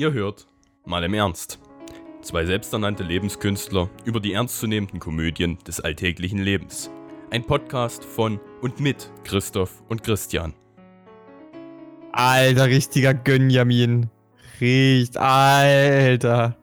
Ihr 0.00 0.14
hört, 0.14 0.46
mal 0.86 1.04
im 1.04 1.12
Ernst. 1.12 1.58
Zwei 2.22 2.46
selbsternannte 2.46 3.02
Lebenskünstler 3.02 3.90
über 4.06 4.18
die 4.18 4.32
ernstzunehmenden 4.32 4.98
Komödien 4.98 5.58
des 5.66 5.78
alltäglichen 5.78 6.38
Lebens. 6.38 6.90
Ein 7.28 7.44
Podcast 7.44 8.02
von 8.02 8.40
und 8.62 8.80
mit 8.80 9.10
Christoph 9.24 9.82
und 9.90 10.02
Christian. 10.02 10.54
Alter, 12.12 12.68
richtiger 12.68 13.12
Gönjamin. 13.12 14.08
Riecht, 14.58 15.18
Alter. 15.18 16.56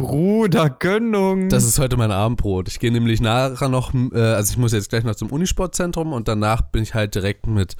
Bruder, 0.00 0.70
Gönnung. 0.70 1.48
Das 1.48 1.64
ist 1.64 1.80
heute 1.80 1.96
mein 1.96 2.12
Abendbrot. 2.12 2.68
Ich 2.68 2.78
gehe 2.78 2.92
nämlich 2.92 3.20
nachher 3.20 3.68
noch, 3.68 3.92
äh, 3.94 4.16
also 4.20 4.52
ich 4.52 4.56
muss 4.56 4.72
jetzt 4.72 4.90
gleich 4.90 5.02
noch 5.02 5.16
zum 5.16 5.30
Unisportzentrum 5.32 6.12
und 6.12 6.28
danach 6.28 6.62
bin 6.62 6.84
ich 6.84 6.94
halt 6.94 7.16
direkt 7.16 7.48
mit 7.48 7.74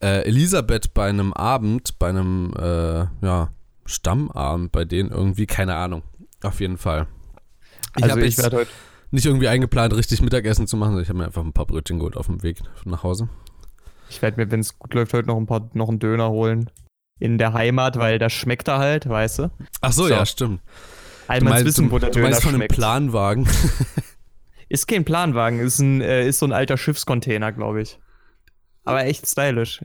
äh, 0.00 0.22
Elisabeth 0.22 0.94
bei 0.94 1.08
einem 1.08 1.32
Abend, 1.32 1.98
bei 1.98 2.10
einem, 2.10 2.52
äh, 2.56 3.06
ja, 3.26 3.48
Stammabend 3.86 4.70
bei 4.70 4.84
denen 4.84 5.10
irgendwie, 5.10 5.46
keine 5.46 5.74
Ahnung. 5.74 6.02
Auf 6.44 6.60
jeden 6.60 6.76
Fall. 6.78 7.08
Ich 7.96 8.04
also 8.04 8.16
habe 8.16 8.26
ich 8.26 8.38
werde 8.38 8.56
heute. 8.58 8.70
nicht 9.10 9.26
irgendwie 9.26 9.48
eingeplant, 9.48 9.96
richtig 9.96 10.22
Mittagessen 10.22 10.68
zu 10.68 10.76
machen, 10.76 10.90
sondern 10.90 11.02
ich 11.02 11.08
habe 11.08 11.18
mir 11.18 11.24
einfach 11.26 11.42
ein 11.42 11.52
paar 11.52 11.66
Brötchen 11.66 11.98
geholt 11.98 12.16
auf 12.16 12.26
dem 12.26 12.42
Weg 12.44 12.60
nach 12.84 13.02
Hause. 13.02 13.28
Ich 14.10 14.22
werde 14.22 14.40
mir, 14.40 14.48
wenn 14.52 14.60
es 14.60 14.78
gut 14.78 14.94
läuft, 14.94 15.12
heute 15.12 15.26
noch 15.26 15.36
ein 15.36 15.46
paar, 15.46 15.70
noch 15.72 15.88
einen 15.88 15.98
Döner 15.98 16.30
holen. 16.30 16.70
In 17.18 17.36
der 17.36 17.52
Heimat, 17.52 17.98
weil 17.98 18.20
das 18.20 18.32
schmeckt 18.32 18.68
da 18.68 18.78
halt, 18.78 19.08
weißt 19.08 19.40
du? 19.40 19.50
Ach 19.80 19.90
so, 19.90 20.04
So. 20.04 20.10
ja, 20.10 20.24
stimmt. 20.24 20.60
Einmal 21.28 21.64
wissen, 21.64 21.90
wo 21.90 21.98
der 21.98 22.08
du 22.08 22.14
Döner 22.14 22.30
meinst 22.30 22.42
von 22.42 22.50
einem 22.50 22.60
schmeckt. 22.60 22.74
Planwagen. 22.74 23.46
Ist 24.70 24.86
kein 24.86 25.04
Planwagen, 25.06 25.60
ist, 25.60 25.78
ein, 25.78 26.02
äh, 26.02 26.28
ist 26.28 26.40
so 26.40 26.46
ein 26.46 26.52
alter 26.52 26.76
Schiffscontainer, 26.76 27.52
glaube 27.52 27.80
ich. 27.80 27.98
Aber 28.84 29.02
echt 29.06 29.26
stylisch. 29.26 29.82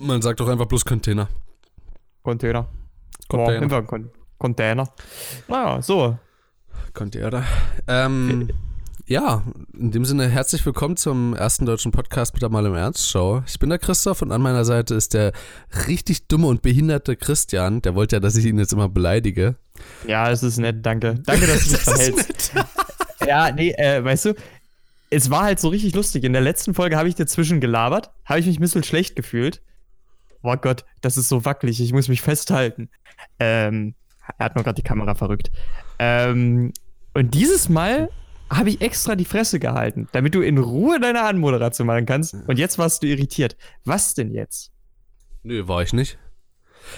Man 0.00 0.20
sagt 0.20 0.40
doch 0.40 0.48
einfach 0.48 0.66
bloß 0.66 0.84
Container. 0.84 1.28
Container. 2.24 2.68
Container. 3.28 3.62
Einfach 3.62 3.86
Con 3.86 4.10
Container. 4.38 4.88
Naja, 5.46 5.80
so. 5.80 6.18
Container. 6.92 7.44
Ähm, 7.86 8.48
ja, 9.06 9.44
in 9.78 9.92
dem 9.92 10.04
Sinne 10.04 10.28
herzlich 10.28 10.66
willkommen 10.66 10.96
zum 10.96 11.34
ersten 11.34 11.64
deutschen 11.64 11.92
Podcast 11.92 12.34
mit 12.34 12.42
der 12.42 12.48
Mal 12.48 12.66
im 12.66 12.74
Ernst 12.74 13.08
Show. 13.08 13.44
Ich 13.46 13.60
bin 13.60 13.70
der 13.70 13.78
Christoph 13.78 14.22
und 14.22 14.32
an 14.32 14.42
meiner 14.42 14.64
Seite 14.64 14.96
ist 14.96 15.14
der 15.14 15.32
richtig 15.86 16.26
dumme 16.26 16.48
und 16.48 16.62
behinderte 16.62 17.14
Christian. 17.14 17.80
Der 17.82 17.94
wollte 17.94 18.16
ja, 18.16 18.20
dass 18.20 18.34
ich 18.34 18.44
ihn 18.44 18.58
jetzt 18.58 18.72
immer 18.72 18.88
beleidige. 18.88 19.54
Ja, 20.06 20.30
es 20.30 20.42
ist 20.42 20.58
nett, 20.58 20.84
danke. 20.84 21.14
Danke, 21.24 21.46
dass 21.46 21.64
du 21.64 21.70
dich 21.70 21.80
verhältst. 21.82 22.52
Ja, 23.26 23.50
nee, 23.50 23.72
äh, 23.72 24.04
weißt 24.04 24.26
du, 24.26 24.34
es 25.10 25.30
war 25.30 25.44
halt 25.44 25.58
so 25.58 25.68
richtig 25.68 25.94
lustig. 25.94 26.22
In 26.22 26.32
der 26.32 26.42
letzten 26.42 26.74
Folge 26.74 26.96
habe 26.96 27.08
ich 27.08 27.16
dazwischen 27.16 27.60
gelabert, 27.60 28.10
habe 28.24 28.38
ich 28.38 28.46
mich 28.46 28.58
ein 28.58 28.60
bisschen 28.60 28.84
schlecht 28.84 29.16
gefühlt. 29.16 29.62
Oh 30.42 30.54
Gott, 30.56 30.84
das 31.00 31.16
ist 31.16 31.28
so 31.28 31.44
wackelig, 31.44 31.80
ich 31.80 31.92
muss 31.92 32.06
mich 32.06 32.22
festhalten. 32.22 32.88
Ähm, 33.40 33.94
er 34.38 34.44
hat 34.44 34.54
nur 34.54 34.62
gerade 34.62 34.76
die 34.76 34.86
Kamera 34.86 35.14
verrückt. 35.14 35.50
Ähm, 35.98 36.72
und 37.14 37.34
dieses 37.34 37.68
Mal 37.68 38.10
habe 38.50 38.68
ich 38.68 38.80
extra 38.80 39.16
die 39.16 39.24
Fresse 39.24 39.58
gehalten, 39.58 40.08
damit 40.12 40.34
du 40.34 40.42
in 40.42 40.58
Ruhe 40.58 41.00
deine 41.00 41.22
Anmoderation 41.22 41.86
machen 41.86 42.06
kannst. 42.06 42.34
Und 42.46 42.58
jetzt 42.58 42.78
warst 42.78 43.02
du 43.02 43.08
irritiert. 43.08 43.56
Was 43.84 44.14
denn 44.14 44.30
jetzt? 44.30 44.70
Nö, 45.42 45.66
war 45.66 45.82
ich 45.82 45.92
nicht. 45.92 46.18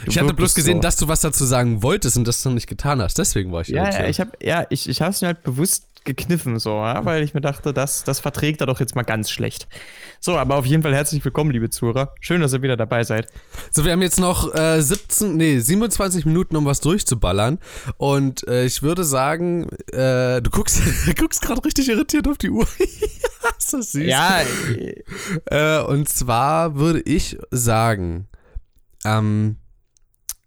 Du 0.04 0.10
ich 0.10 0.18
hatte 0.18 0.34
bloß 0.34 0.54
gesehen, 0.54 0.78
so. 0.78 0.82
dass 0.82 0.96
du 0.96 1.08
was 1.08 1.20
dazu 1.20 1.44
sagen 1.44 1.82
wolltest 1.82 2.16
und 2.16 2.26
das 2.26 2.44
noch 2.44 2.52
nicht 2.52 2.66
getan 2.66 3.02
hast. 3.02 3.18
Deswegen 3.18 3.52
war 3.52 3.62
ich 3.62 3.68
Ja, 3.68 3.90
ja, 3.90 4.06
ich 4.06 4.20
habe 4.20 4.32
ja, 4.40 4.66
ich, 4.70 4.88
ich 4.88 5.00
es 5.00 5.20
mir 5.20 5.28
halt 5.28 5.42
bewusst 5.42 5.84
gekniffen, 6.04 6.58
so, 6.58 6.70
ja, 6.70 7.04
weil 7.04 7.22
ich 7.22 7.34
mir 7.34 7.40
dachte, 7.40 7.74
das, 7.74 8.02
das 8.02 8.20
verträgt 8.20 8.60
er 8.60 8.66
doch 8.66 8.80
jetzt 8.80 8.96
mal 8.96 9.02
ganz 9.02 9.30
schlecht. 9.30 9.68
So, 10.20 10.38
aber 10.38 10.56
auf 10.56 10.64
jeden 10.64 10.82
Fall 10.82 10.94
herzlich 10.94 11.24
willkommen, 11.24 11.50
liebe 11.50 11.70
Zuhörer. 11.70 12.14
Schön, 12.20 12.40
dass 12.40 12.52
ihr 12.52 12.62
wieder 12.62 12.76
dabei 12.76 13.04
seid. 13.04 13.30
So, 13.70 13.84
wir 13.84 13.92
haben 13.92 14.00
jetzt 14.02 14.18
noch 14.18 14.54
äh, 14.54 14.80
17, 14.80 15.36
nee, 15.36 15.58
27 15.58 16.24
Minuten, 16.24 16.56
um 16.56 16.64
was 16.64 16.80
durchzuballern. 16.80 17.58
Und 17.98 18.48
äh, 18.48 18.64
ich 18.64 18.82
würde 18.82 19.04
sagen, 19.04 19.68
äh, 19.92 20.40
du 20.40 20.50
guckst, 20.50 20.80
du 21.06 21.14
guckst 21.14 21.42
gerade 21.42 21.62
richtig 21.64 21.88
irritiert 21.88 22.26
auf 22.26 22.38
die 22.38 22.50
Uhr. 22.50 22.66
ist 23.58 23.72
das 23.72 23.92
süß. 23.92 24.06
Ja, 24.06 24.40
Äh, 25.46 25.82
und 25.82 26.08
zwar 26.08 26.76
würde 26.76 27.00
ich 27.00 27.38
sagen, 27.50 28.28
ähm, 29.04 29.56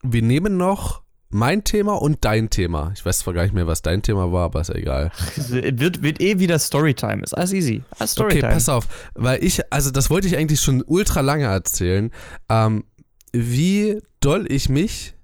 wir 0.04 0.22
nehmen 0.22 0.58
noch 0.58 1.02
mein 1.32 1.64
Thema 1.64 1.94
und 1.94 2.26
dein 2.26 2.50
Thema. 2.50 2.92
Ich 2.94 3.06
weiß 3.06 3.20
zwar 3.20 3.34
gar 3.34 3.44
nicht 3.44 3.54
mehr, 3.54 3.68
was 3.68 3.82
dein 3.82 4.02
Thema 4.02 4.32
war, 4.32 4.46
aber 4.46 4.62
ist 4.62 4.68
ja 4.68 4.76
egal. 4.76 5.12
wird, 5.50 6.04
wird 6.04 6.22
eh 6.22 6.40
wieder 6.40 6.60
Storytime. 6.60 7.24
Ist 7.24 7.34
alles 7.34 7.54
easy. 7.54 7.84
Alles 8.00 8.18
Okay, 8.18 8.32
Storytime. 8.32 8.54
pass 8.54 8.70
auf, 8.70 8.88
weil 9.16 9.44
ich, 9.44 9.62
also 9.72 9.92
das 9.92 10.10
wollte 10.10 10.28
ich 10.28 10.38
eigentlich 10.38 10.60
schon 10.62 10.84
ultra 10.86 11.22
lange 11.22 11.46
erzählen, 11.46 12.12
ähm, 12.50 12.84
wie 13.32 14.02
doll 14.20 14.46
ich 14.52 14.68
mich 14.68 15.16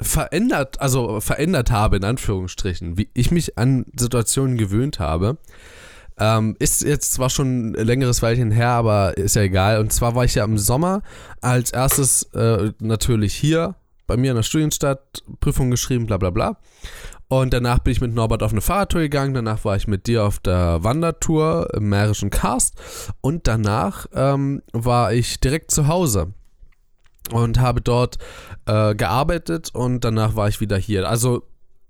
verändert, 0.00 0.80
also 0.80 1.20
verändert 1.20 1.70
habe, 1.70 1.96
in 1.96 2.04
Anführungsstrichen, 2.04 2.96
wie 2.98 3.08
ich 3.14 3.30
mich 3.30 3.58
an 3.58 3.86
Situationen 3.96 4.56
gewöhnt 4.56 4.98
habe. 5.00 5.38
Ähm, 6.18 6.56
ist 6.58 6.82
jetzt 6.82 7.12
zwar 7.12 7.28
schon 7.28 7.72
ein 7.72 7.86
längeres 7.86 8.22
Weilchen 8.22 8.50
her, 8.50 8.70
aber 8.70 9.18
ist 9.18 9.36
ja 9.36 9.42
egal. 9.42 9.80
Und 9.80 9.92
zwar 9.92 10.14
war 10.14 10.24
ich 10.24 10.34
ja 10.34 10.44
im 10.44 10.56
Sommer 10.56 11.02
als 11.42 11.72
erstes 11.72 12.22
äh, 12.32 12.72
natürlich 12.80 13.34
hier 13.34 13.74
bei 14.06 14.16
mir 14.16 14.30
in 14.30 14.36
der 14.36 14.42
Studienstadt, 14.42 15.22
Prüfung 15.40 15.70
geschrieben, 15.70 16.06
bla 16.06 16.16
bla 16.16 16.30
bla. 16.30 16.58
Und 17.28 17.52
danach 17.52 17.80
bin 17.80 17.92
ich 17.92 18.00
mit 18.00 18.14
Norbert 18.14 18.42
auf 18.42 18.52
eine 18.52 18.60
Fahrradtour 18.60 19.00
gegangen, 19.00 19.34
danach 19.34 19.64
war 19.64 19.76
ich 19.76 19.88
mit 19.88 20.06
dir 20.06 20.24
auf 20.24 20.38
der 20.38 20.84
Wandertour 20.84 21.68
im 21.74 21.88
Mährischen 21.88 22.30
Karst 22.30 22.74
und 23.20 23.48
danach 23.48 24.06
ähm, 24.14 24.62
war 24.72 25.12
ich 25.12 25.40
direkt 25.40 25.72
zu 25.72 25.88
Hause 25.88 26.32
und 27.32 27.58
habe 27.58 27.80
dort 27.80 28.18
äh, 28.66 28.94
gearbeitet 28.94 29.70
und 29.74 30.04
danach 30.04 30.36
war 30.36 30.48
ich 30.48 30.60
wieder 30.60 30.76
hier. 30.76 31.08
Also 31.08 31.42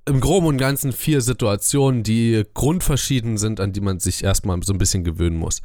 im 0.06 0.20
Groben 0.20 0.46
und 0.46 0.56
Ganzen 0.56 0.92
vier 0.92 1.20
Situationen, 1.20 2.02
die 2.02 2.44
grundverschieden 2.54 3.36
sind, 3.38 3.60
an 3.60 3.72
die 3.72 3.80
man 3.80 3.98
sich 3.98 4.24
erstmal 4.24 4.62
so 4.62 4.72
ein 4.72 4.78
bisschen 4.78 5.04
gewöhnen 5.04 5.36
muss. 5.36 5.62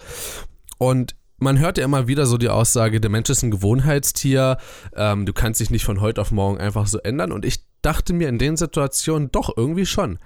Und 0.78 1.16
man 1.41 1.59
hört 1.59 1.78
ja 1.78 1.84
immer 1.84 2.07
wieder 2.07 2.25
so 2.28 2.38
die 2.38 2.50
Aussage, 2.50 3.02
der 3.02 3.09
Mensch 3.09 3.29
ist 3.29 3.41
ein 3.41 3.52
Gewohnheitstier, 3.52 4.57
ähm, 4.96 5.25
du 5.25 5.34
kannst 5.34 5.59
dich 5.59 5.72
nicht 5.72 5.84
von 5.84 6.00
heute 6.00 6.22
auf 6.22 6.31
morgen 6.31 6.59
einfach 6.59 6.85
so 6.85 7.00
ändern. 7.00 7.31
Und 7.31 7.46
ich 7.46 7.66
dachte 7.81 8.13
mir 8.13 8.29
in 8.29 8.38
den 8.38 8.57
Situationen 8.57 9.31
doch 9.31 9.51
irgendwie 9.57 9.88
schon. 9.88 10.19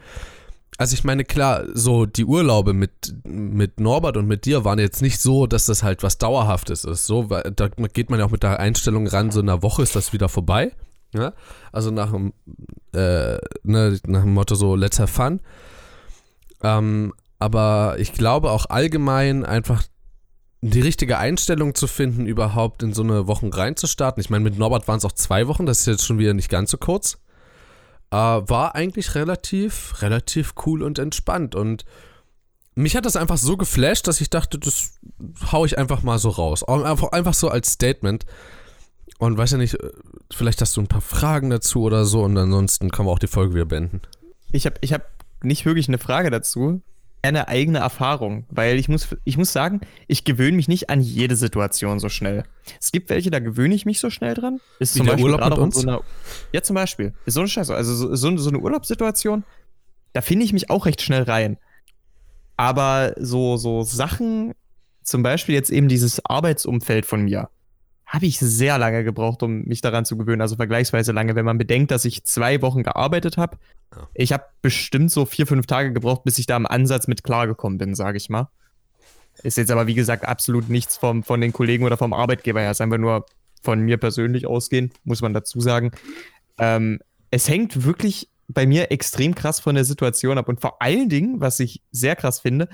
Also 0.78 0.94
ich 0.94 1.06
meine, 1.06 1.24
klar, 1.24 1.64
so 1.74 2.06
die 2.06 2.26
Urlaube 2.26 2.74
mit, 2.74 3.16
mit 3.24 3.80
Norbert 3.80 4.18
und 4.18 4.28
mit 4.28 4.44
dir 4.44 4.66
waren 4.66 4.78
jetzt 4.78 5.02
nicht 5.02 5.22
so, 5.22 5.48
dass 5.48 5.68
das 5.68 5.84
halt 5.84 6.04
was 6.04 6.18
Dauerhaftes 6.18 6.84
ist. 6.84 7.06
So, 7.06 7.24
da 7.24 7.70
geht 7.70 8.10
man 8.10 8.20
ja 8.20 8.26
auch 8.26 8.32
mit 8.32 8.44
der 8.44 8.60
Einstellung 8.60 9.08
ran, 9.08 9.32
so 9.32 9.40
in 9.40 9.50
einer 9.50 9.64
Woche 9.64 9.84
ist 9.84 9.96
das 9.96 10.12
wieder 10.12 10.28
vorbei. 10.28 10.74
Ja? 11.14 11.32
Also 11.72 11.92
nach 11.92 12.12
dem, 12.12 12.34
äh, 12.94 13.38
ne, 13.64 14.00
nach 14.06 14.24
dem 14.24 14.34
Motto 14.34 14.56
so, 14.56 14.76
let's 14.76 15.00
have 15.00 15.14
fun. 15.14 15.40
Ähm, 16.62 17.14
aber 17.40 17.96
ich 18.00 18.12
glaube 18.12 18.52
auch 18.52 18.66
allgemein 18.70 19.46
einfach 19.46 19.84
die 20.62 20.82
richtige 20.82 21.18
Einstellung 21.18 21.76
zu 21.76 21.88
finden, 21.88 22.26
überhaupt 22.26 22.82
in 22.82 22.94
so 22.94 23.04
eine 23.04 23.28
Wochen 23.28 23.50
reinzustarten. 23.50 24.22
Ich 24.22 24.30
meine, 24.30 24.44
mit 24.44 24.58
Norbert 24.58 24.88
waren 24.88 24.98
es 24.98 25.06
auch 25.06 25.12
zwei 25.12 25.48
Wochen, 25.48 25.66
das 25.66 25.82
ist 25.82 25.86
jetzt 25.86 26.06
schon 26.06 26.18
wieder 26.18 26.34
nicht 26.34 26.50
ganz 26.50 26.72
so 26.72 26.78
kurz. 26.78 27.18
Äh, 28.12 28.16
war 28.16 28.76
eigentlich 28.76 29.16
relativ, 29.16 30.02
relativ 30.02 30.54
cool 30.66 30.82
und 30.84 31.00
entspannt. 31.00 31.56
Und 31.56 31.86
mich 32.76 32.96
hat 32.96 33.06
das 33.06 33.16
einfach 33.16 33.38
so 33.38 33.58
geflasht, 33.58 34.08
dass 34.08 34.22
ich 34.22 34.30
dachte, 34.30 34.60
das 34.60 35.00
hau 35.52 35.66
ich 35.66 35.78
einfach 35.78 36.04
mal 36.04 36.20
so 36.20 36.30
raus. 36.30 36.64
Einfach, 36.64 37.34
so 37.34 37.50
als 37.50 37.72
Statement. 37.72 38.26
Und 39.18 39.38
weiß 39.38 39.52
ja 39.52 39.58
nicht, 39.58 39.76
äh, 39.76 39.92
vielleicht 40.34 40.62
hast 40.62 40.76
du 40.76 40.82
ein 40.82 40.88
paar 40.88 41.02
Fragen 41.02 41.50
dazu 41.50 41.84
oder 41.84 42.06
so 42.06 42.24
und 42.24 42.38
ansonsten 42.38 42.92
können 42.92 43.08
wir 43.08 43.12
auch 43.12 43.20
die 43.20 43.28
Folge 43.28 43.54
wieder 43.54 43.66
beenden. 43.66 44.02
Ich 44.52 44.66
habe 44.66 44.78
ich 44.82 44.94
hab 44.94 45.04
nicht 45.42 45.66
wirklich 45.66 45.88
eine 45.88 46.00
Frage 46.00 46.32
dazu. 46.32 46.82
Eine 47.26 47.48
eigene 47.48 47.80
Erfahrung, 47.80 48.46
weil 48.50 48.78
ich 48.78 48.88
muss, 48.88 49.16
ich 49.24 49.38
muss 49.38 49.52
sagen, 49.52 49.82
ich 50.08 50.26
gewöhne 50.26 50.56
mich 50.56 50.68
nicht 50.68 50.90
an 50.90 51.02
jede 51.02 51.36
Situation 51.36 52.00
so 52.00 52.08
schnell. 52.08 52.44
Es 52.80 52.92
gibt 52.92 53.10
welche, 53.10 53.32
da 53.32 53.40
gewöhne 53.40 53.74
ich 53.74 53.86
mich 53.86 54.00
so 54.00 54.10
schnell 54.10 54.36
dran. 54.36 54.60
Ist 54.80 54.96
Wie 54.96 55.04
der 55.04 55.18
Urlaub 55.20 55.40
gerade 55.40 55.56
mit 55.56 55.64
uns? 55.64 55.76
So 55.76 55.88
einer, 55.88 56.02
ja, 56.52 56.62
zum 56.62 56.76
Beispiel. 56.76 57.14
Ist 57.26 57.34
so 57.34 57.40
eine 57.40 57.50
Scheiße. 57.50 57.74
Also 57.74 57.96
so, 57.96 58.16
so, 58.16 58.38
so 58.38 58.50
eine 58.50 58.60
Urlaubssituation, 58.60 59.44
da 60.14 60.22
finde 60.22 60.46
ich 60.46 60.54
mich 60.54 60.70
auch 60.70 60.86
recht 60.86 61.02
schnell 61.02 61.24
rein. 61.24 61.58
Aber 62.58 63.14
so, 63.18 63.58
so 63.58 63.82
Sachen, 63.84 64.54
zum 65.02 65.24
Beispiel 65.24 65.56
jetzt 65.56 65.72
eben 65.72 65.88
dieses 65.88 66.24
Arbeitsumfeld 66.26 67.06
von 67.06 67.24
mir, 67.24 67.50
habe 68.06 68.26
ich 68.26 68.40
sehr 68.40 68.78
lange 68.78 69.04
gebraucht, 69.04 69.42
um 69.44 69.64
mich 69.64 69.82
daran 69.82 70.06
zu 70.06 70.18
gewöhnen. 70.18 70.42
Also 70.42 70.56
vergleichsweise 70.56 71.12
lange, 71.12 71.36
wenn 71.36 71.46
man 71.46 71.58
bedenkt, 71.58 71.92
dass 71.92 72.06
ich 72.06 72.24
zwei 72.24 72.62
Wochen 72.62 72.84
gearbeitet 72.84 73.38
habe. 73.38 73.58
Ja. 73.96 74.08
Ich 74.14 74.32
habe 74.32 74.46
bestimmt 74.62 75.12
so 75.12 75.26
vier, 75.26 75.48
fünf 75.48 75.66
Tage 75.66 75.92
gebraucht, 75.92 76.24
bis 76.24 76.38
ich 76.38 76.46
da 76.46 76.56
im 76.56 76.66
Ansatz 76.66 77.08
mit 77.08 77.24
klargekommen 77.24 77.78
bin, 77.78 77.96
sage 77.96 78.18
ich 78.18 78.30
mal. 78.30 78.50
Ist 79.44 79.58
jetzt 79.58 79.72
aber, 79.72 79.88
wie 79.88 79.96
gesagt, 79.96 80.26
absolut 80.26 80.70
nichts 80.70 80.98
vom, 80.98 81.24
von 81.24 81.42
den 81.42 81.52
Kollegen 81.52 81.84
oder 81.84 81.98
vom 81.98 82.14
Arbeitgeber 82.14 82.62
her. 82.62 82.72
Ist 82.72 82.82
einfach 82.82 82.98
nur 82.98 83.26
von 83.62 83.82
mir 83.82 83.98
persönlich 83.98 84.46
ausgehen, 84.46 84.92
muss 85.04 85.22
man 85.22 85.34
dazu 85.34 85.60
sagen. 85.60 85.92
Ähm, 86.58 87.00
es 87.32 87.50
hängt 87.50 87.84
wirklich 87.84 88.30
bei 88.48 88.68
mir 88.68 88.92
extrem 88.92 89.34
krass 89.34 89.60
von 89.60 89.76
der 89.76 89.84
Situation 89.84 90.38
ab. 90.38 90.48
Und 90.48 90.62
vor 90.62 90.82
allen 90.82 91.10
Dingen, 91.10 91.42
was 91.42 91.60
ich 91.60 91.82
sehr 91.92 92.16
krass 92.16 92.40
finde, 92.40 92.70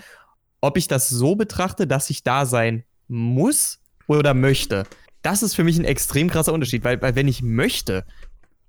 ob 0.59 0.77
ich 0.77 0.87
das 0.87 1.09
so 1.09 1.35
betrachte, 1.35 1.87
dass 1.87 2.09
ich 2.09 2.23
da 2.23 2.45
sein 2.45 2.83
muss 3.07 3.79
oder 4.07 4.33
möchte. 4.33 4.85
Das 5.21 5.43
ist 5.43 5.55
für 5.55 5.63
mich 5.63 5.77
ein 5.77 5.85
extrem 5.85 6.29
krasser 6.29 6.53
Unterschied, 6.53 6.83
weil, 6.83 7.01
weil 7.01 7.15
wenn 7.15 7.27
ich 7.27 7.41
möchte, 7.41 8.05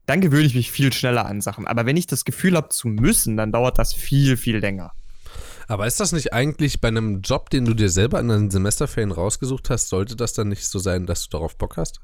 dann 0.07 0.21
gewöhne 0.21 0.45
ich 0.45 0.55
mich 0.55 0.71
viel 0.71 0.93
schneller 0.93 1.27
an 1.27 1.41
Sachen. 1.41 1.67
Aber 1.67 1.87
wenn 1.87 1.97
ich 1.97 2.07
das 2.07 2.25
Gefühl 2.25 2.57
habe 2.57 2.69
zu 2.69 2.89
müssen, 2.89 3.37
dann 3.37 3.53
dauert 3.53 3.79
das 3.79 3.95
viel, 3.95 4.37
viel 4.37 4.59
länger. 4.59 4.93
Aber 5.69 5.87
ist 5.87 6.01
das 6.01 6.13
nicht 6.13 6.33
eigentlich 6.33 6.81
bei 6.81 6.89
einem 6.89 7.23
Job, 7.23 7.49
den 7.51 7.65
du 7.65 7.75
dir 7.75 7.89
selber 7.89 8.21
in 8.21 8.29
den 8.29 8.51
Semesterferien 8.51 9.13
rausgesucht 9.13 9.71
hast, 9.71 9.89
sollte 9.89 10.17
das 10.17 10.33
dann 10.35 10.49
nicht 10.49 10.67
so 10.67 10.79
sein, 10.79 11.07
dass 11.07 11.25
du 11.25 11.31
darauf 11.31 11.57
Bock 11.57 11.77
hast? 11.77 12.01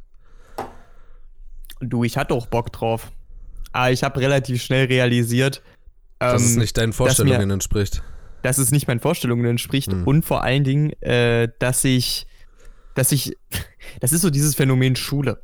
Du, 1.80 2.04
ich 2.04 2.16
hatte 2.16 2.34
auch 2.34 2.46
Bock 2.46 2.72
drauf. 2.72 3.10
Aber 3.72 3.90
ich 3.90 4.02
habe 4.04 4.20
relativ 4.20 4.62
schnell 4.62 4.86
realisiert, 4.86 5.62
dass 6.18 6.42
ähm, 6.42 6.48
es 6.48 6.56
nicht 6.56 6.76
deinen 6.78 6.92
Vorstellungen 6.92 7.46
mir, 7.46 7.54
entspricht. 7.54 8.02
Dass 8.42 8.58
es 8.58 8.70
nicht 8.70 8.88
meinen 8.88 9.00
Vorstellungen 9.00 9.44
entspricht 9.44 9.92
Hm. 9.92 10.06
und 10.06 10.24
vor 10.24 10.42
allen 10.42 10.64
Dingen, 10.64 10.92
äh, 11.02 11.48
dass 11.58 11.84
ich, 11.84 12.26
dass 12.98 13.12
ich, 13.12 13.36
das 14.00 14.12
ist 14.12 14.22
so 14.22 14.30
dieses 14.30 14.54
Phänomen 14.54 14.96
Schule. 14.96 15.42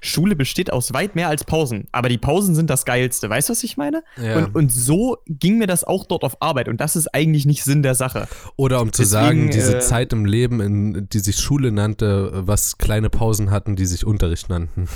Schule 0.00 0.36
besteht 0.36 0.72
aus 0.72 0.92
weit 0.92 1.14
mehr 1.14 1.28
als 1.28 1.44
Pausen, 1.44 1.86
aber 1.92 2.08
die 2.08 2.18
Pausen 2.18 2.54
sind 2.54 2.70
das 2.70 2.84
Geilste. 2.84 3.28
Weißt 3.28 3.48
du, 3.48 3.52
was 3.52 3.62
ich 3.62 3.76
meine? 3.76 4.02
Ja. 4.16 4.38
Und, 4.38 4.54
und 4.54 4.72
so 4.72 5.18
ging 5.26 5.58
mir 5.58 5.66
das 5.66 5.84
auch 5.84 6.06
dort 6.06 6.24
auf 6.24 6.40
Arbeit 6.40 6.68
und 6.68 6.80
das 6.80 6.96
ist 6.96 7.08
eigentlich 7.14 7.46
nicht 7.46 7.62
Sinn 7.62 7.82
der 7.82 7.94
Sache. 7.94 8.26
Oder 8.56 8.80
um 8.80 8.92
zu 8.92 9.02
Deswegen, 9.02 9.22
sagen, 9.22 9.50
diese 9.50 9.76
äh, 9.76 9.80
Zeit 9.80 10.12
im 10.12 10.24
Leben, 10.24 10.60
in, 10.60 11.08
die 11.08 11.18
sich 11.18 11.36
Schule 11.36 11.72
nannte, 11.72 12.30
was 12.46 12.78
kleine 12.78 13.10
Pausen 13.10 13.50
hatten, 13.50 13.76
die 13.76 13.86
sich 13.86 14.06
Unterricht 14.06 14.48
nannten. 14.48 14.88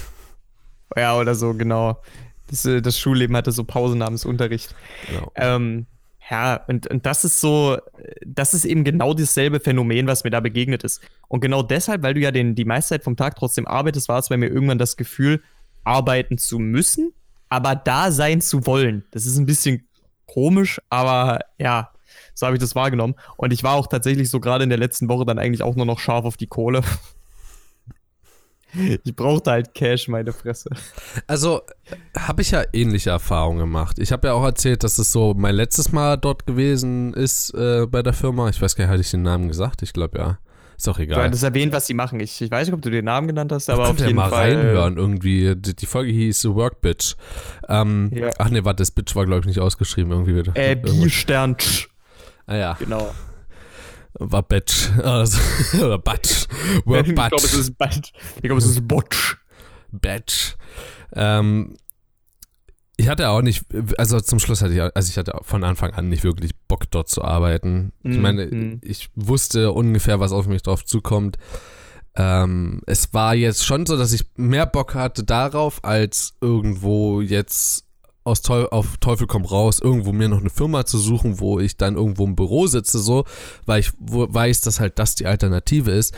Ja, 0.96 1.16
oder 1.16 1.34
so, 1.34 1.54
genau. 1.54 2.00
Das, 2.48 2.64
äh, 2.64 2.80
das 2.82 2.98
Schulleben 2.98 3.36
hatte 3.36 3.52
so 3.52 3.64
Pausen 3.64 3.98
namens 3.98 4.24
Unterricht. 4.24 4.74
Genau. 5.08 5.30
Ähm, 5.36 5.86
ja, 6.30 6.64
und, 6.68 6.86
und 6.86 7.06
das 7.06 7.24
ist 7.24 7.40
so, 7.40 7.78
das 8.24 8.54
ist 8.54 8.64
eben 8.64 8.84
genau 8.84 9.14
dasselbe 9.14 9.58
Phänomen, 9.58 10.06
was 10.06 10.22
mir 10.22 10.30
da 10.30 10.38
begegnet 10.38 10.84
ist. 10.84 11.02
Und 11.28 11.40
genau 11.40 11.62
deshalb, 11.62 12.02
weil 12.02 12.14
du 12.14 12.20
ja 12.20 12.30
den, 12.30 12.54
die 12.54 12.64
meiste 12.64 12.90
Zeit 12.94 13.04
vom 13.04 13.16
Tag 13.16 13.34
trotzdem 13.34 13.66
arbeitest, 13.66 14.08
war 14.08 14.18
es 14.18 14.28
bei 14.28 14.36
mir 14.36 14.48
irgendwann 14.48 14.78
das 14.78 14.96
Gefühl, 14.96 15.42
arbeiten 15.82 16.38
zu 16.38 16.58
müssen, 16.58 17.12
aber 17.48 17.74
da 17.74 18.12
sein 18.12 18.40
zu 18.40 18.64
wollen. 18.66 19.04
Das 19.10 19.26
ist 19.26 19.38
ein 19.38 19.46
bisschen 19.46 19.88
komisch, 20.26 20.80
aber 20.88 21.40
ja, 21.58 21.90
so 22.34 22.46
habe 22.46 22.56
ich 22.56 22.60
das 22.60 22.76
wahrgenommen. 22.76 23.16
Und 23.36 23.52
ich 23.52 23.64
war 23.64 23.74
auch 23.74 23.88
tatsächlich 23.88 24.30
so 24.30 24.38
gerade 24.38 24.62
in 24.62 24.70
der 24.70 24.78
letzten 24.78 25.08
Woche 25.08 25.26
dann 25.26 25.38
eigentlich 25.38 25.62
auch 25.62 25.74
nur 25.74 25.86
noch 25.86 25.98
scharf 25.98 26.24
auf 26.24 26.36
die 26.36 26.46
Kohle. 26.46 26.82
Ich 29.04 29.16
brauchte 29.16 29.50
halt 29.50 29.74
Cash, 29.74 30.08
meine 30.08 30.32
Fresse. 30.32 30.70
Also 31.26 31.62
habe 32.16 32.42
ich 32.42 32.52
ja 32.52 32.62
ähnliche 32.72 33.10
Erfahrungen 33.10 33.58
gemacht. 33.58 33.98
Ich 33.98 34.12
habe 34.12 34.28
ja 34.28 34.34
auch 34.34 34.44
erzählt, 34.44 34.84
dass 34.84 34.98
es 34.98 35.10
so 35.12 35.34
mein 35.36 35.54
letztes 35.54 35.92
Mal 35.92 36.16
dort 36.16 36.46
gewesen 36.46 37.12
ist 37.14 37.52
äh, 37.54 37.86
bei 37.86 38.02
der 38.02 38.12
Firma. 38.12 38.48
Ich 38.48 38.60
weiß 38.62 38.76
gar 38.76 38.84
nicht, 38.84 38.90
hatte 38.92 39.00
ich 39.00 39.10
den 39.10 39.22
Namen 39.22 39.48
gesagt? 39.48 39.82
Ich 39.82 39.92
glaube 39.92 40.18
ja. 40.18 40.38
Ist 40.76 40.88
auch 40.88 40.96
Du 40.96 41.02
egal. 41.02 41.24
hattest 41.24 41.42
erwähnt, 41.42 41.74
was 41.74 41.86
sie 41.86 41.92
machen. 41.94 42.20
Ich, 42.20 42.40
ich 42.40 42.50
weiß 42.50 42.66
nicht, 42.68 42.74
ob 42.74 42.80
du 42.80 42.88
den 42.90 43.04
Namen 43.04 43.26
genannt 43.26 43.52
hast, 43.52 43.68
aber 43.68 43.90
auf 43.90 43.98
jeden 43.98 44.14
mal 44.16 44.30
Fall. 44.30 44.54
reinhören 44.54 44.96
irgendwie. 44.96 45.54
Die, 45.54 45.76
die 45.76 45.84
Folge 45.86 46.10
hieß 46.10 46.46
Work 46.54 46.80
Bitch. 46.80 47.16
Ähm, 47.68 48.10
Ja. 48.14 48.30
Ach 48.38 48.48
nee, 48.48 48.64
warte, 48.64 48.76
das 48.80 48.90
Bitch 48.90 49.14
war 49.14 49.26
glaube 49.26 49.40
ich 49.40 49.46
nicht 49.46 49.60
ausgeschrieben 49.60 50.10
irgendwie 50.12 50.34
wieder. 50.36 50.56
Äh, 50.56 50.76
tsch. 51.56 51.88
Ah 52.46 52.56
ja, 52.56 52.76
Genau. 52.78 53.10
War 54.14 54.42
Bitch. 54.42 54.88
Also, 55.02 55.38
oder 55.78 55.98
Batsch. 55.98 56.46
Work 56.84 57.06
ich 57.08 57.14
glaube, 57.14 57.36
es 57.36 57.42
Batch. 57.42 57.54
ist 57.58 57.78
Bat- 57.78 58.12
Ich 58.36 58.42
glaube, 58.42 58.58
es 58.58 58.66
ist 58.66 58.86
Botsch. 58.86 59.36
Batch. 59.92 60.56
Ähm, 61.14 61.76
ich 62.96 63.08
hatte 63.08 63.30
auch 63.30 63.40
nicht, 63.42 63.64
also 63.96 64.20
zum 64.20 64.38
Schluss 64.38 64.60
hatte 64.62 64.74
ich, 64.74 64.80
also 64.82 65.08
ich 65.08 65.16
hatte 65.16 65.32
von 65.42 65.64
Anfang 65.64 65.92
an 65.94 66.08
nicht 66.10 66.22
wirklich 66.22 66.52
Bock 66.68 66.90
dort 66.90 67.08
zu 67.08 67.24
arbeiten. 67.24 67.92
Ich 68.02 68.16
Mhm. 68.16 68.22
meine, 68.22 68.78
ich 68.82 69.08
wusste 69.14 69.72
ungefähr, 69.72 70.20
was 70.20 70.32
auf 70.32 70.46
mich 70.46 70.62
drauf 70.62 70.84
zukommt. 70.84 71.38
Ähm, 72.14 72.82
es 72.86 73.14
war 73.14 73.34
jetzt 73.34 73.64
schon 73.64 73.86
so, 73.86 73.96
dass 73.96 74.12
ich 74.12 74.24
mehr 74.36 74.66
Bock 74.66 74.94
hatte 74.94 75.24
darauf, 75.24 75.82
als 75.84 76.34
irgendwo 76.42 77.20
jetzt 77.22 77.86
aus 78.24 78.42
Teu 78.42 78.66
auf 78.66 78.98
Teufel 78.98 79.26
komm 79.26 79.44
raus, 79.44 79.80
irgendwo 79.80 80.12
mir 80.12 80.28
noch 80.28 80.40
eine 80.40 80.50
Firma 80.50 80.84
zu 80.84 80.98
suchen, 80.98 81.40
wo 81.40 81.58
ich 81.58 81.76
dann 81.76 81.96
irgendwo 81.96 82.24
im 82.24 82.36
Büro 82.36 82.66
sitze, 82.66 82.98
so, 82.98 83.24
weil 83.66 83.80
ich 83.80 83.92
weiß, 83.98 84.60
dass 84.60 84.80
halt 84.80 84.98
das 84.98 85.14
die 85.14 85.26
Alternative 85.26 85.90
ist. 85.90 86.14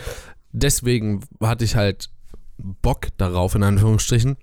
Deswegen 0.52 1.20
hatte 1.40 1.64
ich 1.64 1.76
halt 1.76 2.10
Bock 2.58 3.08
darauf, 3.16 3.54
in 3.54 3.62
Anführungsstrichen. 3.62 4.36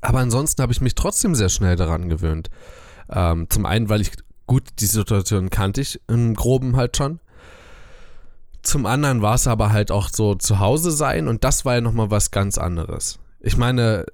Aber 0.00 0.20
ansonsten 0.20 0.62
habe 0.62 0.72
ich 0.72 0.80
mich 0.80 0.94
trotzdem 0.94 1.34
sehr 1.34 1.48
schnell 1.48 1.76
daran 1.76 2.08
gewöhnt. 2.08 2.50
Ähm, 3.10 3.46
zum 3.48 3.66
einen, 3.66 3.88
weil 3.88 4.00
ich 4.00 4.12
gut 4.46 4.64
die 4.78 4.86
Situation 4.86 5.50
kannte 5.50 5.80
ich 5.80 6.00
im 6.08 6.34
Groben 6.34 6.76
halt 6.76 6.96
schon. 6.96 7.20
Zum 8.62 8.86
anderen 8.86 9.22
war 9.22 9.34
es 9.34 9.46
aber 9.46 9.72
halt 9.72 9.90
auch 9.90 10.08
so 10.12 10.34
zu 10.34 10.58
Hause 10.58 10.90
sein 10.90 11.28
und 11.28 11.44
das 11.44 11.64
war 11.64 11.76
ja 11.76 11.80
nochmal 11.80 12.10
was 12.10 12.30
ganz 12.30 12.58
anderes. 12.58 13.18
Ich 13.40 13.56
meine, 13.56 14.04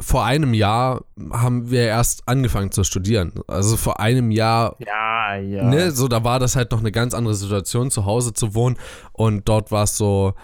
vor 0.00 0.24
einem 0.24 0.54
Jahr 0.54 1.04
haben 1.30 1.70
wir 1.70 1.82
erst 1.82 2.28
angefangen 2.28 2.72
zu 2.72 2.84
studieren. 2.84 3.32
Also 3.46 3.76
vor 3.76 4.00
einem 4.00 4.30
Jahr 4.30 4.76
Ja, 4.84 5.36
ja. 5.36 5.64
Ne, 5.64 5.90
so 5.92 6.08
da 6.08 6.24
war 6.24 6.38
das 6.38 6.56
halt 6.56 6.72
noch 6.72 6.80
eine 6.80 6.92
ganz 6.92 7.14
andere 7.14 7.34
Situation, 7.34 7.90
zu 7.90 8.04
Hause 8.04 8.32
zu 8.32 8.54
wohnen. 8.54 8.76
Und 9.12 9.48
dort 9.48 9.70
war 9.70 9.84
es 9.84 9.96
so, 9.96 10.34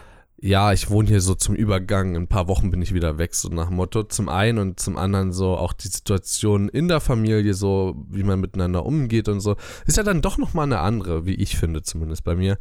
ja, 0.43 0.73
ich 0.73 0.89
wohne 0.89 1.09
hier 1.09 1.21
so 1.21 1.35
zum 1.35 1.55
Übergang, 1.55 2.15
in 2.15 2.23
ein 2.23 2.29
paar 2.29 2.49
Wochen 2.49 2.71
bin 2.71 2.81
ich 2.81 2.95
wieder 2.95 3.19
weg, 3.19 3.35
so 3.35 3.49
nach 3.49 3.71
Motto. 3.71 4.05
Zum 4.05 4.29
einen 4.29 4.59
und 4.59 4.81
zum 4.81 4.97
anderen 4.97 5.33
so 5.33 5.57
auch 5.57 5.73
die 5.73 5.89
Situation 5.89 6.69
in 6.69 6.89
der 6.89 7.01
Familie, 7.01 7.53
so 7.53 8.07
wie 8.09 8.23
man 8.23 8.41
miteinander 8.41 8.87
umgeht 8.87 9.29
und 9.29 9.41
so, 9.41 9.57
ist 9.87 9.97
ja 9.97 10.03
dann 10.03 10.23
doch 10.23 10.39
nochmal 10.39 10.65
eine 10.65 10.79
andere, 10.79 11.27
wie 11.27 11.35
ich 11.35 11.59
finde, 11.59 11.83
zumindest 11.83 12.25
bei 12.25 12.37
mir. 12.37 12.59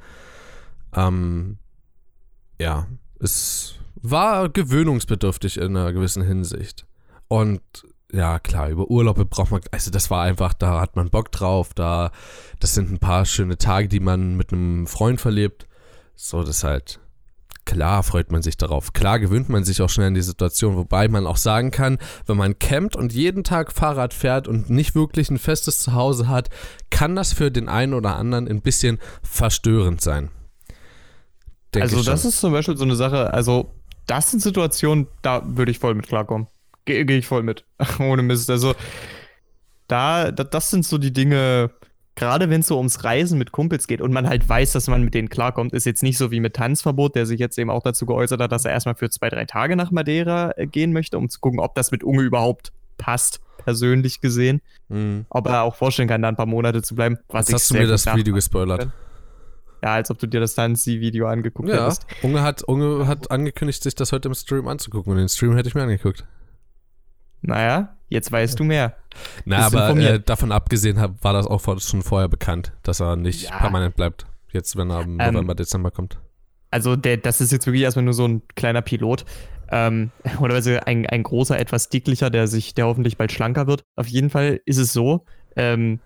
Ähm, 0.94 1.58
ja, 2.60 2.88
es 3.22 3.79
war 4.02 4.50
gewöhnungsbedürftig 4.50 5.58
in 5.58 5.76
einer 5.76 5.94
gewissen 5.94 6.24
Hinsicht. 6.24 6.86
Und 7.28 7.62
ja, 8.12 8.40
klar, 8.40 8.70
über 8.70 8.90
Urlaube 8.90 9.26
braucht 9.26 9.52
man, 9.52 9.62
also 9.72 9.92
das 9.92 10.10
war 10.10 10.24
einfach, 10.24 10.54
da 10.54 10.82
hat 10.82 10.96
man 10.96 11.10
Bock 11.10 11.32
drauf, 11.32 11.74
da, 11.74 12.12
das 12.60 12.74
sind 12.74 12.92
ein 12.92 13.00
paar 13.00 13.26
schöne 13.26 13.58
Tage, 13.58 13.88
die 13.88 14.00
man 14.00 14.36
mit 14.36 14.52
einem 14.52 14.88
Freund 14.88 15.22
verlebt. 15.22 15.68
So, 16.16 16.44
das 16.44 16.64
halt, 16.64 17.00
klar 17.66 18.02
freut 18.02 18.32
man 18.32 18.42
sich 18.42 18.58
darauf. 18.58 18.94
Klar 18.94 19.20
gewöhnt 19.20 19.48
man 19.48 19.64
sich 19.64 19.82
auch 19.82 19.90
schnell 19.90 20.08
an 20.08 20.16
die 20.16 20.24
Situation, 20.24 20.76
wobei 20.76 21.08
man 21.08 21.28
auch 21.28 21.38
sagen 21.38 21.70
kann, 21.70 22.00
wenn 22.26 22.38
man 22.38 22.58
campt 22.58 22.96
und 22.96 23.14
jeden 23.14 23.44
Tag 23.44 23.72
Fahrrad 23.72 24.14
fährt 24.14 24.48
und 24.48 24.72
nicht 24.72 24.96
wirklich 24.96 25.30
ein 25.30 25.38
festes 25.38 25.80
Zuhause 25.80 26.28
hat, 26.28 26.50
kann 26.90 27.16
das 27.16 27.34
für 27.34 27.52
den 27.52 27.70
einen 27.70 27.94
oder 27.94 28.16
anderen 28.16 28.48
ein 28.48 28.62
bisschen 28.62 28.98
verstörend 29.22 30.02
sein. 30.02 30.30
Also, 31.76 32.02
das 32.02 32.26
ist 32.26 32.40
zum 32.40 32.52
Beispiel 32.52 32.76
so 32.76 32.84
eine 32.84 32.96
Sache, 32.96 33.32
also, 33.32 33.72
das 34.10 34.32
sind 34.32 34.42
Situationen, 34.42 35.08
da 35.22 35.44
würde 35.46 35.72
ich 35.72 35.80
voll 35.80 35.94
mit 35.94 36.08
klarkommen. 36.08 36.48
Gehe 36.86 37.06
geh 37.06 37.18
ich 37.18 37.28
voll 37.28 37.44
mit. 37.44 37.66
Ohne 38.00 38.24
Mist. 38.24 38.50
Also, 38.50 38.76
da, 39.88 40.32
da, 40.32 40.44
das 40.44 40.72
sind 40.72 40.86
so 40.86 40.98
die 40.98 41.14
Dinge, 41.14 41.72
gerade 42.16 42.50
wenn 42.50 42.62
es 42.62 42.68
so 42.68 42.78
ums 42.78 43.04
Reisen 43.04 43.38
mit 43.38 43.52
Kumpels 43.52 43.88
geht 43.88 44.02
und 44.02 44.12
man 44.12 44.28
halt 44.28 44.48
weiß, 44.48 44.72
dass 44.72 44.88
man 44.88 45.04
mit 45.04 45.14
denen 45.14 45.30
klarkommt, 45.30 45.74
ist 45.74 45.86
jetzt 45.86 46.02
nicht 46.02 46.18
so 46.18 46.32
wie 46.32 46.40
mit 46.40 46.56
Tanzverbot, 46.56 47.16
der 47.16 47.26
sich 47.26 47.40
jetzt 47.40 47.58
eben 47.60 47.70
auch 47.70 47.84
dazu 47.84 48.06
geäußert 48.06 48.42
hat, 48.42 48.52
dass 48.52 48.66
er 48.66 48.72
erstmal 48.72 48.96
für 48.96 49.10
zwei, 49.10 49.30
drei 49.30 49.46
Tage 49.46 49.76
nach 49.76 49.92
Madeira 49.92 50.54
äh, 50.58 50.66
gehen 50.66 50.92
möchte, 50.92 51.18
um 51.18 51.30
zu 51.30 51.40
gucken, 51.40 51.60
ob 51.60 51.76
das 51.76 51.92
mit 51.92 52.04
Unge 52.04 52.24
überhaupt 52.24 52.72
passt, 52.98 53.42
persönlich 53.64 54.22
gesehen. 54.22 54.62
Mhm. 54.88 55.26
Ob 55.30 55.48
er 55.48 55.64
auch 55.64 55.76
vorstellen 55.76 56.10
kann, 56.10 56.24
da 56.24 56.30
ein 56.30 56.36
paar 56.36 56.46
Monate 56.48 56.82
zu 56.82 56.96
bleiben. 56.96 57.20
Was 57.28 57.48
Jetzt 57.48 57.50
ich 57.50 57.54
hast 57.56 57.70
du 57.72 57.74
mir 57.76 57.88
das 57.88 58.06
Video 58.08 58.34
gespoilert. 58.34 58.80
kann. 58.80 58.94
Ja, 59.82 59.94
als 59.94 60.12
ob 60.12 60.20
du 60.20 60.28
dir 60.28 60.40
das 60.40 60.56
Tanzi-Video 60.56 61.28
angeguckt 61.28 61.70
Ja, 61.70 61.84
hättest. 61.86 62.06
Unge 62.22 62.42
hat, 62.42 62.64
Unge 62.64 63.08
hat 63.08 63.32
angekündigt, 63.32 63.82
sich 63.84 63.96
das 63.96 64.12
heute 64.12 64.28
im 64.30 64.34
Stream 64.36 64.68
anzugucken 64.68 65.12
und 65.14 65.18
den 65.20 65.30
Stream 65.30 65.56
hätte 65.56 65.70
ich 65.70 65.76
mir 65.76 65.84
angeguckt. 65.84 66.26
Naja, 67.42 67.96
jetzt 68.10 68.32
weißt 68.32 68.60
du 68.60 68.64
mehr. 68.64 68.96
Na, 69.46 69.70
Bist 69.70 69.76
aber 69.76 69.98
äh, 69.98 70.20
davon 70.20 70.52
abgesehen 70.52 71.00
hab, 71.00 71.24
war 71.24 71.34
das 71.34 71.48
auch 71.48 71.80
schon 71.80 72.02
vorher 72.02 72.28
bekannt, 72.28 72.74
dass 72.84 73.00
er 73.00 73.16
nicht 73.16 73.44
Ja. 73.50 73.58
permanent 73.58 73.96
bleibt. 73.96 74.26
Jetzt, 74.52 74.76
wenn 74.76 74.90
er 74.92 75.02
im 75.02 75.20
Ähm, 75.20 75.34
November, 75.34 75.56
Dezember 75.56 75.92
kommt. 75.92 76.20
Also, 76.72 76.96
der, 76.96 77.18
das 77.18 77.40
ist 77.42 77.52
jetzt 77.52 77.66
wirklich 77.66 77.84
erstmal 77.84 78.04
nur 78.06 78.14
so 78.14 78.28
ein 78.28 78.42
kleiner 78.56 78.82
Pilot. 78.82 79.26
Ähm, 79.72 80.12
oder 80.40 80.56
also 80.56 80.72
ein, 80.86 81.06
ein 81.06 81.24
großer, 81.24 81.58
etwas 81.58 81.90
dicklicher, 81.90 82.30
der 82.30 82.48
sich, 82.48 82.74
der 82.74 82.88
hoffentlich 82.88 83.18
bald 83.18 83.32
schlanker 83.32 83.68
wird. 83.68 83.84
Auf 83.96 84.08
jeden 84.08 84.30
Fall 84.30 84.60
ist 84.66 84.78
es 84.78 84.92
so, 84.92 85.26
ähm, 85.56 86.00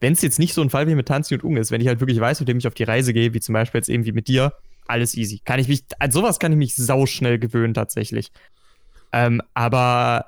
wenn 0.00 0.12
es 0.12 0.22
jetzt 0.22 0.38
nicht 0.38 0.54
so 0.54 0.62
ein 0.62 0.70
Fall 0.70 0.86
wie 0.86 0.94
mit 0.94 1.08
Tanzi 1.08 1.34
und 1.34 1.44
Unge 1.44 1.60
ist, 1.60 1.70
wenn 1.70 1.80
ich 1.80 1.88
halt 1.88 2.00
wirklich 2.00 2.20
weiß, 2.20 2.40
mit 2.40 2.48
dem 2.48 2.58
ich 2.58 2.66
auf 2.66 2.74
die 2.74 2.84
Reise 2.84 3.12
gehe, 3.12 3.34
wie 3.34 3.40
zum 3.40 3.52
Beispiel 3.52 3.78
jetzt 3.78 3.88
eben 3.88 4.04
wie 4.04 4.12
mit 4.12 4.28
dir, 4.28 4.52
alles 4.86 5.14
easy. 5.16 5.40
Kann 5.44 5.60
ich 5.60 5.68
mich, 5.68 5.84
an 5.98 6.10
sowas 6.10 6.38
kann 6.38 6.52
ich 6.52 6.58
mich 6.58 6.74
sauschnell 6.76 7.38
gewöhnen 7.38 7.74
tatsächlich. 7.74 8.30
Ähm, 9.12 9.42
aber 9.54 10.26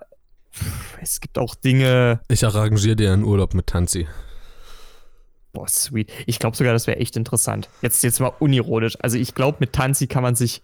pff, 0.53 0.99
es 1.01 1.21
gibt 1.21 1.39
auch 1.39 1.55
Dinge, 1.55 2.21
Ich 2.29 2.45
arrangiere 2.45 2.97
dir 2.97 3.13
einen 3.13 3.25
Urlaub 3.25 3.55
mit 3.55 3.67
Tanzi. 3.69 4.07
Boah, 5.53 5.67
sweet. 5.69 6.13
Ich 6.27 6.39
glaube 6.39 6.57
sogar, 6.57 6.73
das 6.73 6.87
wäre 6.87 6.99
echt 6.99 7.17
interessant. 7.17 7.69
Jetzt, 7.83 8.05
jetzt 8.05 8.21
mal 8.21 8.33
unironisch. 8.39 8.97
Also 9.01 9.19
ich 9.19 9.35
glaube, 9.35 9.59
mit 9.61 9.73
Tanzi 9.73 10.07
kann 10.07 10.23
man 10.23 10.37
sich 10.37 10.63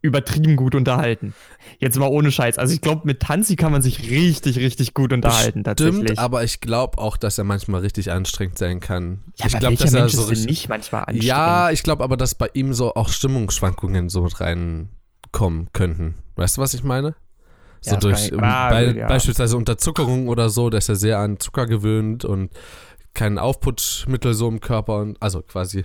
übertrieben 0.00 0.56
gut 0.56 0.74
unterhalten. 0.74 1.34
Jetzt 1.78 1.98
mal 1.98 2.08
ohne 2.08 2.30
Scheiß. 2.30 2.58
Also 2.58 2.72
ich 2.72 2.80
glaube, 2.80 3.02
mit 3.04 3.20
Tanzi 3.20 3.56
kann 3.56 3.72
man 3.72 3.82
sich 3.82 4.10
richtig, 4.10 4.58
richtig 4.58 4.94
gut 4.94 5.12
unterhalten 5.12 5.64
tatsächlich. 5.64 6.02
Stimmt, 6.02 6.18
aber 6.18 6.44
ich 6.44 6.60
glaube 6.60 6.98
auch, 6.98 7.16
dass 7.16 7.38
er 7.38 7.44
manchmal 7.44 7.80
richtig 7.80 8.10
anstrengend 8.10 8.58
sein 8.58 8.80
kann. 8.80 9.24
ja, 9.36 9.46
ich 9.46 9.58
glaube, 9.58 9.76
dass 9.76 9.92
er 9.92 10.00
Mensch 10.00 10.12
so 10.12 10.22
denn 10.22 10.30
richtig. 10.30 10.46
nicht 10.46 10.68
manchmal 10.68 11.00
anstrengend? 11.02 11.24
Ja, 11.24 11.70
ich 11.70 11.82
glaube 11.82 12.04
aber, 12.04 12.16
dass 12.16 12.34
bei 12.34 12.48
ihm 12.52 12.72
so 12.74 12.94
auch 12.94 13.08
Stimmungsschwankungen 13.08 14.08
so 14.08 14.22
mit 14.22 14.40
reinkommen 14.40 15.68
könnten. 15.72 16.14
Weißt 16.36 16.56
du, 16.56 16.60
was 16.60 16.74
ich 16.74 16.84
meine? 16.84 17.16
So 17.80 17.92
Ja, 17.92 17.96
durch 17.98 18.32
ähm, 18.32 18.40
ah, 18.42 18.70
bei, 18.70 18.84
ja. 18.86 19.06
beispielsweise 19.06 19.56
Unterzuckerung 19.56 20.28
oder 20.28 20.48
so, 20.48 20.68
ist 20.70 20.88
ja 20.88 20.94
sehr 20.94 21.18
an 21.18 21.38
Zucker 21.40 21.66
gewöhnt 21.66 22.24
und 22.24 22.50
kein 23.14 23.38
Aufputschmittel 23.38 24.34
so 24.34 24.48
im 24.48 24.60
Körper 24.60 24.98
und 24.98 25.20
also 25.20 25.42
quasi 25.42 25.84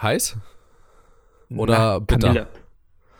heiß? 0.00 0.36
Oder 1.56 1.78
Na, 1.78 1.98
bitter? 1.98 2.28
Kamille. 2.28 2.46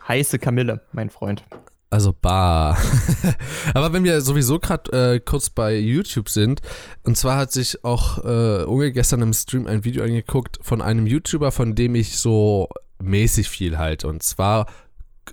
Heiße 0.08 0.38
Kamille, 0.38 0.80
mein 0.92 1.10
Freund. 1.10 1.44
Also 1.92 2.12
bar. 2.12 2.78
Aber 3.74 3.92
wenn 3.92 4.04
wir 4.04 4.20
sowieso 4.20 4.60
gerade 4.60 5.14
äh, 5.14 5.20
kurz 5.20 5.50
bei 5.50 5.76
YouTube 5.76 6.28
sind, 6.28 6.60
und 7.02 7.16
zwar 7.16 7.36
hat 7.36 7.50
sich 7.50 7.84
auch 7.84 8.24
äh, 8.24 8.62
Unge 8.64 8.92
gestern 8.92 9.22
im 9.22 9.32
Stream 9.32 9.66
ein 9.66 9.84
Video 9.84 10.04
angeguckt 10.04 10.60
von 10.62 10.82
einem 10.82 11.06
YouTuber, 11.08 11.50
von 11.50 11.74
dem 11.74 11.96
ich 11.96 12.16
so 12.16 12.68
mäßig 13.02 13.48
viel 13.48 13.76
halte. 13.76 14.06
Und 14.06 14.22
zwar, 14.22 14.66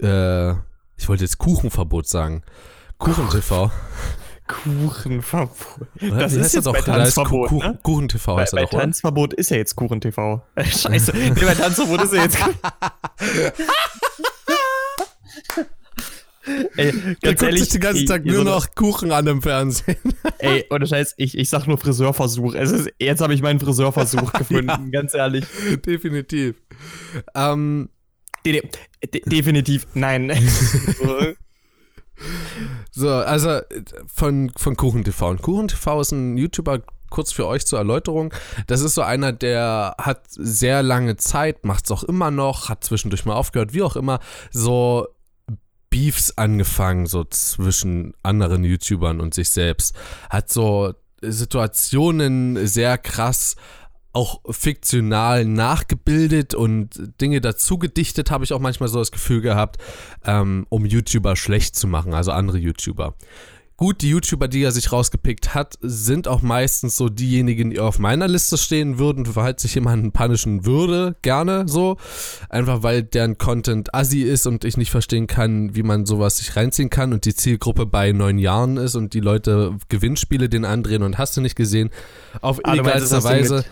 äh, 0.01 0.51
ich 0.97 1.07
wollte 1.07 1.23
jetzt 1.23 1.37
Kuchenverbot 1.37 2.07
sagen. 2.07 2.41
KuchenTV. 2.97 3.69
Kuchenverbot. 4.47 5.57
Oder? 6.01 6.17
Das 6.17 6.33
ist 6.33 6.53
jetzt 6.53 6.65
doch? 6.65 6.73
bei 6.73 6.81
Tanzverbot, 6.81 7.49
Ku- 7.49 7.59
ne? 7.59 7.77
KuchenTV 7.83 8.25
Bei, 8.35 8.41
heißt 8.41 8.53
bei 8.53 8.61
doch, 8.63 8.73
oder? 8.73 8.81
Tanzverbot 8.81 9.33
ist 9.33 9.49
ja 9.51 9.57
jetzt 9.57 9.75
Kuchen-TV. 9.75 10.41
Äh, 10.55 10.65
Scheiße. 10.65 11.11
nee, 11.15 11.31
bei 11.45 11.53
Tanzverbot 11.55 12.03
ist 12.03 12.13
ja 12.13 12.23
jetzt. 12.23 12.37
ey, 16.77 16.93
ganz 17.21 17.41
ehrlich. 17.41 17.63
sich 17.63 17.69
den 17.73 17.81
ganzen 17.81 17.99
ey, 18.01 18.05
Tag 18.05 18.23
hier 18.23 18.31
nur 18.33 18.43
so 18.43 18.49
noch 18.49 18.75
Kuchen 18.75 19.11
an 19.11 19.27
im 19.27 19.41
Fernsehen. 19.41 19.97
Ey, 20.39 20.65
ohne 20.69 20.87
Scheiß, 20.87 21.15
ich, 21.17 21.37
ich 21.37 21.49
sag 21.49 21.67
nur 21.67 21.77
Friseurversuch. 21.77 22.53
Es 22.55 22.71
ist, 22.71 22.89
jetzt 22.99 23.21
habe 23.21 23.33
ich 23.33 23.41
meinen 23.41 23.59
Friseurversuch 23.59 24.31
gefunden, 24.33 24.91
ganz 24.91 25.13
ehrlich. 25.13 25.45
Definitiv. 25.85 26.55
Ähm, 27.35 27.89
De 28.45 28.61
de 29.13 29.21
definitiv, 29.25 29.87
nein. 29.93 30.31
So, 32.91 33.09
also 33.09 33.61
von, 34.07 34.51
von 34.55 34.75
KuchenTV. 34.75 35.21
Und 35.23 35.41
KuchenTV 35.41 36.01
ist 36.01 36.11
ein 36.11 36.37
YouTuber, 36.37 36.79
kurz 37.09 37.31
für 37.31 37.47
euch 37.47 37.65
zur 37.65 37.79
Erläuterung. 37.79 38.33
Das 38.67 38.81
ist 38.81 38.95
so 38.95 39.01
einer, 39.01 39.31
der 39.31 39.95
hat 39.99 40.23
sehr 40.29 40.83
lange 40.83 41.17
Zeit, 41.17 41.65
macht 41.65 41.85
es 41.85 41.91
auch 41.91 42.03
immer 42.03 42.31
noch, 42.31 42.69
hat 42.69 42.83
zwischendurch 42.83 43.25
mal 43.25 43.35
aufgehört, 43.35 43.73
wie 43.73 43.83
auch 43.83 43.95
immer, 43.95 44.19
so 44.51 45.07
Beefs 45.89 46.37
angefangen, 46.37 47.05
so 47.05 47.23
zwischen 47.23 48.13
anderen 48.23 48.63
YouTubern 48.63 49.21
und 49.21 49.33
sich 49.33 49.49
selbst. 49.49 49.95
Hat 50.29 50.51
so 50.51 50.93
Situationen 51.21 52.67
sehr 52.67 52.97
krass 52.97 53.55
auch 54.17 54.41
fiktional 54.49 55.45
nachgebildet 55.45 56.55
und 56.55 56.89
Dinge 57.21 57.39
dazu 57.39 57.77
gedichtet, 57.77 58.31
habe 58.31 58.43
ich 58.43 58.51
auch 58.51 58.59
manchmal 58.59 58.89
so 58.89 58.97
das 58.97 59.11
Gefühl 59.11 59.41
gehabt, 59.41 59.77
ähm, 60.25 60.65
um 60.69 60.87
YouTuber 60.87 61.35
schlecht 61.35 61.75
zu 61.75 61.85
machen, 61.85 62.15
also 62.15 62.31
andere 62.31 62.57
YouTuber. 62.57 63.13
Gut, 63.79 64.01
die 64.01 64.09
YouTuber, 64.09 64.47
die 64.47 64.63
er 64.63 64.71
sich 64.71 64.91
rausgepickt 64.91 65.53
hat, 65.53 65.75
sind 65.81 66.27
auch 66.27 66.41
meistens 66.41 66.97
so 66.97 67.09
diejenigen, 67.09 67.69
die 67.69 67.79
auf 67.79 67.99
meiner 67.99 68.27
Liste 68.27 68.57
stehen 68.57 68.97
würden, 68.97 69.27
falls 69.27 69.61
sich 69.61 69.75
jemanden 69.75 70.11
punishen 70.11 70.65
würde, 70.65 71.15
gerne 71.21 71.67
so. 71.67 71.97
Einfach 72.49 72.81
weil 72.81 73.03
deren 73.03 73.37
Content 73.37 73.93
assi 73.93 74.23
ist 74.23 74.47
und 74.47 74.65
ich 74.65 74.77
nicht 74.77 74.89
verstehen 74.89 75.27
kann, 75.27 75.75
wie 75.75 75.83
man 75.83 76.07
sowas 76.07 76.37
sich 76.37 76.55
reinziehen 76.55 76.89
kann 76.89 77.13
und 77.13 77.25
die 77.25 77.35
Zielgruppe 77.35 77.85
bei 77.85 78.13
neun 78.13 78.39
Jahren 78.39 78.77
ist 78.77 78.95
und 78.95 79.13
die 79.13 79.19
Leute 79.19 79.77
Gewinnspiele 79.89 80.49
den 80.49 80.65
andrehen 80.65 81.03
und 81.03 81.19
hast 81.19 81.37
du 81.37 81.41
nicht 81.41 81.55
gesehen, 81.55 81.91
auf 82.41 82.59
Ah, 82.63 82.75
du 82.75 82.81
meinst, 82.81 83.11
das 83.11 83.25
illegalste 83.25 83.29
Ding 83.29 83.51
Weise. 83.59 83.65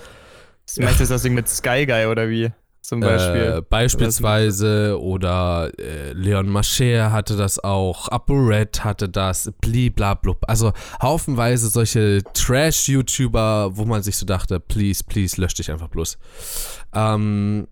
Du 0.73 0.81
meinst 0.81 0.99
jetzt 0.99 1.11
das 1.11 1.21
Ding 1.21 1.33
mit 1.33 1.47
Sky 1.47 1.85
Guy 1.85 2.05
oder 2.07 2.29
wie? 2.29 2.51
Zum 2.85 2.99
Beispiel. 2.99 3.57
Äh, 3.57 3.61
beispielsweise 3.61 4.99
oder 5.01 5.71
äh, 5.79 6.13
Leon 6.13 6.47
Mascher 6.47 7.11
hatte 7.11 7.35
das 7.35 7.63
auch, 7.63 8.09
ApoRed 8.09 8.83
hatte 8.83 9.09
das, 9.09 9.51
bliblablub. 9.59 10.43
Also 10.47 10.71
haufenweise 11.01 11.69
solche 11.69 12.21
Trash-YouTuber, 12.33 13.75
wo 13.75 13.85
man 13.85 14.03
sich 14.03 14.17
so 14.17 14.25
dachte, 14.27 14.59
please, 14.59 15.03
please, 15.03 15.41
lösch 15.41 15.55
dich 15.55 15.71
einfach 15.71 15.87
bloß. 15.87 16.19
Ähm, 16.93 17.67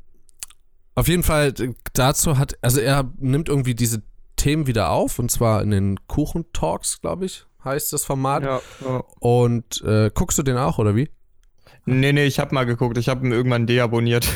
auf 0.95 1.07
jeden 1.07 1.23
Fall 1.23 1.53
dazu 1.93 2.39
hat, 2.39 2.57
also 2.63 2.79
er 2.79 3.11
nimmt 3.19 3.49
irgendwie 3.49 3.75
diese 3.75 4.01
Themen 4.35 4.65
wieder 4.65 4.89
auf 4.89 5.19
und 5.19 5.29
zwar 5.29 5.61
in 5.61 5.69
den 5.69 6.07
Kuchen-Talks, 6.07 7.01
glaube 7.01 7.25
ich, 7.25 7.45
heißt 7.63 7.93
das 7.93 8.03
Format. 8.03 8.43
ja, 8.43 8.61
ja. 8.83 9.03
Und 9.19 9.81
äh, 9.83 10.09
guckst 10.11 10.39
du 10.39 10.43
den 10.43 10.57
auch 10.57 10.79
oder 10.79 10.95
wie? 10.95 11.09
Nee, 11.85 12.13
nee, 12.13 12.25
ich 12.25 12.39
hab 12.39 12.51
mal 12.51 12.65
geguckt. 12.65 12.97
Ich 12.97 13.09
hab 13.09 13.23
ihn 13.23 13.31
irgendwann 13.31 13.67
deabonniert. 13.67 14.27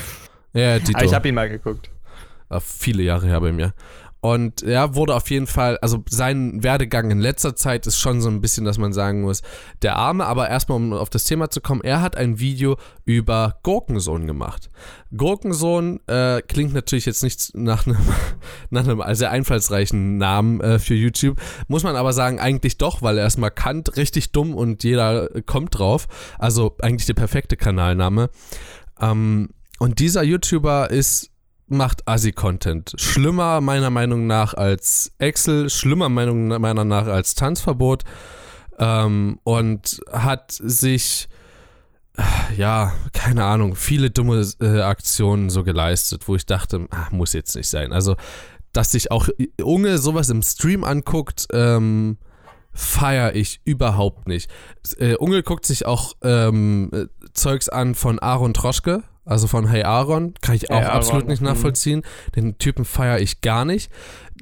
Ja, 0.54 0.80
Dito. 0.80 0.98
Aber 0.98 1.06
ich 1.06 1.14
hab 1.14 1.26
ihn 1.26 1.36
mal 1.36 1.50
geguckt. 1.50 1.90
Äh, 2.50 2.60
viele 2.60 3.04
Jahre 3.04 3.28
her 3.28 3.40
bei 3.42 3.52
mir. 3.52 3.74
Und 4.20 4.64
er 4.64 4.96
wurde 4.96 5.16
auf 5.16 5.30
jeden 5.30 5.46
Fall, 5.46 5.78
also 5.78 6.04
sein 6.10 6.64
Werdegang 6.64 7.12
in 7.12 7.20
letzter 7.20 7.56
Zeit 7.56 7.86
ist 7.86 8.00
schon 8.00 8.20
so 8.20 8.30
ein 8.30 8.42
bisschen, 8.42 8.66
dass 8.66 8.78
man 8.78 8.92
sagen 8.92 9.22
muss, 9.22 9.44
der 9.84 9.96
Arme, 9.96 10.26
aber 10.26 10.50
erstmal, 10.50 10.78
um 10.78 10.94
auf 10.94 11.10
das 11.10 11.26
Thema 11.26 11.50
zu 11.50 11.62
kommen, 11.62 11.82
er 11.82 12.02
hat 12.02 12.16
ein 12.16 12.40
Video 12.40 12.78
über 13.06 13.60
Gurkensohn 13.62 14.26
gemacht. 14.26 14.72
Gurkensohn 15.16 16.00
äh, 16.08 16.42
klingt 16.42 16.74
natürlich 16.74 17.06
jetzt 17.06 17.22
nicht 17.22 17.56
nach 17.56 17.86
einem, 17.86 17.98
nach 18.72 18.88
einem 18.88 19.04
sehr 19.14 19.32
einfallsreichen 19.32 20.18
Namen 20.18 20.62
äh, 20.62 20.80
für 20.80 20.96
YouTube, 20.96 21.40
muss 21.68 21.84
man 21.84 21.96
aber 21.96 22.12
sagen, 22.12 22.40
eigentlich 22.40 22.78
doch, 22.78 23.04
weil 23.04 23.20
er 23.20 23.28
ist 23.28 23.38
markant, 23.38 23.98
richtig 23.98 24.32
dumm 24.32 24.56
und 24.56 24.84
jeder 24.84 25.30
kommt 25.46 25.78
drauf. 25.78 26.08
Also 26.40 26.76
eigentlich 26.82 27.06
der 27.06 27.14
perfekte 27.14 27.56
Kanalname. 27.56 28.30
Ähm, 29.00 29.50
und 29.80 30.00
dieser 30.00 30.24
YouTuber 30.24 30.90
ist 30.90 31.30
macht 31.68 32.08
Assi-Content. 32.08 32.94
Schlimmer 32.98 33.62
meiner 33.62 33.90
Meinung 33.90 34.28
nach 34.28 34.54
als 34.54 35.12
Excel, 35.18 35.70
schlimmer 35.70 36.10
Meinung 36.10 36.48
meiner 36.48 36.86
nach 36.86 37.08
als 37.08 37.36
Tanzverbot 37.36 38.04
ähm, 38.80 39.40
und 39.44 40.02
hat 40.12 40.52
sich 40.52 41.28
äh, 42.18 42.56
ja, 42.56 42.94
keine 43.14 43.46
Ahnung, 43.46 43.76
viele 43.76 44.10
dumme 44.10 44.46
äh, 44.62 44.82
Aktionen 44.82 45.50
so 45.50 45.64
geleistet, 45.64 46.28
wo 46.28 46.36
ich 46.36 46.46
dachte, 46.46 46.88
ah, 46.92 47.08
muss 47.12 47.34
jetzt 47.34 47.56
nicht 47.56 47.70
sein. 47.70 47.94
Also, 47.94 48.16
dass 48.74 48.92
sich 48.92 49.12
auch 49.12 49.30
Unge 49.62 49.98
sowas 49.98 50.30
im 50.30 50.42
Stream 50.42 50.84
anguckt, 50.84 51.48
ähm, 51.52 52.18
feiere 52.74 53.36
ich 53.36 53.60
überhaupt 53.66 54.28
nicht. 54.28 54.52
Äh, 54.98 55.16
Unge 55.16 55.42
guckt 55.42 55.66
sich 55.66 55.86
auch 55.86 56.14
ähm, 56.22 56.92
äh, 56.94 57.06
Zeugs 57.34 57.70
an 57.70 57.96
von 57.96 58.20
Aaron 58.20 58.54
Troschke, 58.54 59.04
also 59.28 59.48
von 59.48 59.68
Hey 59.68 59.84
Aaron, 59.84 60.34
kann 60.42 60.56
ich 60.56 60.72
auch 60.72 60.78
Hey 60.78 60.86
Aaron, 60.86 60.98
absolut 60.98 61.28
nicht 61.28 61.42
mhm. 61.42 61.48
nachvollziehen. 61.48 62.02
Den 62.36 62.58
Typen 62.58 62.86
feiere 62.86 63.20
ich 63.20 63.42
gar 63.42 63.66
nicht. 63.66 63.92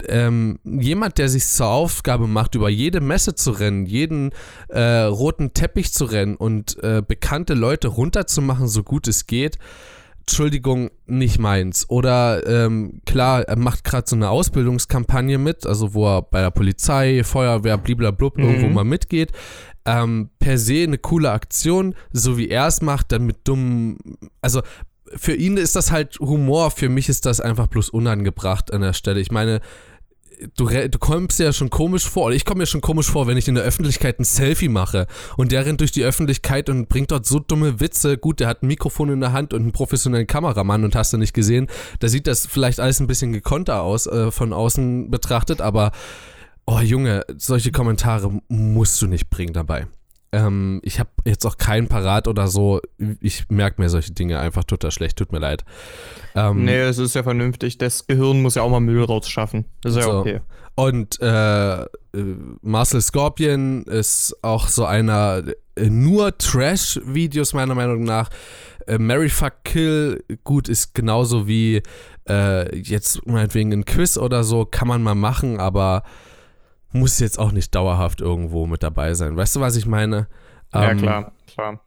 Ähm, 0.08 0.60
jemand, 0.64 1.18
der 1.18 1.30
sich 1.30 1.46
zur 1.48 1.68
Aufgabe 1.68 2.28
macht, 2.28 2.56
über 2.56 2.70
jede 2.70 3.02
Messe 3.02 3.36
zu 3.36 3.52
rennen, 3.52 3.86
jeden 3.86 4.32
äh, 4.70 4.82
roten 4.82 5.54
Teppich 5.54 5.94
zu 5.94 6.06
rennen 6.06 6.36
und 6.36 6.82
äh, 6.84 7.02
bekannte 7.06 7.54
Leute 7.54 7.88
runterzumachen, 7.88 8.68
so 8.68 8.84
gut 8.84 9.08
es 9.08 9.26
geht, 9.26 9.58
Entschuldigung, 10.28 10.90
nicht 11.06 11.40
meins. 11.40 11.88
Oder 11.88 12.46
ähm, 12.48 13.02
klar, 13.06 13.44
er 13.44 13.58
macht 13.58 13.84
gerade 13.84 14.08
so 14.08 14.16
eine 14.16 14.30
Ausbildungskampagne 14.30 15.38
mit, 15.38 15.68
also 15.68 15.94
wo 15.94 16.08
er 16.08 16.24
bei 16.24 16.42
der 16.42 16.50
Polizei, 16.52 17.24
Feuerwehr, 17.24 17.78
bliblablub 17.78 18.38
Mhm. 18.38 18.44
irgendwo 18.44 18.68
mal 18.70 18.84
mitgeht. 18.84 19.32
Ähm, 19.86 20.30
per 20.40 20.58
se 20.58 20.84
eine 20.84 20.98
coole 20.98 21.32
Aktion, 21.32 21.96
so 22.12 22.38
wie 22.38 22.50
er 22.50 22.68
es 22.68 22.82
macht, 22.82 23.12
dann 23.12 23.26
mit 23.26 23.48
dummen, 23.48 23.98
also 24.42 24.62
für 25.16 25.36
ihn 25.36 25.58
ist 25.58 25.76
das 25.76 25.92
halt 25.92 26.20
Humor, 26.20 26.72
für 26.72 26.90
mich 26.90 27.10
ist 27.10 27.26
das 27.26 27.40
einfach 27.40 27.68
bloß 27.68 27.90
unangebracht 27.90 28.74
an 28.74 28.82
der 28.82 28.94
Stelle. 28.94 29.20
Ich 29.20 29.32
meine, 29.32 29.62
du, 30.58 30.68
du 30.68 31.00
kommst 31.00 31.40
ja 31.40 31.54
schon 31.54 31.70
komisch 31.70 32.08
vor, 32.08 32.26
oder 32.26 32.36
ich 32.36 32.46
komme 32.46 32.60
mir 32.60 32.66
schon 32.66 32.82
komisch 32.82 33.10
vor, 33.10 33.28
wenn 33.28 33.38
ich 33.38 33.48
in 33.48 33.56
der 33.56 33.64
Öffentlichkeit 33.64 34.20
ein 34.20 34.24
Selfie 34.24 34.70
mache 34.70 35.08
und 35.38 35.52
der 35.52 35.66
rennt 35.66 35.82
durch 35.82 35.92
die 35.92 36.04
Öffentlichkeit 36.04 36.70
und 36.70 36.90
bringt 36.90 37.12
dort 37.12 37.26
so 37.26 37.40
dumme 37.40 37.80
Witze. 37.80 38.18
Gut, 38.18 38.40
der 38.40 38.48
hat 38.48 38.64
ein 38.64 38.68
Mikrofon 38.68 39.10
in 39.10 39.22
der 39.22 39.34
Hand 39.34 39.54
und 39.54 39.62
einen 39.62 39.72
professionellen 39.72 40.28
Kameramann 40.28 40.84
und 40.84 40.96
hast 40.96 41.14
du 41.14 41.18
nicht 41.18 41.34
gesehen. 41.34 41.68
Da 42.00 42.08
sieht 42.08 42.28
das 42.28 42.46
vielleicht 42.46 42.80
alles 42.80 43.00
ein 43.00 43.08
bisschen 43.08 43.32
gekonter 43.32 43.82
aus, 43.82 44.08
äh, 44.08 44.32
von 44.32 44.54
außen 44.54 45.10
betrachtet, 45.12 45.62
aber 45.62 45.92
oh 46.68 46.80
Junge, 46.80 47.24
solche 47.38 47.72
Kommentare 47.72 48.32
musst 48.48 49.02
du 49.02 49.08
nicht 49.08 49.30
bringen 49.30 49.54
dabei. 49.54 49.88
Ähm, 50.32 50.82
ich 50.84 51.00
habe 51.00 51.10
jetzt 51.24 51.46
auch 51.46 51.58
keinen 51.58 51.88
parat 51.88 52.28
oder 52.28 52.48
so. 52.48 52.82
Ich 53.22 53.50
merke 53.50 53.82
mir 53.82 53.90
solche 53.90 54.12
Dinge 54.12 54.40
einfach 54.40 54.64
total 54.66 54.92
schlecht. 54.92 55.18
Tut 55.18 55.32
mir 55.32 55.40
leid. 55.40 55.64
Ähm, 56.36 56.66
Nee, 56.66 56.80
es 56.80 56.98
ist 56.98 57.16
ja 57.16 57.24
vernünftig. 57.24 57.78
Das 57.78 58.06
Gehirn 58.08 58.42
muss 58.42 58.56
ja 58.56 58.64
auch 58.64 58.70
mal 58.70 58.82
Müll 58.82 59.04
rausschaffen. 59.04 59.66
Das 59.82 59.94
ist 59.94 60.00
ja 60.00 60.04
So. 60.04 60.20
okay. 60.20 60.42
Und 60.76 61.22
äh, 61.22 61.84
äh, 61.84 61.88
Marcel 62.62 63.00
Scorpion 63.02 63.84
ist 63.84 64.36
auch 64.42 64.68
so 64.68 64.84
einer 64.84 65.44
äh, 65.78 65.90
nur 65.90 66.38
Trash-Videos 66.38 67.54
meiner 67.54 67.76
Meinung 67.76 68.04
nach. 68.04 68.30
Äh, 68.88 68.98
Mary 68.98 69.30
Fuck 69.30 69.64
Kill, 69.64 70.22
gut, 70.44 70.68
ist 70.68 70.94
genauso 70.94 71.48
wie 71.48 71.82
äh, 72.28 72.78
jetzt 72.78 73.26
meinetwegen 73.26 73.72
ein 73.72 73.86
Quiz 73.86 74.18
oder 74.18 74.44
so, 74.44 74.66
kann 74.66 74.90
man 74.90 75.02
mal 75.02 75.16
machen, 75.16 75.62
aber 75.62 76.04
muss 76.96 77.20
jetzt 77.20 77.38
auch 77.38 77.52
nicht 77.52 77.76
dauerhaft 77.76 78.22
irgendwo 78.22 78.66
mit 78.66 78.82
dabei 78.84 79.14
sein. 79.14 79.36
Weißt 79.38 79.56
du, 79.56 79.60
was 79.60 79.76
ich 79.76 79.86
meine? 79.86 80.28
Ja, 80.74 80.92
Ähm, 80.92 80.98
klar, 80.98 81.32
klar. 81.54 81.82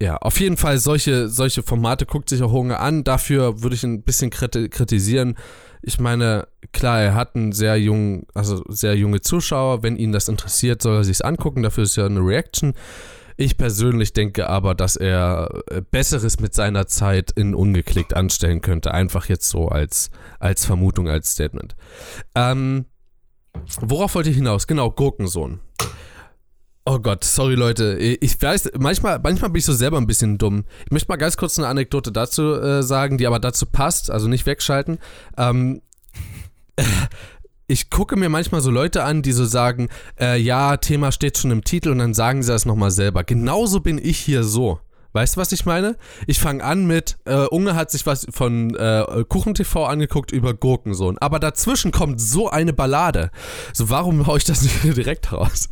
ja, 0.00 0.16
auf 0.16 0.40
jeden 0.40 0.56
Fall 0.56 0.78
solche, 0.78 1.28
solche 1.28 1.62
Formate 1.62 2.06
guckt 2.06 2.28
sich 2.28 2.42
auch 2.42 2.50
Hunger 2.52 2.80
an. 2.80 3.04
Dafür 3.04 3.62
würde 3.62 3.76
ich 3.76 3.84
ein 3.84 4.02
bisschen 4.02 4.30
kriti 4.30 4.68
kritisieren. 4.68 5.36
Ich 5.82 5.98
meine, 5.98 6.46
klar, 6.72 7.00
er 7.00 7.14
hat 7.14 7.34
einen 7.36 7.52
sehr 7.52 7.76
jungen, 7.76 8.26
also 8.34 8.62
sehr 8.68 8.96
junge 8.96 9.20
Zuschauer. 9.20 9.82
Wenn 9.82 9.96
ihn 9.96 10.12
das 10.12 10.28
interessiert, 10.28 10.80
soll 10.82 10.96
er 10.96 11.04
sich's 11.04 11.20
angucken. 11.22 11.62
Dafür 11.62 11.84
ist 11.84 11.96
ja 11.96 12.06
eine 12.06 12.20
Reaction. 12.20 12.74
Ich 13.36 13.56
persönlich 13.56 14.12
denke 14.12 14.48
aber, 14.48 14.74
dass 14.74 14.94
er 14.94 15.48
äh, 15.70 15.80
Besseres 15.80 16.38
mit 16.38 16.54
seiner 16.54 16.86
Zeit 16.86 17.32
in 17.32 17.54
ungeklickt 17.54 18.14
anstellen 18.14 18.60
könnte. 18.60 18.92
Einfach 18.92 19.26
jetzt 19.28 19.48
so 19.48 19.68
als, 19.68 20.10
als 20.38 20.64
Vermutung, 20.66 21.08
als 21.08 21.32
Statement. 21.32 21.74
Ähm, 22.36 22.84
worauf 23.80 24.14
wollte 24.14 24.30
ich 24.30 24.36
hinaus? 24.36 24.66
Genau, 24.66 24.90
Gurkensohn. 24.90 25.60
Oh 26.84 26.98
Gott, 26.98 27.22
sorry 27.22 27.54
Leute. 27.54 27.96
Ich 27.96 28.42
weiß, 28.42 28.72
manchmal, 28.78 29.20
manchmal 29.20 29.50
bin 29.50 29.60
ich 29.60 29.64
so 29.64 29.72
selber 29.72 29.98
ein 29.98 30.08
bisschen 30.08 30.36
dumm. 30.36 30.64
Ich 30.84 30.90
möchte 30.90 31.08
mal 31.08 31.16
ganz 31.16 31.36
kurz 31.36 31.56
eine 31.56 31.68
Anekdote 31.68 32.10
dazu 32.10 32.54
äh, 32.54 32.82
sagen, 32.82 33.18
die 33.18 33.26
aber 33.26 33.38
dazu 33.38 33.66
passt, 33.66 34.10
also 34.10 34.26
nicht 34.26 34.46
wegschalten. 34.46 34.98
Ähm, 35.36 35.80
ich 37.68 37.88
gucke 37.88 38.16
mir 38.16 38.28
manchmal 38.28 38.62
so 38.62 38.72
Leute 38.72 39.04
an, 39.04 39.22
die 39.22 39.30
so 39.30 39.44
sagen, 39.44 39.90
äh, 40.18 40.40
ja, 40.40 40.76
Thema 40.76 41.12
steht 41.12 41.38
schon 41.38 41.52
im 41.52 41.62
Titel 41.62 41.90
und 41.90 41.98
dann 41.98 42.14
sagen 42.14 42.42
sie 42.42 42.50
das 42.50 42.66
nochmal 42.66 42.90
selber. 42.90 43.22
Genauso 43.22 43.78
bin 43.78 43.98
ich 43.98 44.18
hier 44.18 44.42
so. 44.42 44.80
Weißt 45.12 45.36
du, 45.36 45.40
was 45.40 45.52
ich 45.52 45.66
meine? 45.66 45.96
Ich 46.26 46.40
fange 46.40 46.64
an 46.64 46.86
mit, 46.86 47.18
äh, 47.24 47.44
Unge 47.46 47.74
hat 47.74 47.90
sich 47.90 48.06
was 48.06 48.26
von 48.30 48.74
äh, 48.74 49.24
KuchenTV 49.28 49.84
angeguckt 49.86 50.32
über 50.32 50.54
Gurkensohn. 50.54 51.18
Aber 51.18 51.38
dazwischen 51.38 51.92
kommt 51.92 52.20
so 52.20 52.48
eine 52.48 52.72
Ballade. 52.72 53.30
So, 53.74 53.90
warum 53.90 54.26
hau 54.26 54.36
ich 54.36 54.44
das 54.44 54.62
nicht 54.84 54.84
direkt 54.84 55.32
raus? 55.32 55.68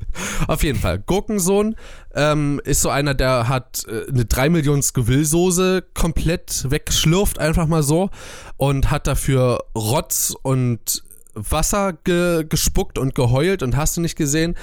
Auf 0.46 0.62
jeden 0.62 0.78
Fall, 0.78 0.98
Gurkensohn 0.98 1.76
ähm, 2.14 2.60
ist 2.64 2.82
so 2.82 2.90
einer, 2.90 3.14
der 3.14 3.48
hat 3.48 3.84
äh, 3.88 4.10
eine 4.10 4.26
3 4.26 4.50
Millionen 4.50 4.82
Scoville-Soße 4.82 5.84
komplett 5.94 6.70
weggeschlürft, 6.70 7.38
einfach 7.38 7.66
mal 7.66 7.82
so. 7.82 8.10
Und 8.56 8.90
hat 8.90 9.06
dafür 9.06 9.64
Rotz 9.74 10.34
und 10.42 11.02
Wasser 11.34 11.92
ge 12.04 12.44
gespuckt 12.48 12.98
und 12.98 13.14
geheult 13.14 13.62
und 13.62 13.76
hast 13.76 13.96
du 13.96 14.00
nicht 14.00 14.16
gesehen. 14.16 14.56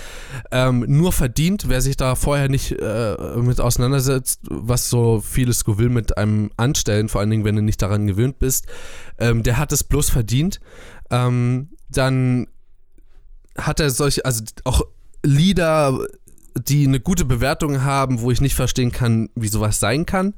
Ähm, 0.51 0.85
nur 0.87 1.11
verdient, 1.11 1.65
wer 1.67 1.81
sich 1.81 1.97
da 1.97 2.15
vorher 2.15 2.49
nicht 2.49 2.71
äh, 2.71 3.15
mit 3.37 3.59
auseinandersetzt, 3.59 4.41
was 4.49 4.89
so 4.89 5.21
viele 5.21 5.53
Scoville 5.53 5.89
mit 5.89 6.17
einem 6.17 6.51
anstellen, 6.57 7.09
vor 7.09 7.21
allen 7.21 7.29
Dingen, 7.29 7.45
wenn 7.45 7.55
du 7.55 7.61
nicht 7.61 7.81
daran 7.81 8.07
gewöhnt 8.07 8.39
bist, 8.39 8.67
ähm, 9.17 9.43
der 9.43 9.57
hat 9.57 9.71
es 9.71 9.83
bloß 9.83 10.09
verdient. 10.09 10.59
Ähm, 11.09 11.69
dann 11.89 12.47
hat 13.57 13.79
er 13.79 13.89
solche, 13.89 14.25
also 14.25 14.43
auch 14.63 14.81
Lieder, 15.23 16.05
die 16.57 16.85
eine 16.87 16.99
gute 16.99 17.25
Bewertung 17.25 17.83
haben, 17.83 18.21
wo 18.21 18.31
ich 18.31 18.41
nicht 18.41 18.55
verstehen 18.55 18.91
kann, 18.91 19.29
wie 19.35 19.47
sowas 19.47 19.79
sein 19.79 20.05
kann. 20.05 20.33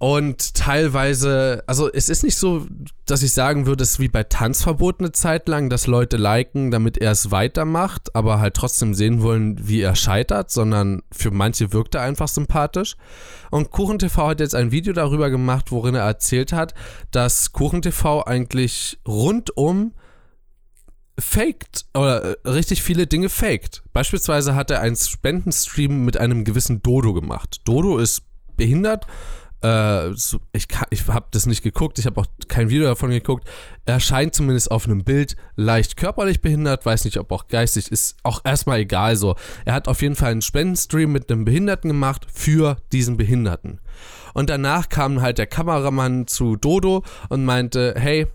Und 0.00 0.54
teilweise, 0.54 1.62
also 1.66 1.92
es 1.92 2.08
ist 2.08 2.24
nicht 2.24 2.38
so, 2.38 2.66
dass 3.04 3.22
ich 3.22 3.34
sagen 3.34 3.66
würde, 3.66 3.82
es 3.82 3.90
ist 3.90 4.00
wie 4.00 4.08
bei 4.08 4.22
Tanzverbot 4.24 4.98
eine 4.98 5.12
Zeit 5.12 5.46
lang, 5.46 5.68
dass 5.68 5.86
Leute 5.86 6.16
liken, 6.16 6.70
damit 6.70 6.96
er 6.96 7.10
es 7.10 7.30
weitermacht, 7.30 8.16
aber 8.16 8.40
halt 8.40 8.54
trotzdem 8.54 8.94
sehen 8.94 9.20
wollen, 9.20 9.68
wie 9.68 9.82
er 9.82 9.94
scheitert, 9.94 10.50
sondern 10.50 11.02
für 11.12 11.30
manche 11.30 11.74
wirkt 11.74 11.96
er 11.96 12.00
einfach 12.00 12.28
sympathisch. 12.28 12.96
Und 13.50 13.72
KuchenTV 13.72 14.16
hat 14.16 14.40
jetzt 14.40 14.54
ein 14.54 14.72
Video 14.72 14.94
darüber 14.94 15.28
gemacht, 15.28 15.70
worin 15.70 15.94
er 15.94 16.04
erzählt 16.04 16.54
hat, 16.54 16.72
dass 17.10 17.52
KuchenTV 17.52 18.22
eigentlich 18.24 18.98
rundum 19.06 19.92
faked 21.18 21.84
oder 21.92 22.38
äh, 22.42 22.48
richtig 22.48 22.82
viele 22.82 23.06
Dinge 23.06 23.28
faked. 23.28 23.82
Beispielsweise 23.92 24.54
hat 24.54 24.70
er 24.70 24.80
einen 24.80 24.96
Spendenstream 24.96 26.06
mit 26.06 26.16
einem 26.16 26.44
gewissen 26.44 26.80
Dodo 26.80 27.12
gemacht. 27.12 27.60
Dodo 27.66 27.98
ist 27.98 28.22
behindert 28.56 29.06
äh, 29.62 30.12
so, 30.14 30.38
ich 30.52 30.66
ich 30.90 31.06
habe 31.08 31.26
das 31.30 31.46
nicht 31.46 31.62
geguckt, 31.62 31.98
ich 31.98 32.06
habe 32.06 32.20
auch 32.20 32.26
kein 32.48 32.70
Video 32.70 32.86
davon 32.86 33.10
geguckt. 33.10 33.48
Er 33.84 34.00
scheint 34.00 34.34
zumindest 34.34 34.70
auf 34.70 34.86
einem 34.86 35.04
Bild 35.04 35.36
leicht 35.56 35.96
körperlich 35.96 36.40
behindert, 36.40 36.86
weiß 36.86 37.04
nicht, 37.04 37.18
ob 37.18 37.30
auch 37.32 37.48
geistig, 37.48 37.90
ist 37.90 38.16
auch 38.22 38.40
erstmal 38.44 38.80
egal 38.80 39.16
so. 39.16 39.36
Er 39.64 39.74
hat 39.74 39.88
auf 39.88 40.00
jeden 40.02 40.16
Fall 40.16 40.32
einen 40.32 40.42
Spendenstream 40.42 41.12
mit 41.12 41.30
einem 41.30 41.44
Behinderten 41.44 41.88
gemacht 41.88 42.26
für 42.32 42.78
diesen 42.92 43.16
Behinderten. 43.16 43.80
Und 44.32 44.48
danach 44.48 44.88
kam 44.88 45.20
halt 45.20 45.38
der 45.38 45.46
Kameramann 45.46 46.26
zu 46.26 46.56
Dodo 46.56 47.02
und 47.28 47.44
meinte, 47.44 47.94
hey, 47.98 48.26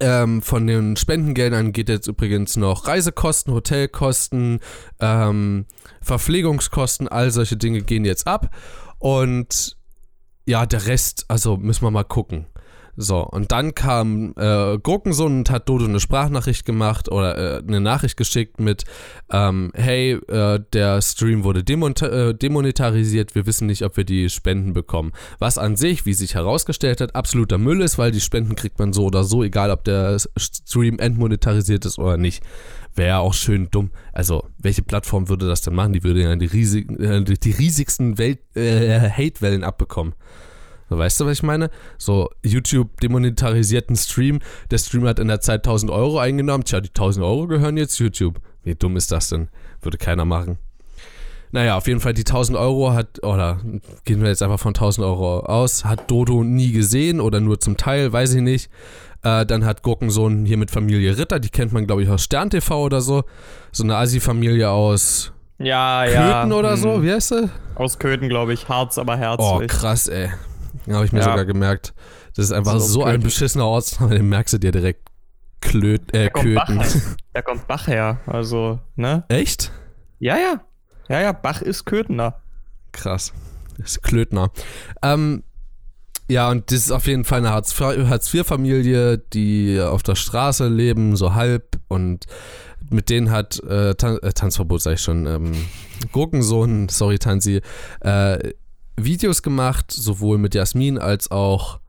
ähm, 0.00 0.42
von 0.42 0.66
den 0.66 0.96
Spendengeldern 0.96 1.72
geht 1.72 1.88
jetzt 1.88 2.08
übrigens 2.08 2.56
noch 2.56 2.86
Reisekosten, 2.88 3.54
Hotelkosten, 3.54 4.60
ähm, 5.00 5.66
Verpflegungskosten, 6.02 7.08
all 7.08 7.30
solche 7.30 7.56
Dinge 7.56 7.82
gehen 7.82 8.04
jetzt 8.04 8.26
ab. 8.26 8.50
Und 8.98 9.76
ja, 10.46 10.64
der 10.64 10.86
Rest, 10.86 11.26
also 11.28 11.56
müssen 11.56 11.82
wir 11.82 11.90
mal 11.90 12.04
gucken. 12.04 12.46
So, 12.96 13.18
und 13.20 13.52
dann 13.52 13.74
kam 13.74 14.32
äh, 14.36 14.78
Gurkensohn 14.78 15.38
und 15.38 15.50
hat 15.50 15.68
Dodo 15.68 15.84
eine 15.84 16.00
Sprachnachricht 16.00 16.64
gemacht 16.64 17.10
oder 17.10 17.58
äh, 17.58 17.62
eine 17.66 17.80
Nachricht 17.80 18.16
geschickt 18.16 18.58
mit, 18.58 18.84
ähm, 19.30 19.70
hey, 19.74 20.12
äh, 20.28 20.60
der 20.72 21.02
Stream 21.02 21.44
wurde 21.44 21.60
äh, 21.60 22.34
demonetarisiert, 22.34 23.34
wir 23.34 23.44
wissen 23.44 23.66
nicht, 23.66 23.82
ob 23.82 23.98
wir 23.98 24.04
die 24.04 24.30
Spenden 24.30 24.72
bekommen. 24.72 25.12
Was 25.38 25.58
an 25.58 25.76
sich, 25.76 26.06
wie 26.06 26.14
sich 26.14 26.34
herausgestellt 26.34 27.02
hat, 27.02 27.14
absoluter 27.14 27.58
Müll 27.58 27.82
ist, 27.82 27.98
weil 27.98 28.12
die 28.12 28.20
Spenden 28.20 28.56
kriegt 28.56 28.78
man 28.78 28.94
so 28.94 29.04
oder 29.04 29.24
so, 29.24 29.42
egal 29.42 29.70
ob 29.70 29.84
der 29.84 30.16
Stream 30.38 30.98
entmonetarisiert 30.98 31.84
ist 31.84 31.98
oder 31.98 32.16
nicht. 32.16 32.42
Wäre 32.94 33.08
ja 33.08 33.18
auch 33.18 33.34
schön 33.34 33.68
dumm. 33.70 33.90
Also, 34.14 34.48
welche 34.56 34.82
Plattform 34.82 35.28
würde 35.28 35.46
das 35.46 35.60
denn 35.60 35.74
machen? 35.74 35.92
Die 35.92 36.02
würde 36.02 36.22
ja 36.22 36.34
die, 36.34 36.46
riesig, 36.46 36.90
äh, 36.98 37.22
die 37.22 37.50
riesigsten 37.50 38.16
Welt, 38.16 38.38
äh, 38.56 39.10
Hate-Wellen 39.10 39.64
abbekommen. 39.64 40.14
Weißt 40.88 41.20
du, 41.20 41.26
was 41.26 41.38
ich 41.38 41.42
meine? 41.42 41.70
So, 41.98 42.30
YouTube 42.42 43.00
demonetarisiert 43.00 43.88
einen 43.88 43.96
Stream. 43.96 44.40
Der 44.70 44.78
Stream 44.78 45.06
hat 45.06 45.18
in 45.18 45.28
der 45.28 45.40
Zeit 45.40 45.66
1000 45.66 45.90
Euro 45.90 46.18
eingenommen. 46.18 46.64
Tja, 46.64 46.80
die 46.80 46.88
1000 46.88 47.24
Euro 47.24 47.46
gehören 47.46 47.76
jetzt 47.76 47.98
YouTube. 47.98 48.40
Wie 48.62 48.74
dumm 48.74 48.96
ist 48.96 49.10
das 49.12 49.28
denn? 49.28 49.48
Würde 49.80 49.98
keiner 49.98 50.24
machen. 50.24 50.58
Naja, 51.52 51.76
auf 51.76 51.86
jeden 51.86 52.00
Fall 52.00 52.12
die 52.12 52.22
1000 52.22 52.58
Euro 52.58 52.92
hat, 52.92 53.22
oder 53.22 53.60
gehen 54.04 54.20
wir 54.20 54.28
jetzt 54.28 54.42
einfach 54.42 54.60
von 54.60 54.74
1000 54.74 55.06
Euro 55.06 55.40
aus, 55.40 55.84
hat 55.84 56.10
Dodo 56.10 56.42
nie 56.42 56.72
gesehen 56.72 57.20
oder 57.20 57.40
nur 57.40 57.60
zum 57.60 57.76
Teil, 57.76 58.12
weiß 58.12 58.34
ich 58.34 58.42
nicht. 58.42 58.70
Äh, 59.22 59.46
dann 59.46 59.64
hat 59.64 59.82
Gurkensohn 59.82 60.44
hier 60.44 60.56
mit 60.56 60.70
Familie 60.70 61.16
Ritter, 61.16 61.40
die 61.40 61.48
kennt 61.48 61.72
man, 61.72 61.86
glaube 61.86 62.02
ich, 62.02 62.10
aus 62.10 62.24
Stern 62.24 62.50
TV 62.50 62.82
oder 62.82 63.00
so. 63.00 63.24
So 63.72 63.84
eine 63.84 63.96
Asi-Familie 63.96 64.70
aus 64.70 65.32
ja, 65.58 66.04
Köthen 66.04 66.50
ja. 66.50 66.56
oder 66.56 66.76
so, 66.76 66.96
hm. 66.96 67.02
wie 67.02 67.12
heißt 67.12 67.28
sie? 67.28 67.50
Aus 67.74 67.98
Köthen, 67.98 68.28
glaube 68.28 68.52
ich. 68.52 68.68
Harz, 68.68 68.98
aber 68.98 69.16
herzlich. 69.16 69.48
Oh, 69.48 69.62
krass, 69.66 70.08
ey. 70.08 70.30
Habe 70.88 71.04
ich 71.04 71.12
mir 71.12 71.20
ja. 71.20 71.24
sogar 71.24 71.44
gemerkt. 71.44 71.94
Das 72.34 72.44
ist 72.44 72.52
einfach 72.52 72.74
so, 72.74 72.86
so 72.86 73.04
ein 73.04 73.20
beschissener 73.20 73.66
Ortsname, 73.66 74.14
den 74.14 74.28
merkst 74.28 74.54
du 74.54 74.58
dir 74.58 74.72
direkt 74.72 75.08
Klöt, 75.60 76.14
äh, 76.14 76.24
da 76.24 76.30
kommt 76.30 76.44
Köthen. 76.44 76.78
Bach, 76.78 76.86
da 77.32 77.42
kommt 77.42 77.66
Bach 77.66 77.86
her, 77.86 78.20
also, 78.26 78.78
ne? 78.94 79.24
Echt? 79.28 79.72
Ja, 80.18 80.36
ja. 80.36 80.60
Ja, 81.08 81.20
ja, 81.20 81.32
Bach 81.32 81.62
ist 81.62 81.84
Köthener. 81.86 82.40
Krass. 82.92 83.32
Ist 83.78 84.02
Klötner. 84.02 84.50
Ähm, 85.02 85.42
ja, 86.28 86.50
und 86.50 86.70
das 86.70 86.78
ist 86.78 86.90
auf 86.90 87.06
jeden 87.06 87.24
Fall 87.24 87.38
eine 87.38 87.52
Hartz-IV-Familie, 87.52 89.18
die 89.18 89.80
auf 89.80 90.02
der 90.02 90.16
Straße 90.16 90.66
leben, 90.68 91.16
so 91.16 91.34
halb. 91.34 91.78
Und 91.88 92.26
mit 92.90 93.10
denen 93.10 93.30
hat 93.30 93.62
äh, 93.62 93.94
Tan 93.94 94.18
äh, 94.18 94.32
Tanzverbot, 94.32 94.82
sag 94.82 94.94
ich 94.94 95.02
schon, 95.02 95.26
ähm, 95.26 95.52
Gurkensohn, 96.12 96.88
sorry 96.88 97.18
Tanzi, 97.18 97.60
äh, 98.00 98.52
Videos 98.96 99.42
gemacht, 99.42 99.90
sowohl 99.90 100.38
mit 100.38 100.54
Jasmin 100.54 100.98
als 100.98 101.30
auch 101.30 101.80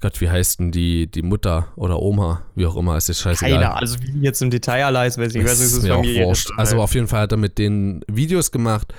Gott, 0.00 0.20
wie 0.20 0.30
heißt 0.30 0.60
denn 0.60 0.70
die, 0.70 1.10
die 1.10 1.22
Mutter 1.22 1.68
oder 1.74 2.00
Oma, 2.00 2.42
wie 2.54 2.66
auch 2.66 2.76
immer, 2.76 2.96
ist 2.96 3.08
jetzt 3.08 3.20
scheißegal. 3.20 3.58
Keiner, 3.58 3.76
also 3.76 3.96
wie 4.00 4.20
jetzt 4.20 4.40
im 4.40 4.50
Detail 4.50 4.84
alle 4.84 5.04
ist, 5.06 5.18
weiß 5.18 5.34
ich, 5.34 5.44
weiß 5.44 5.58
nicht, 5.58 5.72
ist 5.72 5.82
mir 5.82 5.96
auch 5.96 6.04
wurscht. 6.04 6.52
Also 6.56 6.80
auf 6.80 6.94
jeden 6.94 7.08
Fall 7.08 7.22
hat 7.22 7.32
er 7.32 7.38
mit 7.38 7.58
denen 7.58 8.02
Videos 8.06 8.52
gemacht 8.52 8.94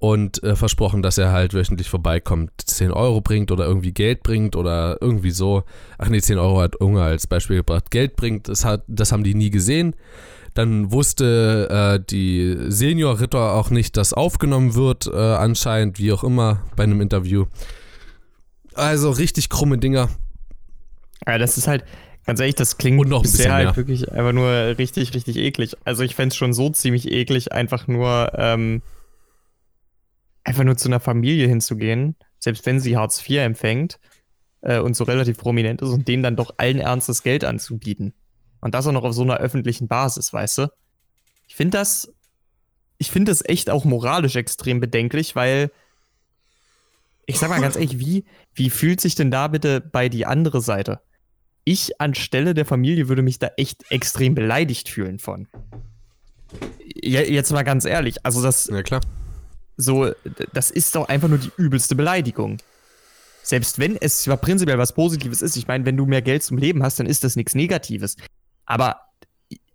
und 0.00 0.42
äh, 0.42 0.56
versprochen, 0.56 1.02
dass 1.02 1.18
er 1.18 1.30
halt 1.30 1.52
wöchentlich 1.52 1.90
vorbeikommt, 1.90 2.50
10 2.64 2.90
Euro 2.90 3.20
bringt 3.20 3.52
oder 3.52 3.66
irgendwie 3.66 3.92
Geld 3.92 4.22
bringt 4.22 4.56
oder 4.56 4.96
irgendwie 5.02 5.30
so. 5.30 5.62
Ach 5.98 6.08
nee, 6.08 6.22
10 6.22 6.38
Euro 6.38 6.62
hat 6.62 6.76
Unge 6.76 7.02
als 7.02 7.26
Beispiel 7.26 7.56
gebracht. 7.56 7.90
Geld 7.90 8.16
bringt, 8.16 8.48
das, 8.48 8.64
hat, 8.64 8.82
das 8.88 9.12
haben 9.12 9.24
die 9.24 9.34
nie 9.34 9.50
gesehen. 9.50 9.94
Dann 10.54 10.90
wusste 10.90 11.68
äh, 11.70 12.04
die 12.10 12.56
Senior-Ritter 12.68 13.52
auch 13.52 13.68
nicht, 13.68 13.98
dass 13.98 14.14
aufgenommen 14.14 14.74
wird, 14.74 15.06
äh, 15.06 15.16
anscheinend, 15.16 15.98
wie 15.98 16.12
auch 16.12 16.24
immer, 16.24 16.62
bei 16.76 16.84
einem 16.84 17.02
Interview. 17.02 17.44
Also 18.72 19.10
richtig 19.10 19.50
krumme 19.50 19.76
Dinger. 19.76 20.08
Ja, 21.26 21.36
das 21.36 21.58
ist 21.58 21.68
halt, 21.68 21.84
ganz 22.24 22.40
ehrlich, 22.40 22.54
das 22.54 22.78
klingt 22.78 22.98
Und 22.98 23.10
noch 23.10 23.18
ein 23.18 23.22
bisher 23.24 23.52
halt 23.52 23.76
wirklich 23.76 24.10
einfach 24.10 24.32
nur 24.32 24.48
richtig, 24.78 25.12
richtig 25.12 25.36
eklig. 25.36 25.76
Also 25.84 26.04
ich 26.04 26.14
fände 26.14 26.28
es 26.28 26.36
schon 26.36 26.54
so 26.54 26.70
ziemlich 26.70 27.12
eklig, 27.12 27.52
einfach 27.52 27.86
nur, 27.86 28.32
ähm, 28.38 28.80
einfach 30.44 30.64
nur 30.64 30.76
zu 30.76 30.88
einer 30.88 31.00
Familie 31.00 31.46
hinzugehen, 31.46 32.16
selbst 32.38 32.66
wenn 32.66 32.80
sie 32.80 32.96
Hartz 32.96 33.28
IV 33.28 33.38
empfängt 33.38 33.98
äh, 34.62 34.78
und 34.78 34.94
so 34.94 35.04
relativ 35.04 35.38
prominent 35.38 35.82
ist 35.82 35.90
und 35.90 36.08
denen 36.08 36.22
dann 36.22 36.36
doch 36.36 36.54
allen 36.56 36.78
Ernstes 36.78 37.22
Geld 37.22 37.44
anzubieten. 37.44 38.14
Und 38.60 38.74
das 38.74 38.86
auch 38.86 38.92
noch 38.92 39.04
auf 39.04 39.14
so 39.14 39.22
einer 39.22 39.38
öffentlichen 39.38 39.88
Basis, 39.88 40.32
weißt 40.32 40.58
du? 40.58 40.72
Ich 41.48 41.56
finde 41.56 41.78
das, 41.78 42.12
ich 42.98 43.10
finde 43.10 43.32
das 43.32 43.44
echt 43.44 43.70
auch 43.70 43.84
moralisch 43.84 44.36
extrem 44.36 44.80
bedenklich, 44.80 45.34
weil 45.34 45.70
ich 47.26 47.38
sag 47.38 47.48
mal 47.48 47.60
ganz 47.60 47.76
ehrlich, 47.76 47.98
wie, 47.98 48.24
wie 48.54 48.70
fühlt 48.70 49.00
sich 49.00 49.14
denn 49.14 49.30
da 49.30 49.48
bitte 49.48 49.80
bei 49.80 50.08
die 50.08 50.26
andere 50.26 50.60
Seite? 50.60 51.00
ich 51.64 52.00
anstelle 52.00 52.54
der 52.54 52.66
Familie 52.66 53.08
würde 53.08 53.22
mich 53.22 53.38
da 53.38 53.50
echt 53.56 53.90
extrem 53.90 54.34
beleidigt 54.34 54.88
fühlen 54.88 55.18
von. 55.18 55.48
Jetzt 57.02 57.52
mal 57.52 57.62
ganz 57.62 57.84
ehrlich, 57.84 58.24
also 58.24 58.42
das. 58.42 58.66
Ja, 58.66 58.82
klar. 58.82 59.00
So, 59.80 60.12
das 60.52 60.70
ist 60.70 60.94
doch 60.94 61.08
einfach 61.08 61.28
nur 61.28 61.38
die 61.38 61.50
übelste 61.56 61.94
Beleidigung. 61.94 62.58
Selbst 63.42 63.78
wenn 63.78 63.96
es 63.96 64.22
zwar 64.22 64.36
prinzipiell 64.36 64.76
was 64.76 64.92
Positives 64.92 65.40
ist, 65.40 65.56
ich 65.56 65.66
meine, 65.66 65.86
wenn 65.86 65.96
du 65.96 66.04
mehr 66.04 66.20
Geld 66.20 66.42
zum 66.42 66.58
Leben 66.58 66.82
hast, 66.82 67.00
dann 67.00 67.06
ist 67.06 67.24
das 67.24 67.36
nichts 67.36 67.54
Negatives. 67.54 68.16
Aber 68.66 69.00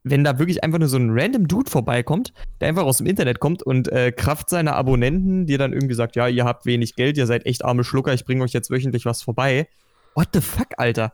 wenn 0.04 0.24
da 0.24 0.38
wirklich 0.38 0.64
einfach 0.64 0.78
nur 0.78 0.88
so 0.88 0.98
ein 0.98 1.10
random 1.10 1.48
Dude 1.48 1.70
vorbeikommt, 1.70 2.32
der 2.62 2.70
einfach 2.70 2.84
aus 2.84 3.00
dem 3.00 3.08
Internet 3.08 3.40
kommt 3.40 3.64
und 3.64 3.88
äh, 3.88 4.12
Kraft 4.12 4.50
seiner 4.50 4.76
Abonnenten 4.76 5.48
dir 5.48 5.58
dann 5.58 5.74
irgendwie 5.74 5.96
sagt, 5.96 6.16
ja, 6.16 6.28
ihr 6.28 6.46
habt 6.46 6.68
wenig 6.68 6.96
Geld, 6.96 7.18
ihr 7.18 7.26
seid 7.26 7.48
echt 7.48 7.66
arme 7.66 7.84
Schlucker, 7.84 8.14
ich 8.14 8.26
bringe 8.26 8.44
euch 8.44 8.54
jetzt 8.54 8.70
wöchentlich 8.70 9.06
was 9.06 9.24
vorbei. 9.24 9.68
What 10.14 10.30
the 10.34 10.42
fuck, 10.42 10.68
Alter? 10.78 11.14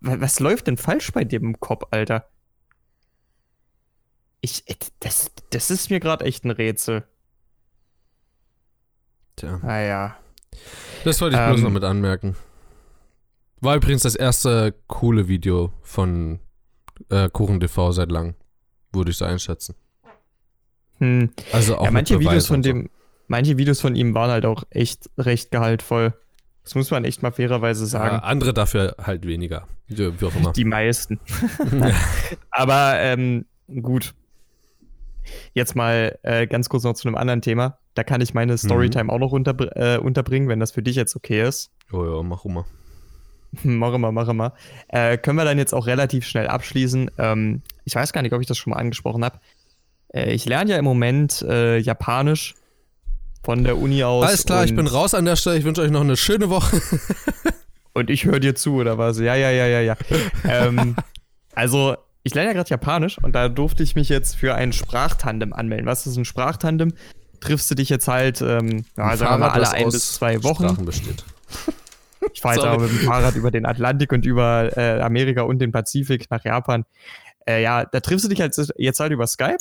Was 0.00 0.40
läuft 0.40 0.66
denn 0.66 0.78
falsch 0.78 1.12
bei 1.12 1.24
dem 1.24 1.60
Kopf, 1.60 1.84
Alter? 1.90 2.26
Ich, 4.40 4.64
äh, 4.66 4.74
das, 5.00 5.30
das 5.50 5.70
ist 5.70 5.90
mir 5.90 6.00
gerade 6.00 6.24
echt 6.24 6.44
ein 6.44 6.50
Rätsel. 6.50 7.04
Tja. 9.36 9.58
Naja. 9.62 10.16
Das 11.04 11.20
wollte 11.20 11.36
ich 11.36 11.42
Ähm. 11.42 11.50
bloß 11.50 11.62
noch 11.62 11.70
mit 11.70 11.84
anmerken. 11.84 12.36
War 13.60 13.76
übrigens 13.76 14.02
das 14.02 14.14
erste 14.14 14.74
coole 14.86 15.26
Video 15.28 15.72
von 15.82 16.38
äh, 17.10 17.28
KuchenTV 17.30 17.92
seit 17.92 18.10
langem. 18.10 18.34
Würde 18.92 19.10
ich 19.10 19.16
so 19.16 19.24
einschätzen. 19.24 19.74
Hm. 20.98 21.30
Also 21.52 21.78
auch 21.78 21.84
Ja, 21.86 21.90
manche 21.90 22.20
Videos 22.20 22.46
von 22.46 22.62
so. 22.62 22.68
dem, 22.70 22.90
manche 23.26 23.56
Videos 23.58 23.80
von 23.80 23.96
ihm 23.96 24.14
waren 24.14 24.30
halt 24.30 24.44
auch 24.46 24.62
echt 24.70 25.10
recht 25.18 25.50
gehaltvoll. 25.50 26.14
Das 26.62 26.74
muss 26.76 26.90
man 26.90 27.04
echt 27.04 27.22
mal 27.22 27.32
fairerweise 27.32 27.82
Ja, 27.84 27.88
sagen. 27.88 28.16
andere 28.20 28.54
dafür 28.54 28.94
halt 29.02 29.26
weniger. 29.26 29.66
Wie 29.88 30.06
auch 30.24 30.34
immer. 30.36 30.52
Die 30.52 30.64
meisten. 30.64 31.18
Aber 32.50 32.94
ähm, 33.00 33.46
gut. 33.82 34.14
Jetzt 35.52 35.74
mal 35.74 36.18
äh, 36.22 36.46
ganz 36.46 36.68
kurz 36.68 36.84
noch 36.84 36.94
zu 36.94 37.08
einem 37.08 37.16
anderen 37.16 37.42
Thema. 37.42 37.78
Da 37.94 38.02
kann 38.02 38.20
ich 38.20 38.34
meine 38.34 38.58
Storytime 38.58 39.12
auch 39.12 39.18
noch 39.18 39.32
unterbr 39.32 39.76
äh, 39.76 39.98
unterbringen, 39.98 40.48
wenn 40.48 40.60
das 40.60 40.72
für 40.72 40.82
dich 40.82 40.96
jetzt 40.96 41.14
okay 41.14 41.42
ist. 41.42 41.70
oh 41.92 42.04
ja, 42.04 42.22
mach 42.22 42.44
mal. 42.44 42.64
Mache 43.62 43.98
mal, 43.98 44.10
mache 44.10 44.34
mal. 44.34 44.52
Äh, 44.88 45.16
können 45.16 45.38
wir 45.38 45.44
dann 45.44 45.58
jetzt 45.58 45.72
auch 45.72 45.86
relativ 45.86 46.26
schnell 46.26 46.48
abschließen. 46.48 47.10
Ähm, 47.18 47.62
ich 47.84 47.94
weiß 47.94 48.12
gar 48.12 48.22
nicht, 48.22 48.32
ob 48.32 48.40
ich 48.40 48.48
das 48.48 48.58
schon 48.58 48.72
mal 48.72 48.78
angesprochen 48.78 49.24
habe. 49.24 49.38
Äh, 50.12 50.32
ich 50.32 50.44
lerne 50.44 50.72
ja 50.72 50.76
im 50.76 50.84
Moment 50.84 51.42
äh, 51.42 51.78
Japanisch 51.78 52.54
von 53.44 53.62
der 53.62 53.78
Uni 53.78 54.02
aus. 54.02 54.26
Alles 54.26 54.46
klar, 54.46 54.64
ich 54.64 54.74
bin 54.74 54.86
raus 54.86 55.14
an 55.14 55.24
der 55.24 55.36
Stelle. 55.36 55.58
Ich 55.58 55.64
wünsche 55.64 55.82
euch 55.82 55.90
noch 55.90 56.00
eine 56.00 56.16
schöne 56.16 56.50
Woche. 56.50 56.80
Und 57.92 58.10
ich 58.10 58.24
höre 58.24 58.40
dir 58.40 58.56
zu, 58.56 58.74
oder 58.74 58.98
was? 58.98 59.20
Ja, 59.20 59.36
ja, 59.36 59.50
ja, 59.50 59.66
ja, 59.66 59.80
ja. 59.80 59.96
ähm, 60.48 60.96
also, 61.54 61.96
ich 62.24 62.34
lerne 62.34 62.48
ja 62.48 62.54
gerade 62.54 62.70
Japanisch 62.70 63.18
und 63.18 63.34
da 63.36 63.48
durfte 63.48 63.84
ich 63.84 63.94
mich 63.94 64.08
jetzt 64.08 64.34
für 64.34 64.56
ein 64.56 64.72
Sprachtandem 64.72 65.52
anmelden. 65.52 65.86
Was 65.86 66.06
ist 66.06 66.16
ein 66.16 66.24
Sprachtandem? 66.24 66.94
Triffst 67.44 67.70
du 67.70 67.74
dich 67.74 67.88
jetzt 67.88 68.08
halt, 68.08 68.40
ähm, 68.40 68.84
ja, 68.96 69.16
sagen 69.16 69.34
wir 69.34 69.38
mal, 69.38 69.50
alle 69.50 69.70
ein 69.70 69.90
bis 69.90 70.14
zwei 70.14 70.42
Wochen. 70.42 70.64
Sprachen 70.64 70.84
besteht. 70.84 71.24
Ich 72.32 72.40
fahre 72.40 72.54
jetzt 72.54 72.64
aber 72.64 72.82
mit 72.82 72.90
dem 72.90 73.00
Fahrrad 73.00 73.36
über 73.36 73.50
den 73.50 73.66
Atlantik 73.66 74.10
und 74.10 74.24
über 74.24 74.74
äh, 74.78 75.00
Amerika 75.02 75.42
und 75.42 75.58
den 75.58 75.72
Pazifik 75.72 76.30
nach 76.30 76.42
Japan. 76.42 76.86
Äh, 77.46 77.62
ja, 77.62 77.84
da 77.84 78.00
triffst 78.00 78.24
du 78.24 78.30
dich 78.30 78.40
halt 78.40 78.56
jetzt 78.76 78.98
halt 78.98 79.12
über 79.12 79.26
Skype 79.26 79.58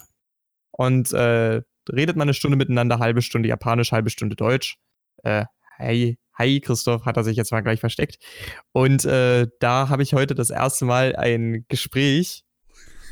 und 0.72 1.12
äh, 1.12 1.62
redet 1.92 2.16
mal 2.16 2.24
eine 2.24 2.34
Stunde 2.34 2.58
miteinander, 2.58 3.00
halbe 3.00 3.22
Stunde 3.22 3.50
Japanisch, 3.50 3.92
halbe 3.92 4.10
Stunde 4.10 4.38
Deutsch. 4.38 4.78
Äh, 5.24 5.46
hi, 5.78 6.18
hi, 6.34 6.62
Christoph, 6.62 7.06
hat 7.06 7.18
er 7.18 7.24
sich 7.24 7.36
jetzt 7.36 7.52
mal 7.52 7.62
gleich 7.62 7.80
versteckt. 7.80 8.18
Und 8.72 9.06
äh, 9.06 9.48
da 9.60 9.90
habe 9.90 10.04
ich 10.04 10.14
heute 10.14 10.34
das 10.34 10.50
erste 10.50 10.86
Mal 10.86 11.16
ein 11.16 11.66
Gespräch 11.68 12.46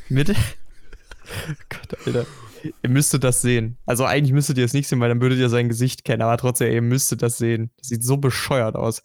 mit. 0.09 0.29
Gott, 1.69 1.97
Alter. 2.05 2.25
Ihr 2.63 2.89
müsstet 2.89 3.23
das 3.23 3.41
sehen. 3.41 3.77
Also 3.85 4.05
eigentlich 4.05 4.33
müsstet 4.33 4.57
ihr 4.57 4.65
es 4.65 4.73
nicht 4.73 4.87
sehen, 4.87 4.99
weil 4.99 5.09
dann 5.09 5.21
würdet 5.21 5.39
ihr 5.39 5.49
sein 5.49 5.69
Gesicht 5.69 6.03
kennen, 6.03 6.21
aber 6.21 6.37
trotzdem, 6.37 6.71
ihr 6.71 6.81
müsstet 6.81 7.21
das 7.21 7.37
sehen. 7.37 7.71
Das 7.77 7.87
sieht 7.87 8.03
so 8.03 8.17
bescheuert 8.17 8.75
aus. 8.75 9.01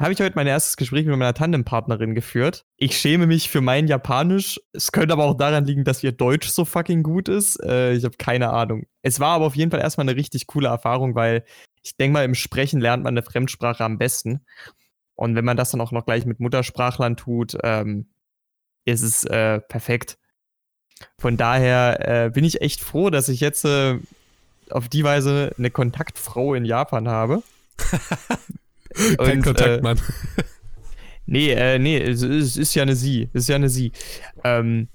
Habe 0.00 0.14
ich 0.14 0.20
heute 0.20 0.32
mein 0.34 0.46
erstes 0.46 0.78
Gespräch 0.78 1.04
mit 1.04 1.14
meiner 1.14 1.34
Tandempartnerin 1.34 2.14
geführt. 2.14 2.64
Ich 2.78 2.96
schäme 2.96 3.26
mich 3.26 3.50
für 3.50 3.60
mein 3.60 3.86
Japanisch. 3.86 4.58
Es 4.72 4.92
könnte 4.92 5.12
aber 5.12 5.24
auch 5.24 5.36
daran 5.36 5.66
liegen, 5.66 5.84
dass 5.84 6.02
ihr 6.02 6.12
Deutsch 6.12 6.48
so 6.48 6.64
fucking 6.64 7.02
gut 7.02 7.28
ist. 7.28 7.62
Äh, 7.62 7.92
ich 7.92 8.04
habe 8.04 8.16
keine 8.16 8.50
Ahnung. 8.50 8.86
Es 9.02 9.20
war 9.20 9.34
aber 9.34 9.44
auf 9.44 9.56
jeden 9.56 9.70
Fall 9.70 9.80
erstmal 9.80 10.08
eine 10.08 10.16
richtig 10.16 10.46
coole 10.46 10.68
Erfahrung, 10.68 11.14
weil 11.14 11.44
ich 11.82 11.98
denke 11.98 12.14
mal, 12.14 12.24
im 12.24 12.34
Sprechen 12.34 12.80
lernt 12.80 13.04
man 13.04 13.12
eine 13.12 13.22
Fremdsprache 13.22 13.84
am 13.84 13.98
besten. 13.98 14.40
Und 15.16 15.34
wenn 15.34 15.44
man 15.44 15.58
das 15.58 15.70
dann 15.70 15.82
auch 15.82 15.92
noch 15.92 16.06
gleich 16.06 16.24
mit 16.24 16.40
Muttersprachlern 16.40 17.18
tut, 17.18 17.58
ähm, 17.62 18.08
ist 18.86 19.02
es 19.02 19.24
äh, 19.24 19.60
perfekt. 19.60 20.16
Von 21.18 21.36
daher 21.36 22.26
äh, 22.26 22.30
bin 22.30 22.44
ich 22.44 22.60
echt 22.60 22.80
froh, 22.80 23.10
dass 23.10 23.28
ich 23.28 23.40
jetzt 23.40 23.64
äh, 23.64 23.98
auf 24.70 24.88
die 24.88 25.04
Weise 25.04 25.52
eine 25.58 25.70
Kontaktfrau 25.70 26.54
in 26.54 26.64
Japan 26.64 27.08
habe. 27.08 27.42
Kein 29.18 29.46
Und, 29.46 29.60
äh, 29.60 29.80
Mann. 29.80 30.00
Nee, 31.26 31.52
äh, 31.52 31.78
nee, 31.78 31.98
es, 31.98 32.22
es 32.22 32.56
ist 32.56 32.74
ja 32.74 32.82
eine 32.82 32.96
Sie. 32.96 33.28
Es 33.32 33.42
ist 33.42 33.48
ja 33.48 33.56
eine 33.56 33.68
Sie. 33.68 33.92
Ähm, 34.42 34.88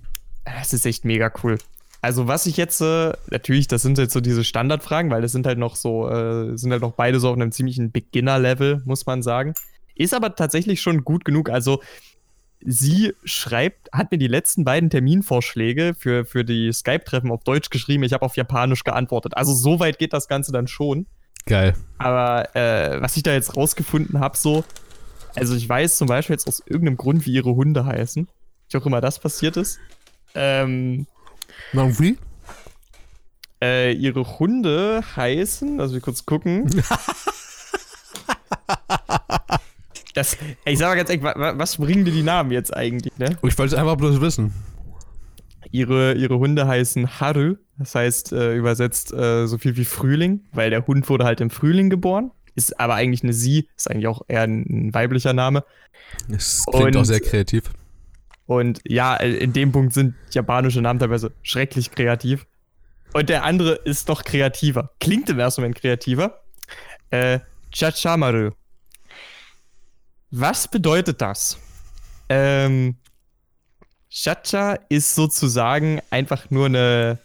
das 0.43 0.73
ist 0.73 0.85
echt 0.85 1.05
mega 1.05 1.31
cool. 1.43 1.57
Also, 2.01 2.27
was 2.27 2.45
ich 2.45 2.57
jetzt, 2.57 2.81
äh, 2.81 3.13
natürlich, 3.31 3.67
das 3.67 3.81
sind 3.81 3.97
jetzt 3.97 4.13
so 4.13 4.21
diese 4.21 4.43
Standardfragen, 4.43 5.09
weil 5.09 5.21
das 5.21 5.31
sind 5.31 5.47
halt 5.47 5.57
noch 5.57 5.75
so, 5.75 6.09
äh, 6.09 6.55
sind 6.57 6.71
halt 6.71 6.81
noch 6.81 6.91
beide 6.91 7.19
so 7.19 7.29
auf 7.29 7.35
einem 7.35 7.51
ziemlichen 7.51 7.91
Beginner-Level, 7.91 8.83
muss 8.85 9.05
man 9.05 9.23
sagen. 9.23 9.53
Ist 9.95 10.13
aber 10.13 10.35
tatsächlich 10.35 10.81
schon 10.81 11.03
gut 11.03 11.25
genug. 11.25 11.49
Also, 11.49 11.81
sie 12.65 13.13
schreibt, 13.23 13.89
hat 13.93 14.11
mir 14.11 14.17
die 14.17 14.27
letzten 14.27 14.63
beiden 14.63 14.89
Terminvorschläge 14.89 15.95
für, 15.97 16.25
für 16.25 16.43
die 16.43 16.71
Skype-Treffen 16.71 17.31
auf 17.31 17.43
Deutsch 17.43 17.69
geschrieben. 17.69 18.03
Ich 18.03 18.13
habe 18.13 18.25
auf 18.25 18.35
Japanisch 18.35 18.83
geantwortet. 18.83 19.37
Also, 19.37 19.53
so 19.53 19.79
weit 19.79 19.99
geht 19.99 20.13
das 20.13 20.27
Ganze 20.27 20.51
dann 20.51 20.67
schon. 20.67 21.05
Geil. 21.45 21.75
Aber 21.97 22.55
äh, 22.55 22.99
was 23.01 23.15
ich 23.17 23.23
da 23.23 23.33
jetzt 23.33 23.55
rausgefunden 23.55 24.19
habe, 24.19 24.35
so, 24.35 24.63
also 25.35 25.55
ich 25.55 25.67
weiß 25.67 25.97
zum 25.97 26.07
Beispiel 26.07 26.33
jetzt 26.33 26.47
aus 26.47 26.61
irgendeinem 26.65 26.97
Grund, 26.97 27.25
wie 27.25 27.33
ihre 27.33 27.55
Hunde 27.55 27.85
heißen. 27.85 28.27
Wie 28.69 28.77
auch 28.77 28.85
immer 28.85 29.01
das 29.01 29.19
passiert 29.19 29.57
ist. 29.57 29.79
Ähm, 30.33 31.05
Na, 31.71 31.99
wie? 31.99 32.17
äh, 33.61 33.93
ihre 33.93 34.39
Hunde 34.39 35.03
heißen, 35.15 35.79
also 35.79 35.93
wir 35.93 36.01
kurz 36.01 36.25
gucken. 36.25 36.65
das, 40.15 40.37
ich 40.65 40.79
sag 40.79 40.87
mal 40.89 40.95
ganz 40.95 41.09
ehrlich, 41.09 41.23
wa- 41.23 41.35
wa- 41.37 41.53
was 41.57 41.77
bringen 41.77 42.05
dir 42.05 42.11
die 42.11 42.23
Namen 42.23 42.51
jetzt 42.51 42.75
eigentlich, 42.75 43.15
ne? 43.17 43.37
Ich 43.43 43.57
wollte 43.57 43.75
es 43.75 43.79
einfach 43.79 43.95
bloß 43.97 44.19
wissen. 44.21 44.53
Ihre, 45.71 46.13
ihre 46.13 46.37
Hunde 46.39 46.67
heißen 46.67 47.19
Haru, 47.19 47.55
das 47.77 47.95
heißt 47.95 48.31
äh, 48.33 48.55
übersetzt 48.55 49.11
äh, 49.13 49.45
so 49.47 49.57
viel 49.57 49.75
wie 49.77 49.85
Frühling, 49.85 50.45
weil 50.53 50.69
der 50.69 50.85
Hund 50.87 51.09
wurde 51.09 51.25
halt 51.25 51.41
im 51.41 51.49
Frühling 51.49 51.89
geboren. 51.89 52.31
Ist 52.55 52.79
aber 52.79 52.93
eigentlich 52.95 53.23
eine 53.23 53.33
Sie, 53.33 53.67
ist 53.75 53.89
eigentlich 53.91 54.07
auch 54.07 54.21
eher 54.29 54.43
ein, 54.43 54.61
ein 54.69 54.93
weiblicher 54.93 55.33
Name. 55.33 55.63
Das 56.29 56.63
klingt 56.71 56.85
Und- 56.95 56.97
auch 56.97 57.03
sehr 57.05 57.19
kreativ. 57.19 57.71
Und 58.45 58.79
ja, 58.87 59.17
äh, 59.17 59.31
in 59.37 59.53
dem 59.53 59.71
Punkt 59.71 59.93
sind 59.93 60.13
japanische 60.31 60.79
Namen 60.81 60.99
teilweise 60.99 61.31
schrecklich 61.41 61.91
kreativ. 61.91 62.45
Und 63.11 63.27
der 63.29 63.43
andere 63.43 63.73
ist 63.73 64.07
noch 64.07 64.23
kreativer. 64.23 64.91
Klingt 64.99 65.29
im 65.29 65.39
ersten 65.39 65.61
Moment 65.61 65.77
kreativer. 65.81 66.41
Äh, 67.09 67.39
Chachamaru. 67.73 68.51
Was 70.31 70.67
bedeutet 70.67 71.21
das? 71.21 71.57
Ähm, 72.29 72.95
Chacha 74.09 74.77
ist 74.89 75.15
sozusagen 75.15 76.01
einfach 76.09 76.49
nur 76.49 76.67
eine, 76.67 77.19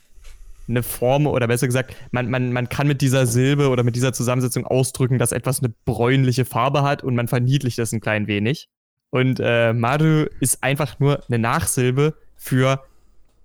eine 0.69 0.83
Form, 0.83 1.27
oder 1.27 1.47
besser 1.49 1.67
gesagt, 1.67 1.95
man, 2.11 2.31
man, 2.31 2.53
man 2.53 2.69
kann 2.69 2.87
mit 2.87 3.01
dieser 3.01 3.27
Silbe 3.27 3.69
oder 3.69 3.83
mit 3.83 3.97
dieser 3.97 4.13
Zusammensetzung 4.13 4.67
ausdrücken, 4.67 5.19
dass 5.19 5.33
etwas 5.33 5.61
eine 5.61 5.73
bräunliche 5.85 6.45
Farbe 6.45 6.83
hat 6.83 7.03
und 7.03 7.15
man 7.15 7.29
verniedlicht 7.29 7.79
das 7.79 7.93
ein 7.93 8.01
klein 8.01 8.27
wenig. 8.27 8.69
Und 9.11 9.41
äh, 9.43 9.73
Maru 9.73 10.27
ist 10.41 10.63
einfach 10.63 10.99
nur 11.01 11.23
eine 11.29 11.39
Nachsilbe 11.39 12.15
für 12.37 12.85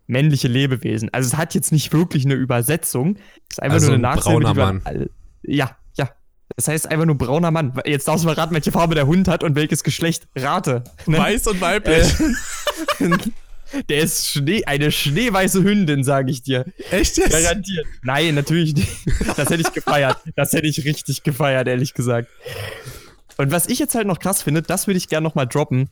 männliche 0.08 0.48
Lebewesen. 0.48 1.12
Also 1.12 1.28
es 1.34 1.38
hat 1.38 1.56
jetzt 1.56 1.72
nicht 1.72 1.92
wirklich 1.92 2.26
eine 2.26 2.36
Übersetzung. 2.36 3.16
Es 3.50 3.56
ist 3.58 3.64
einfach 3.64 3.74
Also 3.76 3.88
nur 3.88 3.96
eine 3.96 4.08
ein 4.08 4.16
Nachsilbe. 4.16 4.40
brauner 4.42 4.54
die 4.54 4.60
man- 4.60 4.82
Mann. 4.84 5.10
ja. 5.44 5.76
Das 6.56 6.68
heißt 6.68 6.90
einfach 6.90 7.06
nur 7.06 7.18
brauner 7.18 7.52
Mann. 7.52 7.74
Jetzt 7.86 8.08
darfst 8.08 8.24
du 8.24 8.28
mal 8.28 8.34
raten, 8.34 8.54
welche 8.54 8.72
Farbe 8.72 8.96
der 8.96 9.08
Hund 9.08 9.28
hat 9.28 9.44
und 9.44 9.56
welches 9.56 9.84
Geschlecht. 9.84 10.28
Rate. 10.36 10.84
Ne? 11.06 11.18
Weiß 11.18 11.48
und 11.48 11.60
weiblich. 11.60 12.14
Äh, 13.00 13.18
der 13.90 14.00
ist 14.00 14.30
Schnee, 14.30 14.64
eine 14.66 14.92
schneeweiße 14.92 15.64
Hündin, 15.64 16.04
sage 16.04 16.32
ich 16.32 16.44
dir. 16.44 16.66
Echt 16.92 17.18
jetzt? 17.18 17.32
Garantiert. 17.32 17.86
Nein, 18.04 18.36
natürlich 18.36 18.76
nicht. 18.76 18.90
Das 19.36 19.50
hätte 19.50 19.62
ich 19.62 19.74
gefeiert. 19.74 20.18
Das 20.36 20.54
hätte 20.54 20.68
ich 20.68 20.86
richtig 20.86 21.24
gefeiert, 21.24 21.68
ehrlich 21.68 21.94
gesagt. 21.94 22.30
Und 23.38 23.52
was 23.52 23.68
ich 23.68 23.80
jetzt 23.80 23.96
halt 23.96 24.08
noch 24.08 24.20
krass 24.20 24.42
finde, 24.42 24.62
das 24.62 24.88
würde 24.88 24.98
ich 24.98 25.10
gerne 25.10 25.28
noch 25.28 25.36
mal 25.36 25.46
droppen. 25.46 25.90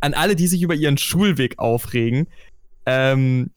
An 0.00 0.14
alle, 0.14 0.36
die 0.36 0.46
sich 0.46 0.62
über 0.62 0.74
ihren 0.74 0.98
Schulweg 0.98 1.58
aufregen. 1.58 2.26
Ähm, 2.86 3.50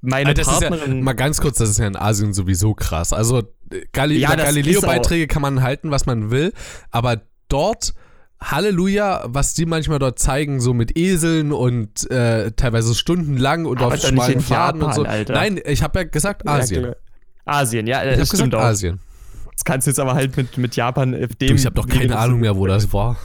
meine 0.00 0.34
das 0.34 0.46
ist 0.48 0.62
ja, 0.62 0.68
Partnerin. 0.68 1.02
mal 1.02 1.12
ganz 1.12 1.40
kurz, 1.40 1.58
das 1.58 1.70
ist 1.70 1.78
ja 1.78 1.86
in 1.86 1.96
Asien 1.96 2.32
sowieso 2.32 2.74
krass. 2.74 3.12
Also 3.12 3.38
äh, 3.38 3.82
Gali 3.92 4.18
Ja, 4.18 4.34
Galileo-Beiträge 4.34 5.26
kann 5.26 5.42
man 5.42 5.62
halten, 5.62 5.90
was 5.90 6.06
man 6.06 6.30
will, 6.30 6.52
aber 6.90 7.22
dort 7.48 7.94
Halleluja, 8.42 9.24
was 9.26 9.52
die 9.52 9.66
manchmal 9.66 9.98
dort 9.98 10.18
zeigen, 10.18 10.60
so 10.60 10.72
mit 10.72 10.96
Eseln 10.96 11.52
und 11.52 12.10
äh, 12.10 12.52
teilweise 12.52 12.94
stundenlang 12.94 13.66
und 13.66 13.78
Aber 13.78 13.94
auf 13.94 14.00
schmalen 14.00 14.34
in 14.34 14.40
Pfaden 14.40 14.82
und 14.82 14.94
so. 14.94 15.04
Alter. 15.04 15.34
Nein, 15.34 15.60
ich 15.64 15.82
habe 15.82 15.98
ja 15.98 16.04
gesagt 16.06 16.48
Asien. 16.48 16.84
Ja, 16.84 16.94
Asien, 17.44 17.86
ja, 17.86 18.02
ich 18.02 18.16
das 18.16 18.28
stimmt 18.28 18.44
gesagt 18.44 18.54
auch. 18.54 18.68
Asien. 18.68 19.00
Das 19.52 19.64
kannst 19.64 19.86
du 19.86 19.90
jetzt 19.90 20.00
aber 20.00 20.14
halt 20.14 20.38
mit, 20.38 20.56
mit 20.56 20.74
Japan 20.74 21.14
auf 21.14 21.34
dem. 21.36 21.48
Du, 21.48 21.54
ich 21.54 21.66
habe 21.66 21.74
doch 21.74 21.86
keine 21.86 22.16
Ahnung 22.16 22.40
mehr, 22.40 22.56
wo 22.56 22.66
das 22.66 22.90
war. 22.94 23.18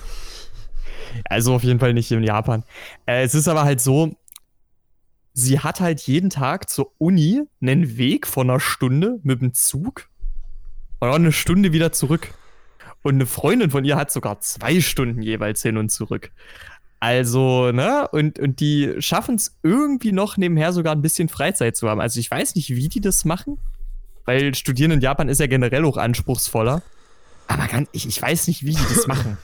Also 1.24 1.54
auf 1.54 1.64
jeden 1.64 1.80
Fall 1.80 1.94
nicht 1.94 2.12
in 2.12 2.22
Japan. 2.24 2.64
Äh, 3.06 3.24
es 3.24 3.36
ist 3.36 3.48
aber 3.48 3.64
halt 3.64 3.80
so, 3.80 4.18
sie 5.36 5.60
hat 5.60 5.82
halt 5.82 6.02
jeden 6.02 6.30
Tag 6.32 6.70
zur 6.70 6.92
Uni 6.98 7.44
einen 7.62 7.98
Weg 7.98 8.26
von 8.26 8.50
einer 8.50 8.60
Stunde 8.60 9.20
mit 9.22 9.42
dem 9.42 9.54
Zug 9.54 10.08
und 11.00 11.10
auch 11.10 11.16
eine 11.16 11.34
Stunde 11.34 11.74
wieder 11.74 11.92
zurück. 11.92 12.34
Und 13.04 13.16
eine 13.16 13.28
Freundin 13.28 13.70
von 13.70 13.86
ihr 13.86 13.98
hat 13.98 14.12
sogar 14.12 14.40
zwei 14.40 14.82
Stunden 14.82 15.22
jeweils 15.22 15.62
hin 15.62 15.78
und 15.78 15.90
zurück. 15.90 16.32
Also, 17.00 17.72
ne, 17.72 18.08
und, 18.08 18.40
und 18.40 18.60
die 18.62 18.96
schaffen 19.00 19.36
es 19.36 19.58
irgendwie 19.62 20.14
noch 20.14 20.38
nebenher 20.38 20.74
sogar 20.74 20.96
ein 20.96 21.04
bisschen 21.04 21.30
Freizeit 21.30 21.76
zu 21.76 21.88
haben. 21.88 22.02
Also 22.02 22.20
ich 22.20 22.32
weiß 22.32 22.56
nicht, 22.56 22.70
wie 22.70 22.88
die 22.88 23.02
das 23.02 23.26
machen, 23.26 23.60
weil 24.24 24.56
Studieren 24.56 24.92
in 24.92 25.02
Japan 25.02 25.30
ist 25.30 25.40
ja 25.40 25.48
generell 25.48 25.86
auch 25.86 25.98
anspruchsvoller. 25.98 26.82
Aber 27.48 27.68
ganz, 27.68 27.90
ich, 27.92 28.08
ich 28.08 28.20
weiß 28.20 28.48
nicht, 28.48 28.64
wie 28.64 28.74
die 28.74 28.96
das 28.96 29.06
machen. 29.08 29.38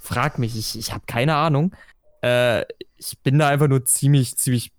Frag 0.00 0.38
mich, 0.38 0.56
ich, 0.56 0.78
ich 0.78 0.92
habe 0.92 1.02
keine 1.06 1.34
Ahnung. 1.34 1.74
Äh, 2.22 2.62
ich 2.96 3.18
bin 3.22 3.38
da 3.38 3.48
einfach 3.48 3.68
nur 3.68 3.84
ziemlich, 3.84 4.36
ziemlich 4.38 4.72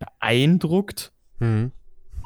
beeindruckt. 0.00 1.12
Mhm. 1.38 1.70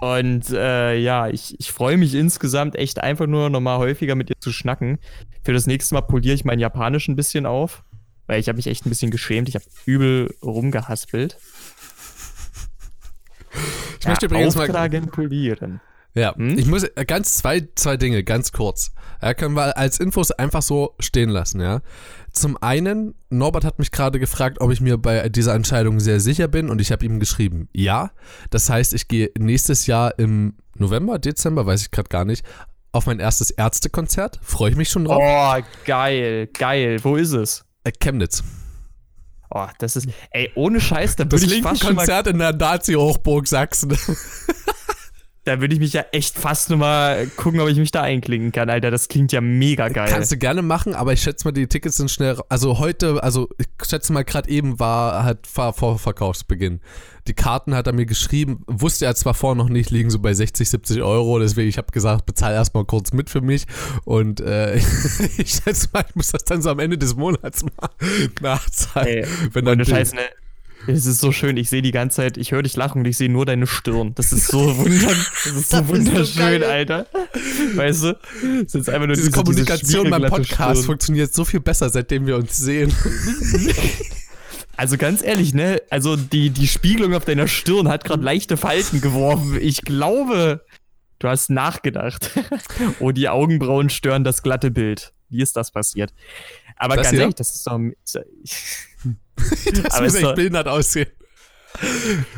Und 0.01 0.51
äh, 0.51 0.97
ja, 0.97 1.29
ich, 1.29 1.59
ich 1.59 1.73
freue 1.73 1.97
mich 1.97 2.15
insgesamt 2.15 2.77
echt 2.77 3.03
einfach 3.03 3.27
nur 3.27 3.51
nochmal 3.51 3.79
häufiger 3.79 4.15
mit 4.15 4.31
ihr 4.31 4.41
zu 4.41 4.53
schnacken. 4.53 4.99
Für 5.45 5.53
das 5.53 5.67
nächste 5.67 5.95
Mal 5.95 6.03
poliere 6.03 6.35
ich 6.35 6.45
mein 6.45 6.59
Japanisch 6.59 7.09
ein 7.09 7.17
bisschen 7.17 7.47
auf, 7.47 7.85
weil 8.27 8.41
ich 8.41 8.49
habe 8.49 8.57
mich 8.57 8.67
echt 8.67 8.87
ein 8.87 8.91
bisschen 8.91 9.11
geschämt. 9.11 9.49
Ich 9.49 9.55
habe 9.55 9.65
übel 9.87 10.35
rumgehaspelt. 10.43 11.39
Ich 14.01 14.07
möchte 14.07 14.27
übrigens 14.27 14.57
mal. 14.57 14.67
Polieren. 15.11 15.81
Ja, 16.15 16.35
Hm? 16.37 16.57
ich 16.59 16.67
muss 16.67 16.85
äh, 16.85 17.05
ganz 17.05 17.35
zwei, 17.35 17.67
zwei 17.75 17.97
Dinge, 17.97 18.23
ganz 18.23 18.53
kurz. 18.53 18.93
Ja, 19.21 19.35
können 19.35 19.55
wir 19.57 19.77
als 19.77 19.99
Infos 19.99 20.31
einfach 20.31 20.63
so 20.63 20.95
stehen 21.01 21.29
lassen, 21.29 21.61
ja. 21.61 21.81
Zum 22.33 22.57
einen, 22.63 23.15
Norbert 23.31 23.65
hat 23.65 23.79
mich 23.79 23.91
gerade 23.91 24.19
gefragt, 24.21 24.61
ob 24.61 24.71
ich 24.71 24.81
mir 24.81 24.97
bei 24.97 25.29
dieser 25.29 25.55
Entscheidung 25.55 25.99
sehr 26.01 26.21
sicher 26.21 26.47
bin 26.49 26.69
und 26.71 26.81
ich 26.81 26.93
habe 26.93 27.05
ihm 27.05 27.19
geschrieben, 27.21 27.69
ja. 27.73 28.11
Das 28.51 28.71
heißt, 28.71 28.95
ich 28.95 29.09
gehe 29.09 29.31
nächstes 29.39 29.87
Jahr 29.87 30.19
im 30.19 30.55
November, 30.77 31.19
Dezember, 31.19 31.67
weiß 31.67 31.83
ich 31.83 31.91
gerade 31.91 32.09
gar 32.09 32.25
nicht, 32.25 32.45
auf 32.93 33.07
mein 33.07 33.19
erstes 33.19 33.51
Ärztekonzert. 33.51 34.39
Freue 34.43 34.71
ich 34.71 34.77
mich 34.77 34.89
schon 34.91 35.05
drauf. 35.07 35.21
Oh, 35.21 35.63
geil, 35.85 36.49
geil. 36.49 36.99
Wo 37.03 37.17
ist 37.17 37.33
es? 37.33 37.65
Äh, 37.83 37.91
Chemnitz. 37.93 38.45
Oh, 39.51 39.67
das 39.79 39.97
ist, 39.97 40.09
ey, 40.31 40.51
ohne 40.55 40.81
Scheiß, 40.81 41.17
da 41.17 41.25
Das 41.25 41.41
würde 41.43 41.55
ich 41.55 41.63
fast 41.63 41.83
schon 41.83 41.95
mal 41.95 42.03
Konzert 42.03 42.29
in 42.29 42.39
der 42.39 42.53
Nazi-Hochburg 42.53 43.47
Sachsen. 43.49 43.97
Da 45.45 45.61
würde 45.61 45.75
ich 45.75 45.81
mich 45.81 45.93
ja 45.93 46.07
echt 46.13 46.39
fast 46.39 46.71
nur 46.71 46.79
mal 46.79 47.27
gucken, 47.37 47.61
ob 47.61 47.69
ich 47.69 47.77
mich 47.77 47.91
da 47.91 48.01
einklinken 48.01 48.51
kann, 48.51 48.71
Alter. 48.71 48.91
Das 48.91 49.09
klingt 49.09 49.31
ja 49.31 49.43
mega 49.43 49.89
geil. 49.91 50.09
Kannst 50.11 50.33
du 50.33 50.39
gerne 50.39 50.63
machen, 50.63 50.95
aber 50.95 51.13
ich 51.13 51.21
schätze 51.21 51.47
mal, 51.47 51.53
die 51.53 51.67
Tickets 51.67 51.99
sind 51.99 52.11
schnell. 52.11 52.39
Also 52.49 52.79
heute, 52.79 53.23
also 53.23 53.51
ich 53.59 53.67
schätze 53.87 54.15
mal, 54.15 54.25
gerade 54.25 54.49
eben 54.49 54.81
war 54.81 55.23
halt 55.23 55.47
Vor- 55.47 55.75
Vorverkaufsbeginn. 55.75 56.81
Die 57.27 57.35
Karten 57.35 57.75
hat 57.75 57.87
er 57.87 57.93
mir 57.93 58.07
geschrieben, 58.07 58.63
wusste 58.67 59.05
er 59.05 59.15
zwar 59.17 59.35
vorher 59.35 59.63
noch 59.63 59.69
nicht, 59.69 59.91
liegen 59.91 60.09
so 60.11 60.19
bei 60.19 60.33
60, 60.33 60.67
70 60.69 61.03
Euro. 61.03 61.39
Deswegen, 61.39 61.69
ich 61.69 61.77
habe 61.77 61.93
gesagt, 61.93 62.25
bezahl 62.25 62.55
erstmal 62.55 62.87
kurz 62.87 63.13
mit 63.13 63.29
für 63.29 63.41
mich. 63.43 63.67
Und 64.05 64.41
äh, 64.41 64.77
ich 65.37 65.51
schätze 65.63 65.89
mal, 65.93 66.05
ich 66.09 66.15
muss 66.15 66.33
das 66.33 66.45
dann 66.45 66.63
so 66.63 66.71
am 66.71 66.79
Ende 66.79 66.97
des 66.97 67.17
Monats 67.17 67.63
mal 67.65 67.91
nachzahlen. 68.41 69.09
Ey, 69.09 69.27
wenn 69.53 69.65
dann 69.67 69.75
Ohne 69.75 69.85
Scheiß, 69.85 70.15
ne? 70.15 70.21
Es 70.87 71.07
ist 71.07 71.21
so 71.21 71.33
schön, 71.33 71.57
ich 71.57 71.71
sehe 71.71 71.83
die 71.83 71.91
ganze 71.91 72.17
Zeit, 72.17 72.37
ich 72.37 72.53
höre 72.53 72.63
dich 72.63 72.77
lachen 72.77 73.01
und 73.01 73.05
ich 73.07 73.17
sehe 73.17 73.29
nur 73.31 73.47
deine 73.47 73.67
Stirn. 73.67 74.15
Das 74.15 74.33
ist 74.33 74.49
so, 74.49 74.59
wunder, 74.77 75.09
das 75.09 75.19
ist 75.19 75.45
so 75.45 75.51
Das 75.53 75.57
ist 75.57 75.71
so 75.71 75.89
wunderschön. 75.89 76.63
Alter. 76.63 77.07
Weißt 77.75 78.05
du? 78.05 78.19
Das 78.65 78.75
ist 78.75 78.89
einfach 78.89 79.07
nur 79.07 79.17
diese 79.17 79.31
Kommunikation 79.31 80.11
beim 80.11 80.23
spiegelglatte 80.23 80.43
Podcast 80.43 80.77
Stirn. 80.79 80.87
funktioniert 80.87 81.35
so 81.35 81.45
viel 81.45 81.61
besser, 81.61 81.89
seitdem 81.91 82.27
wir 82.27 82.37
uns 82.37 82.57
sehen. 82.57 82.93
Also 84.77 84.97
ganz 84.97 85.23
ehrlich, 85.23 85.55
ne? 85.55 85.81
Also 85.89 86.17
die, 86.17 86.51
die 86.51 86.67
Spiegelung 86.67 87.15
auf 87.15 87.25
deiner 87.25 87.47
Stirn 87.47 87.87
hat 87.89 88.03
gerade 88.05 88.25
leichte 88.25 88.57
Falten 88.57 89.01
geworfen. 89.01 89.57
Ich 89.61 89.83
glaube, 89.83 90.65
du 91.21 91.29
hast 91.29 91.49
nachgedacht. 91.49 92.33
oh, 92.99 93.13
die 93.13 93.29
Augenbrauen 93.29 93.89
stören 93.89 94.25
das 94.25 94.43
glatte 94.43 94.73
Bild. 94.73 95.13
Wie 95.29 95.43
ist 95.43 95.57
das 95.57 95.71
passiert? 95.71 96.13
Aber 96.77 96.97
Das 96.97 97.05
ganz 97.05 97.11
hier? 97.13 97.21
ehrlich, 97.21 97.35
das 97.37 97.55
ist 97.55 97.67
doch. 97.69 97.79
Das 99.83 99.95
Aber 99.95 100.05
muss 100.05 100.15
echt 100.15 100.35
behindert 100.35 100.69
aussehen. 100.69 101.09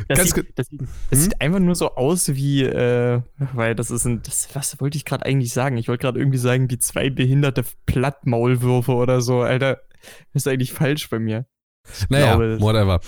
Das, 0.07 0.17
Ganz 0.17 0.33
sieht, 0.33 0.57
das, 0.57 0.67
das 1.11 1.23
sieht 1.23 1.39
einfach 1.41 1.59
nur 1.59 1.75
so 1.75 1.93
aus 1.95 2.29
wie, 2.29 2.63
äh, 2.63 3.21
weil 3.53 3.75
das 3.75 3.91
ist 3.91 4.05
ein, 4.05 4.23
das, 4.23 4.49
was 4.53 4.79
wollte 4.81 4.97
ich 4.97 5.05
gerade 5.05 5.25
eigentlich 5.25 5.53
sagen? 5.53 5.77
Ich 5.77 5.87
wollte 5.87 6.01
gerade 6.01 6.19
irgendwie 6.19 6.39
sagen, 6.39 6.67
die 6.67 6.79
zwei 6.79 7.11
behinderte 7.11 7.63
Plattmaulwürfe 7.85 8.93
oder 8.93 9.21
so, 9.21 9.41
Alter. 9.41 9.81
Das 10.33 10.43
ist 10.43 10.47
eigentlich 10.47 10.73
falsch 10.73 11.09
bei 11.09 11.19
mir. 11.19 11.45
Naja, 12.09 12.35
glaube, 12.35 12.59
whatever. 12.59 12.99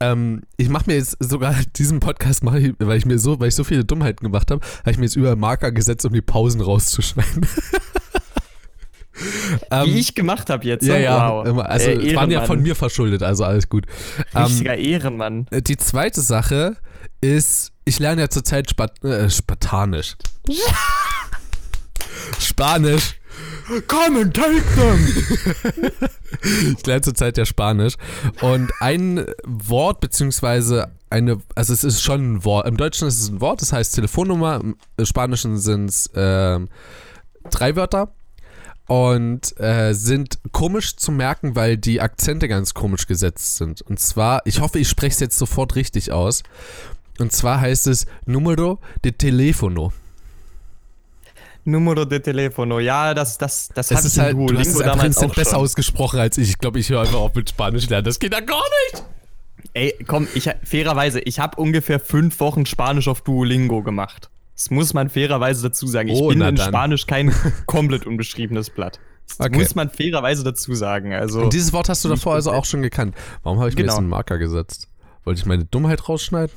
Ähm, 0.00 0.42
ich 0.56 0.68
mache 0.68 0.84
mir 0.86 0.96
jetzt 0.96 1.16
sogar 1.20 1.54
diesen 1.76 2.00
Podcast, 2.00 2.42
ich, 2.42 2.74
weil 2.78 2.98
ich 2.98 3.06
mir 3.06 3.18
so, 3.18 3.40
weil 3.40 3.48
ich 3.48 3.54
so 3.54 3.64
viele 3.64 3.84
Dummheiten 3.84 4.24
gemacht 4.24 4.50
habe, 4.50 4.64
habe 4.80 4.90
ich 4.90 4.98
mir 4.98 5.04
jetzt 5.04 5.16
überall 5.16 5.36
Marker 5.36 5.72
gesetzt, 5.72 6.04
um 6.04 6.12
die 6.12 6.22
Pausen 6.22 6.60
rauszuschneiden. 6.60 7.46
ähm, 9.70 9.86
Wie 9.86 9.98
ich 9.98 10.14
gemacht 10.14 10.50
habe 10.50 10.64
jetzt. 10.66 10.86
ja, 10.86 10.94
oh, 10.94 10.98
ja, 11.44 11.54
wow. 11.54 11.64
also 11.64 11.90
Äh, 11.90 12.08
es 12.10 12.16
waren 12.16 12.30
ja 12.30 12.44
von 12.44 12.62
mir 12.62 12.74
verschuldet, 12.74 13.22
also 13.22 13.44
alles 13.44 13.68
gut. 13.68 13.86
Ähm, 14.34 14.44
Richtiger 14.44 14.76
Ehrenmann. 14.76 15.46
die 15.50 15.76
zweite 15.76 16.20
Sache 16.20 16.76
ist, 17.20 17.72
ich 17.84 17.98
lerne 17.98 18.22
ja 18.22 18.28
zurzeit 18.28 18.70
Spat 18.70 19.02
äh, 19.04 19.28
Spartanisch. 19.28 20.16
Spanisch. 22.38 23.16
Come 23.86 24.22
and 24.22 24.34
take 24.34 24.62
them! 24.74 26.00
ich 26.76 26.86
lerne 26.86 27.02
zurzeit 27.02 27.38
ja 27.38 27.44
Spanisch. 27.44 27.94
Und 28.40 28.72
ein 28.80 29.26
Wort, 29.44 30.00
beziehungsweise 30.00 30.90
eine, 31.08 31.40
also 31.54 31.72
es 31.72 31.84
ist 31.84 32.02
schon 32.02 32.34
ein 32.34 32.44
Wort. 32.44 32.66
Im 32.66 32.76
Deutschen 32.76 33.08
ist 33.08 33.20
es 33.20 33.28
ein 33.28 33.40
Wort, 33.40 33.62
das 33.62 33.72
heißt 33.72 33.94
Telefonnummer. 33.94 34.60
Im 34.60 34.76
Spanischen 35.04 35.58
sind 35.58 35.90
es 35.90 36.10
ähm, 36.14 36.68
drei 37.50 37.76
Wörter. 37.76 38.12
Und 38.90 39.54
äh, 39.60 39.92
sind 39.94 40.40
komisch 40.50 40.96
zu 40.96 41.12
merken, 41.12 41.54
weil 41.54 41.76
die 41.76 42.00
Akzente 42.00 42.48
ganz 42.48 42.74
komisch 42.74 43.06
gesetzt 43.06 43.56
sind. 43.56 43.82
Und 43.82 44.00
zwar, 44.00 44.44
ich 44.46 44.60
hoffe, 44.60 44.80
ich 44.80 44.88
spreche 44.88 45.14
es 45.14 45.20
jetzt 45.20 45.38
sofort 45.38 45.76
richtig 45.76 46.10
aus. 46.10 46.42
Und 47.20 47.30
zwar 47.30 47.60
heißt 47.60 47.86
es 47.86 48.06
Numero 48.26 48.80
de 49.04 49.12
Telefono. 49.12 49.92
Numero 51.64 52.04
de 52.04 52.18
telefono. 52.18 52.80
Ja, 52.80 53.14
das, 53.14 53.38
das, 53.38 53.68
das 53.72 53.92
Es 53.92 53.96
habe 53.98 54.06
ist 54.08 54.18
halt, 54.18 54.32
du 54.36 54.40
hast 54.40 54.50
Duolingo 54.74 54.80
es 54.80 54.84
damals 54.84 55.18
auch 55.18 55.34
besser 55.36 55.50
schon. 55.50 55.60
ausgesprochen 55.60 56.18
als 56.18 56.36
ich. 56.38 56.48
Ich 56.48 56.58
glaube, 56.58 56.80
ich 56.80 56.88
höre 56.88 57.02
einfach 57.02 57.20
auf 57.20 57.34
mit 57.36 57.48
Spanisch 57.48 57.88
lernen. 57.88 58.06
Das 58.06 58.18
geht 58.18 58.32
ja 58.32 58.40
gar 58.40 58.64
nicht. 58.92 59.04
Ey, 59.72 59.94
komm, 60.04 60.26
ich, 60.34 60.50
fairerweise, 60.64 61.20
ich 61.20 61.38
habe 61.38 61.60
ungefähr 61.60 62.00
fünf 62.00 62.40
Wochen 62.40 62.66
Spanisch 62.66 63.06
auf 63.06 63.20
Duolingo 63.20 63.84
gemacht. 63.84 64.30
Das 64.60 64.68
muss 64.70 64.92
man 64.92 65.08
fairerweise 65.08 65.62
dazu 65.62 65.86
sagen. 65.86 66.08
Ich 66.10 66.18
Oh, 66.18 66.28
bin 66.28 66.42
in 66.42 66.54
dann. 66.54 66.68
Spanisch 66.68 67.06
kein 67.06 67.32
komplett 67.66 68.06
unbeschriebenes 68.06 68.68
Blatt. 68.68 69.00
Das 69.38 69.46
Okay. 69.46 69.56
muss 69.58 69.74
man 69.74 69.88
fairerweise 69.88 70.44
dazu 70.44 70.74
sagen. 70.74 71.14
Also, 71.14 71.40
Und 71.44 71.54
dieses 71.54 71.72
Wort 71.72 71.88
hast 71.88 72.04
du 72.04 72.10
davor 72.10 72.34
also 72.34 72.52
auch 72.52 72.66
schon 72.66 72.82
gekannt. 72.82 73.14
Warum 73.42 73.58
habe 73.58 73.70
ich 73.70 73.74
mir 73.74 73.82
Genau. 73.82 73.92
jetzt 73.94 73.98
einen 74.00 74.08
Marker 74.10 74.36
gesetzt? 74.36 74.88
Wollte 75.24 75.40
ich 75.40 75.46
meine 75.46 75.64
Dummheit 75.64 76.06
rausschneiden? 76.08 76.54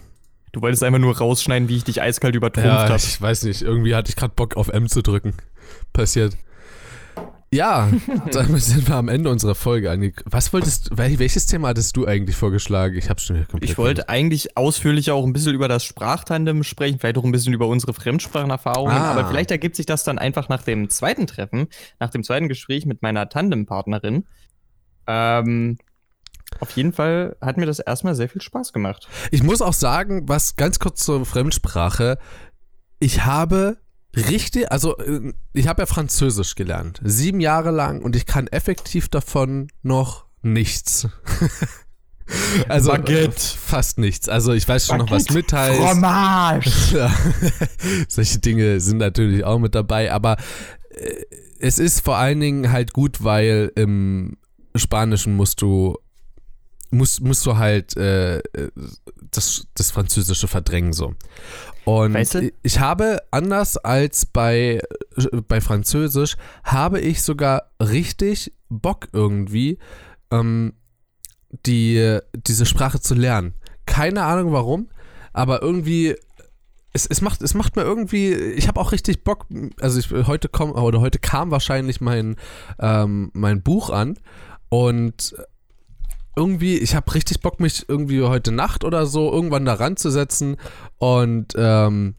du 0.51 0.61
wolltest 0.61 0.83
einfach 0.83 0.99
nur 0.99 1.17
rausschneiden, 1.17 1.67
wie 1.69 1.77
ich 1.77 1.83
dich 1.85 1.99
eiskalt 2.01 2.35
übertrumpft 2.35 2.69
Ja, 2.69 2.83
habe. 2.83 2.95
ich 2.97 3.19
weiß 3.21 3.43
nicht. 3.45 3.61
Irgendwie 3.63 3.95
hatte 3.95 4.09
ich 4.09 4.15
gerade 4.17 4.33
Bock 4.35 4.55
auf 4.57 4.67
M 4.67 4.87
zu 4.89 5.01
drücken. 5.01 5.33
Passiert. 5.93 6.35
Ja, 7.53 7.89
damit 8.31 8.61
sind 8.63 8.87
wir 8.87 8.95
am 8.95 9.07
Ende 9.09 9.29
unserer 9.29 9.55
Folge 9.55 9.91
angekommen. 9.91 10.25
Was 10.31 10.51
wolltest 10.53 10.89
du, 10.91 10.95
wel- 10.95 11.19
welches 11.19 11.45
Thema 11.45 11.69
hattest 11.69 11.95
du 11.95 12.05
eigentlich 12.05 12.35
vorgeschlagen? 12.35 12.97
Ich 12.97 13.09
habe 13.09 13.19
schon 13.19 13.47
komplett 13.47 13.69
Ich 13.69 13.77
wollte 13.77 14.09
eigentlich 14.09 14.57
ausführlicher 14.57 15.13
auch 15.13 15.25
ein 15.25 15.33
bisschen 15.33 15.53
über 15.53 15.67
das 15.67 15.83
Sprachtandem 15.83 16.63
sprechen, 16.63 16.99
vielleicht 16.99 17.17
auch 17.17 17.23
ein 17.23 17.31
bisschen 17.31 17.53
über 17.53 17.67
unsere 17.67 17.93
Fremdsprachenerfahrungen, 17.93 18.95
Ah. 18.95 19.11
aber 19.11 19.27
vielleicht 19.27 19.51
ergibt 19.51 19.75
sich 19.75 19.85
das 19.85 20.03
dann 20.03 20.17
einfach 20.17 20.49
nach 20.49 20.63
dem 20.63 20.89
zweiten 20.89 21.27
Treffen, 21.27 21.67
nach 21.99 22.09
dem 22.09 22.23
zweiten 22.23 22.47
Gespräch 22.47 22.85
mit 22.85 23.01
meiner 23.01 23.29
Tandempartnerin. 23.29 24.25
Ähm, 25.07 25.77
auf 26.59 26.71
jeden 26.71 26.93
Fall 26.93 27.35
hat 27.41 27.57
mir 27.57 27.65
das 27.65 27.79
erstmal 27.79 28.15
sehr 28.15 28.29
viel 28.29 28.41
Spaß 28.41 28.73
gemacht. 28.73 29.07
Ich 29.31 29.43
muss 29.43 29.61
auch 29.61 29.73
sagen, 29.73 30.27
was 30.27 30.55
ganz 30.55 30.79
kurz 30.79 31.03
zur 31.03 31.25
Fremdsprache. 31.25 32.17
Ich 32.99 33.25
habe 33.25 33.77
richtig, 34.15 34.71
also 34.71 34.97
äh, 34.97 35.33
ich 35.53 35.67
habe 35.67 35.81
ja 35.81 35.85
Französisch 35.85 36.55
gelernt. 36.55 36.99
Sieben 37.03 37.39
Jahre 37.39 37.71
lang 37.71 38.01
und 38.01 38.15
ich 38.15 38.25
kann 38.25 38.47
effektiv 38.47 39.09
davon 39.09 39.69
noch 39.81 40.25
nichts. 40.41 41.07
also 42.69 42.91
Baguette. 42.91 43.39
fast 43.39 43.97
nichts. 43.97 44.29
Also 44.29 44.53
ich 44.53 44.67
weiß 44.67 44.87
schon 44.87 44.97
noch, 44.97 45.11
was 45.11 45.29
mit 45.29 45.51
heißt. 45.51 45.79
Fromage! 45.79 46.71
Ja. 46.93 47.13
Solche 48.07 48.39
Dinge 48.39 48.79
sind 48.79 48.97
natürlich 48.97 49.43
auch 49.43 49.59
mit 49.59 49.73
dabei, 49.75 50.11
aber 50.11 50.37
äh, 50.91 51.23
es 51.59 51.79
ist 51.79 52.01
vor 52.01 52.17
allen 52.17 52.39
Dingen 52.39 52.71
halt 52.71 52.93
gut, 52.93 53.23
weil 53.23 53.71
im 53.75 54.37
Spanischen 54.75 55.35
musst 55.35 55.61
du 55.61 55.97
musst, 56.93 57.21
musst 57.21 57.45
du 57.45 57.57
halt 57.57 57.97
äh, 57.97 58.41
das, 59.31 59.67
das 59.73 59.91
Französische 59.91 60.47
verdrängen 60.47 60.93
so. 60.93 61.13
Und 61.85 62.13
Weißt 62.13 62.35
du? 62.35 62.51
ich 62.61 62.79
habe 62.79 63.21
anders 63.31 63.77
als 63.77 64.25
bei, 64.25 64.81
bei 65.47 65.59
Französisch, 65.59 66.37
habe 66.63 67.01
ich 67.01 67.23
sogar 67.23 67.71
richtig 67.81 68.53
Bock 68.69 69.09
irgendwie, 69.11 69.79
ähm, 70.31 70.73
die, 71.65 72.19
diese 72.33 72.65
Sprache 72.65 72.99
zu 72.99 73.15
lernen. 73.15 73.53
Keine 73.85 74.23
Ahnung 74.23 74.53
warum, 74.53 74.89
aber 75.33 75.61
irgendwie 75.61 76.15
es, 76.93 77.07
es, 77.07 77.21
macht, 77.21 77.41
es 77.41 77.55
macht 77.55 77.75
mir 77.75 77.81
irgendwie, 77.81 78.33
ich 78.33 78.67
habe 78.67 78.79
auch 78.79 78.91
richtig 78.91 79.23
Bock, 79.23 79.47
also 79.81 79.99
ich, 79.99 80.11
heute 80.27 80.47
komm, 80.47 80.71
oder 80.71 81.01
heute 81.01 81.19
kam 81.19 81.51
wahrscheinlich 81.51 82.01
mein, 82.01 82.35
ähm, 82.79 83.31
mein 83.33 83.63
Buch 83.63 83.89
an 83.89 84.17
und 84.69 85.35
irgendwie, 86.35 86.77
ich 86.77 86.95
habe 86.95 87.13
richtig 87.13 87.41
Bock, 87.41 87.59
mich 87.59 87.87
irgendwie 87.87 88.21
heute 88.23 88.51
Nacht 88.51 88.83
oder 88.83 89.05
so 89.05 89.31
irgendwann 89.31 89.65
da 89.65 89.73
ranzusetzen 89.75 90.57
und 90.97 91.53
ähm, 91.55 92.15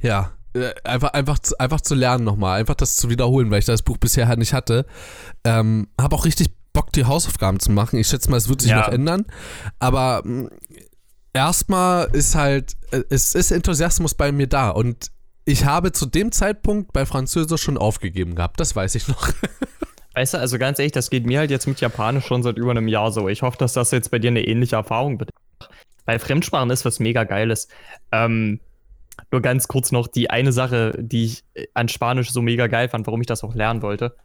ja, 0.00 0.32
äh, 0.54 0.72
einfach, 0.84 1.12
einfach, 1.12 1.38
zu- 1.38 1.58
einfach 1.58 1.80
zu 1.80 1.94
lernen 1.94 2.24
nochmal, 2.24 2.60
einfach 2.60 2.74
das 2.74 2.96
zu 2.96 3.10
wiederholen, 3.10 3.50
weil 3.50 3.58
ich 3.58 3.64
das 3.66 3.82
Buch 3.82 3.98
bisher 3.98 4.28
halt 4.28 4.38
nicht 4.38 4.52
hatte. 4.54 4.86
Ähm, 5.44 5.88
habe 6.00 6.14
auch 6.16 6.24
richtig 6.24 6.48
Bock, 6.72 6.92
die 6.92 7.04
Hausaufgaben 7.04 7.60
zu 7.60 7.72
machen. 7.72 7.98
Ich 7.98 8.06
schätze 8.08 8.30
mal, 8.30 8.36
es 8.36 8.48
wird 8.48 8.62
sich 8.62 8.70
Ja. 8.70 8.80
noch 8.80 8.88
ändern, 8.88 9.24
aber 9.78 10.22
mh, 10.24 10.48
erstmal 11.32 12.06
ist 12.12 12.34
halt, 12.34 12.74
äh, 12.92 13.02
es 13.10 13.34
ist 13.34 13.50
Enthusiasmus 13.50 14.14
bei 14.14 14.32
mir 14.32 14.46
da 14.46 14.70
und 14.70 15.10
ich 15.44 15.64
habe 15.64 15.92
zu 15.92 16.04
dem 16.06 16.30
Zeitpunkt 16.30 16.92
bei 16.92 17.06
Französisch 17.06 17.62
schon 17.62 17.78
aufgegeben 17.78 18.34
gehabt, 18.34 18.60
das 18.60 18.76
weiß 18.76 18.94
ich 18.94 19.08
noch. 19.08 19.28
Weißt 20.18 20.34
du, 20.34 20.38
also 20.38 20.58
ganz 20.58 20.80
ehrlich, 20.80 20.90
das 20.90 21.10
geht 21.10 21.26
mir 21.26 21.38
halt 21.38 21.52
jetzt 21.52 21.68
mit 21.68 21.80
Japanisch 21.80 22.26
schon 22.26 22.42
seit 22.42 22.58
über 22.58 22.72
einem 22.72 22.88
Jahr 22.88 23.12
so. 23.12 23.28
Ich 23.28 23.42
hoffe, 23.42 23.56
dass 23.56 23.74
das 23.74 23.92
jetzt 23.92 24.10
bei 24.10 24.18
dir 24.18 24.32
eine 24.32 24.44
ähnliche 24.44 24.74
Erfahrung 24.74 25.16
bedeutet. 25.16 25.36
Weil 26.06 26.18
Fremdsprachen 26.18 26.70
ist 26.70 26.84
was 26.84 26.98
mega 26.98 27.22
Geiles. 27.22 27.68
Ähm, 28.10 28.58
nur 29.30 29.42
ganz 29.42 29.68
kurz 29.68 29.92
noch 29.92 30.08
die 30.08 30.28
eine 30.28 30.50
Sache, 30.50 30.92
die 30.98 31.26
ich 31.26 31.44
äh, 31.54 31.68
an 31.72 31.88
Spanisch 31.88 32.32
so 32.32 32.42
mega 32.42 32.66
geil 32.66 32.88
fand, 32.88 33.06
warum 33.06 33.20
ich 33.20 33.28
das 33.28 33.44
auch 33.44 33.54
lernen 33.54 33.80
wollte. 33.80 34.16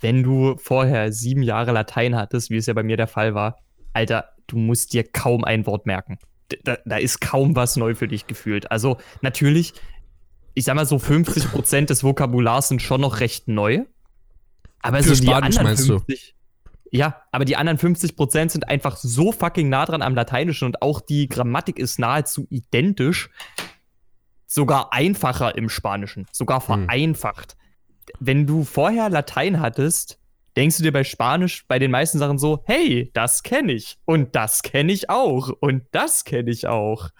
Wenn 0.00 0.24
du 0.24 0.56
vorher 0.56 1.12
sieben 1.12 1.44
Jahre 1.44 1.70
Latein 1.70 2.16
hattest, 2.16 2.50
wie 2.50 2.56
es 2.56 2.66
ja 2.66 2.74
bei 2.74 2.82
mir 2.82 2.96
der 2.96 3.06
Fall 3.06 3.32
war, 3.32 3.56
Alter, 3.92 4.30
du 4.48 4.56
musst 4.56 4.94
dir 4.94 5.04
kaum 5.04 5.44
ein 5.44 5.64
Wort 5.64 5.86
merken. 5.86 6.18
Da, 6.64 6.78
da 6.84 6.96
ist 6.96 7.20
kaum 7.20 7.54
was 7.54 7.76
neu 7.76 7.94
für 7.94 8.08
dich 8.08 8.26
gefühlt. 8.26 8.68
Also 8.72 8.96
natürlich, 9.20 9.74
ich 10.54 10.64
sag 10.64 10.74
mal 10.74 10.86
so 10.86 10.96
50% 10.96 11.86
des 11.86 12.02
Vokabulars 12.02 12.66
sind 12.66 12.82
schon 12.82 13.00
noch 13.00 13.20
recht 13.20 13.46
neu. 13.46 13.84
Aber 14.82 15.02
Für 15.02 15.14
so 15.14 15.20
die 15.22 15.26
Spanisch 15.28 15.56
anderen 15.58 15.64
meinst 15.64 15.88
du? 15.88 15.98
50, 15.98 16.34
Ja, 16.92 17.22
aber 17.32 17.44
die 17.44 17.56
anderen 17.56 17.78
50% 17.78 18.50
sind 18.50 18.68
einfach 18.68 18.96
so 18.96 19.32
fucking 19.32 19.68
nah 19.68 19.84
dran 19.86 20.02
am 20.02 20.14
Lateinischen 20.14 20.66
und 20.66 20.82
auch 20.82 21.00
die 21.00 21.28
Grammatik 21.28 21.78
ist 21.78 21.98
nahezu 21.98 22.46
identisch. 22.50 23.30
Sogar 24.46 24.92
einfacher 24.92 25.56
im 25.56 25.68
Spanischen. 25.68 26.26
Sogar 26.32 26.66
Hm. 26.66 26.84
vereinfacht. 26.86 27.56
Wenn 28.18 28.46
du 28.46 28.64
vorher 28.64 29.08
Latein 29.08 29.60
hattest, 29.60 30.18
denkst 30.56 30.78
du 30.78 30.82
dir 30.82 30.92
bei 30.92 31.04
Spanisch 31.04 31.64
bei 31.68 31.78
den 31.78 31.92
meisten 31.92 32.18
Sachen 32.18 32.38
so, 32.38 32.64
hey, 32.66 33.10
das 33.14 33.44
kenne 33.44 33.72
ich. 33.72 33.98
Und 34.04 34.34
das 34.34 34.62
kenne 34.62 34.90
ich 34.92 35.08
auch. 35.08 35.50
Und 35.60 35.84
das 35.92 36.24
kenne 36.24 36.50
ich 36.50 36.66
auch. 36.66 37.10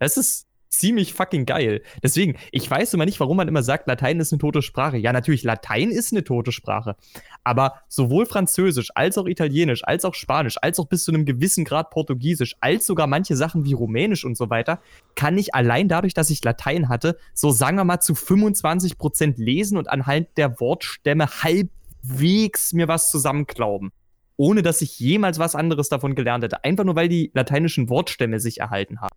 Das 0.00 0.16
ist 0.16 0.48
ziemlich 0.72 1.12
fucking 1.12 1.46
geil. 1.46 1.82
Deswegen, 2.02 2.36
ich 2.50 2.68
weiß 2.68 2.94
immer 2.94 3.04
nicht, 3.04 3.20
warum 3.20 3.36
man 3.36 3.48
immer 3.48 3.62
sagt, 3.62 3.86
Latein 3.86 4.18
ist 4.20 4.32
eine 4.32 4.40
tote 4.40 4.62
Sprache. 4.62 4.96
Ja, 4.96 5.12
natürlich, 5.12 5.44
Latein 5.44 5.90
ist 5.90 6.12
eine 6.12 6.24
tote 6.24 6.50
Sprache. 6.50 6.96
Aber 7.44 7.74
sowohl 7.88 8.26
Französisch 8.26 8.90
als 8.94 9.18
auch 9.18 9.26
Italienisch, 9.26 9.84
als 9.84 10.04
auch 10.04 10.14
Spanisch, 10.14 10.56
als 10.60 10.78
auch 10.78 10.86
bis 10.86 11.04
zu 11.04 11.12
einem 11.12 11.24
gewissen 11.24 11.64
Grad 11.64 11.90
Portugiesisch, 11.90 12.56
als 12.60 12.86
sogar 12.86 13.06
manche 13.06 13.36
Sachen 13.36 13.64
wie 13.64 13.74
Rumänisch 13.74 14.24
und 14.24 14.36
so 14.36 14.50
weiter, 14.50 14.80
kann 15.14 15.36
ich 15.36 15.54
allein 15.54 15.88
dadurch, 15.88 16.14
dass 16.14 16.30
ich 16.30 16.42
Latein 16.42 16.88
hatte, 16.88 17.18
so 17.34 17.50
sagen 17.50 17.76
wir 17.76 17.84
mal 17.84 18.00
zu 18.00 18.14
25% 18.14 19.34
lesen 19.36 19.76
und 19.76 19.90
anhand 19.90 20.28
der 20.36 20.58
Wortstämme 20.58 21.26
halbwegs 21.42 22.72
mir 22.72 22.88
was 22.88 23.10
zusammenklauben. 23.10 23.92
Ohne 24.38 24.62
dass 24.62 24.80
ich 24.80 24.98
jemals 24.98 25.38
was 25.38 25.54
anderes 25.54 25.90
davon 25.90 26.14
gelernt 26.14 26.42
hätte. 26.42 26.64
Einfach 26.64 26.84
nur, 26.84 26.96
weil 26.96 27.08
die 27.08 27.30
lateinischen 27.34 27.90
Wortstämme 27.90 28.40
sich 28.40 28.58
erhalten 28.58 29.00
haben. 29.00 29.14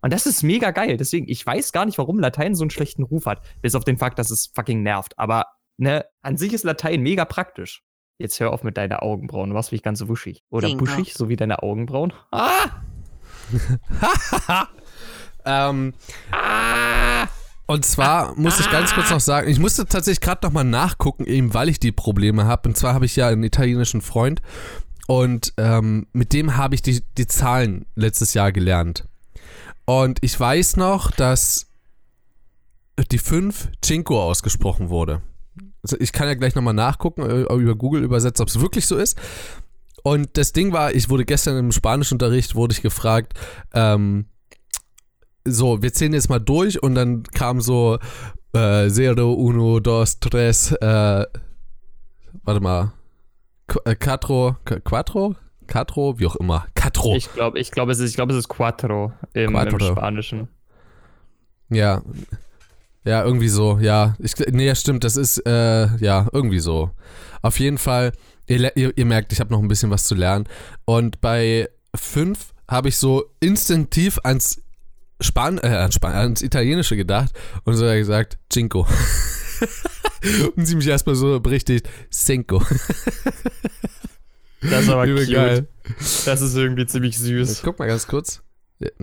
Und 0.00 0.12
das 0.12 0.26
ist 0.26 0.42
mega 0.42 0.70
geil. 0.70 0.96
Deswegen, 0.96 1.28
ich 1.28 1.44
weiß 1.44 1.72
gar 1.72 1.84
nicht, 1.86 1.98
warum 1.98 2.18
Latein 2.18 2.54
so 2.54 2.62
einen 2.62 2.70
schlechten 2.70 3.02
Ruf 3.02 3.26
hat. 3.26 3.42
Bis 3.62 3.74
auf 3.74 3.84
den 3.84 3.98
Fakt, 3.98 4.18
dass 4.18 4.30
es 4.30 4.50
fucking 4.54 4.82
nervt. 4.82 5.18
Aber, 5.18 5.46
ne, 5.76 6.04
an 6.22 6.36
sich 6.36 6.52
ist 6.52 6.64
Latein 6.64 7.02
mega 7.02 7.24
praktisch. 7.24 7.82
Jetzt 8.18 8.40
hör 8.40 8.52
auf 8.52 8.64
mit 8.64 8.76
deiner 8.76 9.02
Augenbrauen. 9.02 9.50
Du 9.50 9.56
warst 9.56 9.72
wie 9.72 9.78
ganz 9.78 10.06
wuschig. 10.06 10.42
Oder 10.50 10.68
Bingo. 10.68 10.84
buschig, 10.84 11.14
so 11.14 11.28
wie 11.28 11.36
deine 11.36 11.62
Augenbrauen. 11.62 12.12
Ah! 14.50 14.68
Ähm, 15.44 15.94
und 17.66 17.84
zwar 17.84 18.38
muss 18.38 18.60
ich 18.60 18.70
ganz 18.70 18.92
kurz 18.92 19.10
noch 19.10 19.20
sagen, 19.20 19.48
ich 19.48 19.58
musste 19.58 19.86
tatsächlich 19.86 20.20
gerade 20.20 20.46
nochmal 20.46 20.64
nachgucken, 20.64 21.24
eben 21.24 21.54
weil 21.54 21.68
ich 21.68 21.80
die 21.80 21.92
Probleme 21.92 22.44
habe. 22.44 22.68
Und 22.68 22.76
zwar 22.76 22.94
habe 22.94 23.06
ich 23.06 23.16
ja 23.16 23.28
einen 23.28 23.42
italienischen 23.42 24.00
Freund 24.00 24.42
und 25.06 25.54
ähm, 25.56 26.06
mit 26.12 26.32
dem 26.32 26.56
habe 26.56 26.74
ich 26.74 26.82
die, 26.82 27.02
die 27.16 27.26
Zahlen 27.26 27.86
letztes 27.94 28.34
Jahr 28.34 28.52
gelernt. 28.52 29.04
Und 29.88 30.18
ich 30.22 30.38
weiß 30.38 30.76
noch, 30.76 31.10
dass 31.12 31.66
die 33.10 33.16
5 33.16 33.70
Cinco 33.82 34.22
ausgesprochen 34.22 34.90
wurde. 34.90 35.22
Also 35.82 35.96
ich 35.98 36.12
kann 36.12 36.28
ja 36.28 36.34
gleich 36.34 36.54
nochmal 36.54 36.74
nachgucken, 36.74 37.22
äh, 37.22 37.54
über 37.54 37.74
Google 37.74 38.02
übersetzt, 38.02 38.42
ob 38.42 38.48
es 38.48 38.60
wirklich 38.60 38.84
so 38.86 38.98
ist. 38.98 39.16
Und 40.02 40.36
das 40.36 40.52
Ding 40.52 40.74
war, 40.74 40.92
ich 40.94 41.08
wurde 41.08 41.24
gestern 41.24 41.56
im 41.56 41.72
Spanischunterricht, 41.72 42.54
wurde 42.54 42.74
ich 42.74 42.82
gefragt, 42.82 43.32
ähm, 43.72 44.26
so, 45.46 45.80
wir 45.80 45.94
zählen 45.94 46.12
jetzt 46.12 46.28
mal 46.28 46.38
durch 46.38 46.82
und 46.82 46.94
dann 46.94 47.22
kam 47.22 47.62
so 47.62 47.98
äh, 48.52 48.90
Zero, 48.90 49.32
Uno, 49.32 49.80
Dos, 49.80 50.20
Tres, 50.20 50.72
äh, 50.72 51.24
warte 52.42 52.60
mal, 52.60 52.92
äh, 53.86 53.94
Quattro, 53.94 54.56
Qu- 54.66 54.80
Quattro? 54.80 55.34
Quattro? 55.68 56.18
Wie 56.18 56.26
auch 56.26 56.36
immer. 56.36 56.66
Quattro. 56.74 57.14
Ich 57.14 57.32
glaube, 57.32 57.58
ich 57.58 57.70
glaube, 57.70 57.92
es 57.92 58.00
ist, 58.00 58.10
ich 58.10 58.16
glaube, 58.16 58.32
es 58.32 58.38
ist 58.38 58.48
Quattro 58.48 59.12
im, 59.34 59.54
im 59.54 59.80
Spanischen. 59.80 60.48
Ja. 61.70 62.02
Ja, 63.04 63.24
irgendwie 63.24 63.48
so, 63.48 63.78
ja. 63.80 64.16
Ich, 64.18 64.34
nee, 64.50 64.66
ja, 64.66 64.74
stimmt, 64.74 65.04
das 65.04 65.16
ist, 65.16 65.38
äh, 65.46 65.96
ja, 65.96 66.26
irgendwie 66.32 66.58
so. 66.58 66.90
Auf 67.42 67.60
jeden 67.60 67.78
Fall, 67.78 68.12
ihr, 68.46 68.76
ihr, 68.76 68.92
ihr 68.96 69.04
merkt, 69.06 69.32
ich 69.32 69.40
habe 69.40 69.52
noch 69.52 69.60
ein 69.60 69.68
bisschen 69.68 69.90
was 69.90 70.04
zu 70.04 70.14
lernen. 70.14 70.46
Und 70.84 71.20
bei 71.20 71.68
5 71.94 72.52
habe 72.68 72.88
ich 72.88 72.98
so 72.98 73.24
instinktiv 73.40 74.18
ans 74.24 74.60
Span 75.20 75.58
äh, 75.58 75.68
ans, 75.68 75.94
Span 75.94 76.12
ans 76.12 76.42
Italienische 76.42 76.96
gedacht 76.96 77.32
und 77.64 77.74
so 77.74 77.84
hat 77.84 77.92
er 77.92 77.98
gesagt, 77.98 78.38
Cinco. 78.52 78.86
und 80.56 80.66
sie 80.66 80.76
mich 80.76 80.86
erstmal 80.86 81.16
so 81.16 81.40
berichtigt, 81.40 81.88
Cinco. 82.12 82.62
Das 84.60 84.82
ist 84.84 84.88
aber 84.90 85.06
Übel 85.06 85.24
cute. 85.24 85.34
geil. 85.34 85.68
Das 86.24 86.40
ist 86.40 86.54
irgendwie 86.56 86.86
ziemlich 86.86 87.16
süß. 87.18 87.62
guck 87.64 87.78
mal 87.78 87.86
ganz 87.88 88.06
kurz. 88.06 88.42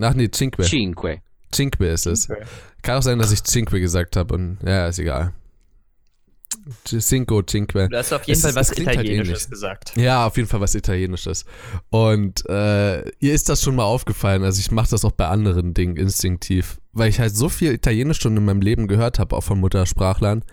Ach 0.00 0.14
nee, 0.14 0.28
Cinque. 0.30 0.62
Cinque. 0.64 1.20
Cinque 1.54 1.86
ist 1.88 2.06
es. 2.06 2.28
Okay. 2.30 2.42
Kann 2.82 2.98
auch 2.98 3.02
sein, 3.02 3.18
dass 3.18 3.32
ich 3.32 3.42
Cinque 3.44 3.80
gesagt 3.80 4.16
habe 4.16 4.34
und 4.34 4.58
ja, 4.64 4.86
ist 4.88 4.98
egal. 4.98 5.32
Cinco, 6.84 7.42
Cinque. 7.42 7.88
Du 7.88 7.96
hast 7.96 8.12
auf 8.12 8.24
jeden 8.24 8.36
Es 8.36 8.42
Fall 8.42 8.50
ist- 8.50 8.56
was 8.56 8.68
halt 8.70 8.78
Italienisches 8.80 9.28
ähnlich. 9.44 9.50
gesagt. 9.50 9.92
Ja, 9.96 10.26
auf 10.26 10.36
jeden 10.36 10.48
Fall 10.48 10.60
was 10.60 10.74
Italienisches. 10.74 11.44
Und 11.90 12.44
äh, 12.48 13.02
ihr 13.20 13.34
ist 13.34 13.48
das 13.48 13.62
schon 13.62 13.76
mal 13.76 13.84
aufgefallen. 13.84 14.42
Also 14.42 14.58
ich 14.60 14.70
mache 14.72 14.90
das 14.90 15.04
auch 15.04 15.12
bei 15.12 15.28
anderen 15.28 15.74
Dingen 15.74 15.96
instinktiv, 15.96 16.78
weil 16.92 17.08
ich 17.08 17.20
halt 17.20 17.36
so 17.36 17.48
viel 17.48 17.72
Italienisch 17.72 18.18
schon 18.20 18.36
in 18.36 18.44
meinem 18.44 18.60
Leben 18.62 18.88
gehört 18.88 19.18
habe, 19.18 19.36
auch 19.36 19.42
von 19.44 19.60
Muttersprachlern. 19.60 20.44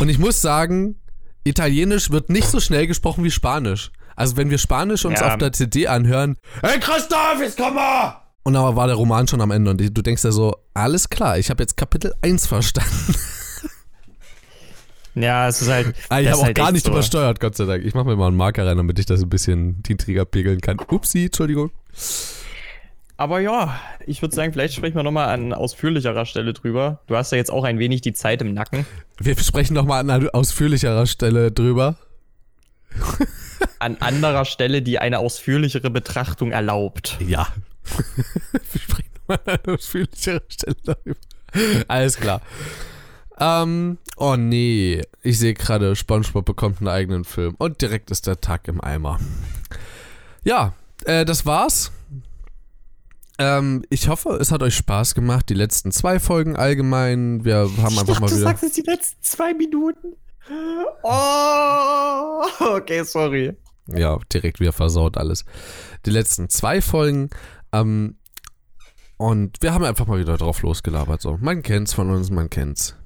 Und 0.00 0.08
ich 0.08 0.18
muss 0.18 0.40
sagen, 0.40 0.96
Italienisch 1.44 2.10
wird 2.10 2.30
nicht 2.30 2.48
so 2.48 2.58
schnell 2.58 2.86
gesprochen 2.86 3.22
wie 3.22 3.30
Spanisch. 3.30 3.92
Also 4.16 4.36
wenn 4.36 4.50
wir 4.50 4.58
Spanisch 4.58 5.04
uns 5.04 5.20
Ja. 5.20 5.28
auf 5.32 5.38
der 5.38 5.52
CD 5.52 5.86
anhören, 5.88 6.36
hey 6.62 6.78
Christoph, 6.80 7.40
jetzt 7.40 7.56
komm 7.58 7.74
mal! 7.74 8.20
Und 8.44 8.56
aber 8.56 8.76
war 8.76 8.86
der 8.86 8.96
Roman 8.96 9.26
schon 9.26 9.40
am 9.40 9.50
Ende 9.50 9.70
und 9.70 9.80
du 9.80 10.02
denkst 10.02 10.22
ja 10.22 10.30
so, 10.30 10.54
alles 10.74 11.08
klar, 11.08 11.38
ich 11.38 11.48
habe 11.50 11.62
jetzt 11.62 11.76
Kapitel 11.76 12.12
1 12.22 12.46
verstanden. 12.46 13.14
Ja, 15.16 15.46
es 15.46 15.62
ist 15.62 15.68
halt. 15.70 15.94
Ah, 16.08 16.18
ich 16.20 16.26
habe 16.28 16.38
auch 16.38 16.44
halt 16.44 16.56
gar 16.56 16.72
nicht 16.72 16.86
so. 16.86 16.90
übersteuert, 16.90 17.38
Gott 17.38 17.54
sei 17.54 17.66
Dank. 17.66 17.84
Ich 17.84 17.94
mache 17.94 18.04
mir 18.06 18.16
mal 18.16 18.26
einen 18.28 18.36
Marker 18.36 18.66
rein, 18.66 18.76
damit 18.78 18.98
ich 18.98 19.06
das 19.06 19.22
ein 19.22 19.28
bisschen 19.28 19.80
niedriger 19.88 20.24
pegeln 20.24 20.60
kann. 20.60 20.76
Upsi, 20.90 21.26
Entschuldigung. 21.26 21.70
Aber 23.16 23.38
ja, 23.38 23.78
ich 24.06 24.22
würde 24.22 24.34
sagen, 24.34 24.52
vielleicht 24.52 24.74
sprechen 24.74 24.96
wir 24.96 25.04
nochmal 25.04 25.28
an 25.28 25.52
ausführlicherer 25.52 26.26
Stelle 26.26 26.52
drüber. 26.52 26.98
Du 27.06 27.14
hast 27.16 27.30
ja 27.30 27.38
jetzt 27.38 27.52
auch 27.52 27.62
ein 27.62 27.78
wenig 27.78 28.00
die 28.00 28.12
Zeit 28.12 28.42
im 28.42 28.54
Nacken. 28.54 28.86
Wir 29.20 29.38
sprechen 29.38 29.74
nochmal 29.74 30.00
an 30.10 30.28
ausführlicherer 30.30 31.06
Stelle 31.06 31.52
drüber. 31.52 31.94
An 33.78 33.96
anderer 34.00 34.44
Stelle, 34.44 34.82
die 34.82 34.98
eine 34.98 35.18
ausführlichere 35.18 35.90
Betrachtung 35.90 36.52
erlaubt. 36.52 37.18
Ja. 37.26 37.48
Wir 38.72 38.80
sprechen 38.80 39.10
nochmal 39.20 39.40
an 39.44 39.58
einer 39.64 39.74
ausführlicherer 39.74 40.42
Stelle 40.48 40.76
darüber. 40.84 41.20
Alles 41.88 42.16
klar. 42.16 42.40
Ähm, 43.38 43.98
oh 44.16 44.36
nee, 44.36 45.02
ich 45.22 45.38
sehe 45.38 45.54
gerade, 45.54 45.96
SpongeBob 45.96 46.44
bekommt 46.44 46.78
einen 46.78 46.88
eigenen 46.88 47.24
Film 47.24 47.54
und 47.58 47.80
direkt 47.82 48.10
ist 48.10 48.26
der 48.26 48.40
Tag 48.40 48.68
im 48.68 48.80
Eimer. 48.80 49.18
Ja, 50.44 50.74
äh, 51.04 51.24
das 51.24 51.44
war's. 51.44 51.90
Ähm, 53.38 53.84
ich 53.90 54.08
hoffe, 54.08 54.38
es 54.40 54.52
hat 54.52 54.62
euch 54.62 54.76
Spaß 54.76 55.14
gemacht. 55.14 55.48
Die 55.48 55.54
letzten 55.54 55.90
zwei 55.90 56.20
Folgen 56.20 56.54
allgemein. 56.54 57.44
Wir 57.44 57.56
haben 57.56 57.72
ich 57.74 57.82
einfach 57.84 58.06
dachte, 58.06 58.20
mal 58.20 58.28
du 58.28 58.36
wieder. 58.36 58.44
sagst 58.44 58.62
jetzt 58.62 58.76
die 58.76 58.82
letzten 58.82 59.22
zwei 59.22 59.54
Minuten. 59.54 60.12
Oh, 61.02 62.42
okay, 62.76 63.02
sorry. 63.04 63.56
Ja, 63.88 64.18
direkt 64.32 64.60
wieder 64.60 64.72
versaut 64.72 65.16
alles. 65.16 65.44
Die 66.06 66.10
letzten 66.10 66.48
zwei 66.48 66.80
Folgen. 66.80 67.30
Ähm, 67.72 68.16
und 69.16 69.58
wir 69.60 69.74
haben 69.74 69.84
einfach 69.84 70.06
mal 70.06 70.18
wieder 70.18 70.36
drauf 70.36 70.62
losgelabert. 70.62 71.20
So, 71.20 71.36
man 71.40 71.62
kennt's 71.62 71.92
von 71.94 72.10
uns, 72.10 72.30
man 72.30 72.50
kennt's. 72.50 72.96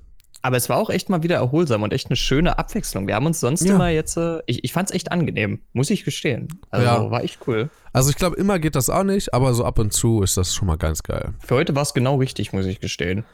Aber 0.40 0.56
es 0.56 0.68
war 0.68 0.76
auch 0.76 0.88
echt 0.88 1.08
mal 1.10 1.24
wieder 1.24 1.36
erholsam 1.36 1.82
und 1.82 1.92
echt 1.92 2.08
eine 2.08 2.16
schöne 2.16 2.58
Abwechslung. 2.58 3.08
Wir 3.08 3.16
haben 3.16 3.26
uns 3.26 3.40
sonst 3.40 3.64
Ja. 3.64 3.74
immer 3.74 3.88
jetzt, 3.88 4.16
äh, 4.16 4.38
ich, 4.46 4.62
ich 4.62 4.72
fand's 4.72 4.92
echt 4.92 5.10
angenehm, 5.10 5.60
muss 5.72 5.90
ich 5.90 6.04
gestehen. 6.04 6.48
Also 6.70 6.86
Ja. 6.86 7.10
war 7.10 7.24
echt 7.24 7.40
cool. 7.48 7.70
Also 7.92 8.10
ich 8.10 8.16
glaube, 8.16 8.36
immer 8.36 8.60
geht 8.60 8.76
das 8.76 8.88
auch 8.88 9.02
nicht, 9.02 9.34
aber 9.34 9.52
so 9.52 9.64
ab 9.64 9.80
und 9.80 9.92
zu 9.92 10.22
ist 10.22 10.36
das 10.36 10.54
schon 10.54 10.68
mal 10.68 10.76
ganz 10.78 11.02
geil. 11.02 11.34
Für 11.44 11.56
heute 11.56 11.74
war 11.74 11.82
es 11.82 11.92
genau 11.92 12.16
richtig, 12.16 12.52
muss 12.52 12.66
ich 12.66 12.78
gestehen. 12.78 13.24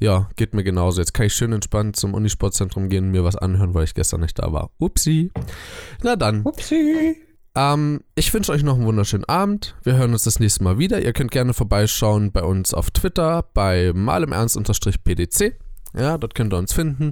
Ja, 0.00 0.30
geht 0.36 0.54
mir 0.54 0.64
genauso. 0.64 1.00
Jetzt 1.00 1.12
kann 1.12 1.26
ich 1.26 1.34
schön 1.34 1.52
entspannt 1.52 1.94
zum 1.96 2.14
Unisportzentrum 2.14 2.88
gehen 2.88 3.04
und 3.04 3.10
mir 3.10 3.22
was 3.22 3.36
anhören, 3.36 3.74
weil 3.74 3.84
ich 3.84 3.92
gestern 3.94 4.20
nicht 4.22 4.38
da 4.38 4.50
war. 4.52 4.70
Upsi. 4.78 5.30
Na 6.02 6.16
dann. 6.16 6.42
Upsi. 6.42 7.16
Ähm, 7.54 8.00
ich 8.14 8.32
wünsche 8.32 8.50
euch 8.52 8.62
noch 8.62 8.76
einen 8.76 8.86
wunderschönen 8.86 9.24
Abend. 9.26 9.76
Wir 9.82 9.96
hören 9.96 10.12
uns 10.12 10.24
das 10.24 10.40
nächste 10.40 10.64
Mal 10.64 10.78
wieder. 10.78 11.02
Ihr 11.02 11.12
könnt 11.12 11.30
gerne 11.32 11.52
vorbeischauen 11.52 12.32
bei 12.32 12.42
uns 12.42 12.72
auf 12.72 12.90
Twitter 12.90 13.44
bei 13.52 13.92
malimernst-pdc. 13.94 15.52
Ja, 15.98 16.16
dort 16.18 16.36
könnt 16.36 16.54
ihr 16.54 16.58
uns 16.58 16.72
finden 16.72 17.10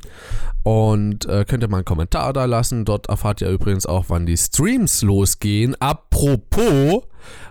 und 0.63 1.27
äh, 1.27 1.45
könnt 1.45 1.65
ihr 1.65 1.69
mal 1.69 1.79
einen 1.79 1.85
Kommentar 1.85 2.33
da 2.33 2.45
lassen. 2.45 2.85
Dort 2.85 3.09
erfahrt 3.09 3.41
ihr 3.41 3.51
übrigens 3.51 3.85
auch, 3.87 4.05
wann 4.09 4.25
die 4.25 4.37
Streams 4.37 5.03
losgehen. 5.03 5.75
Apropos, 5.81 7.03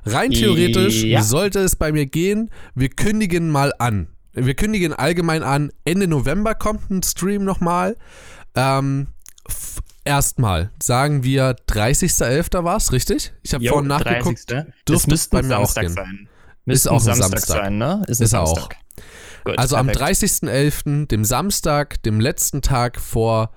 rein 0.06 0.32
theoretisch 0.32 1.04
Ja. 1.04 1.22
sollte 1.22 1.60
es 1.60 1.76
bei 1.76 1.92
mir 1.92 2.06
gehen. 2.06 2.50
Wir 2.76 2.88
kündigen 2.90 3.52
mal 3.52 3.74
an. 3.78 4.08
Wir 4.46 4.54
kündigen 4.56 4.94
allgemein 4.94 5.44
an, 5.44 5.72
Ende 5.86 6.08
November 6.08 6.56
kommt 6.56 6.90
ein 6.90 7.04
Stream 7.04 7.44
nochmal. 7.44 7.98
Ähm, 8.56 9.08
erstmal 10.06 10.72
sagen 10.82 11.24
wir 11.24 11.56
30.11. 11.70 12.64
war 12.64 12.78
es, 12.78 12.92
richtig? 12.92 13.34
Ich 13.44 13.54
habe 13.54 13.66
vorhin 13.66 13.88
nachgeguckt. 13.88 14.50
30. 14.50 14.74
Dürfte 14.88 14.94
es 14.94 15.08
müsste 15.08 15.38
bei 15.38 15.44
mir 15.44 15.58
auch 15.58 15.66
Samstag 15.70 15.82
gehen. 15.84 15.94
sein. 15.94 16.30
Ist 16.30 16.66
Müsste 16.66 16.92
auch 16.92 16.96
ein 16.96 17.00
Samstag, 17.02 17.30
Samstag. 17.40 17.58
sein, 17.64 17.78
ne? 17.78 18.04
Ist, 18.08 18.22
Ist 18.22 18.36
auch. 18.36 18.70
Gut, 19.46 19.58
Also 19.58 19.76
am 19.78 19.88
perfekt. 19.88 20.22
30.11., 20.24 21.08
dem 21.08 21.24
Samstag, 21.24 22.02
dem 22.04 22.20
letzten 22.20 22.62
Tag 22.62 23.00
vor 23.00 23.52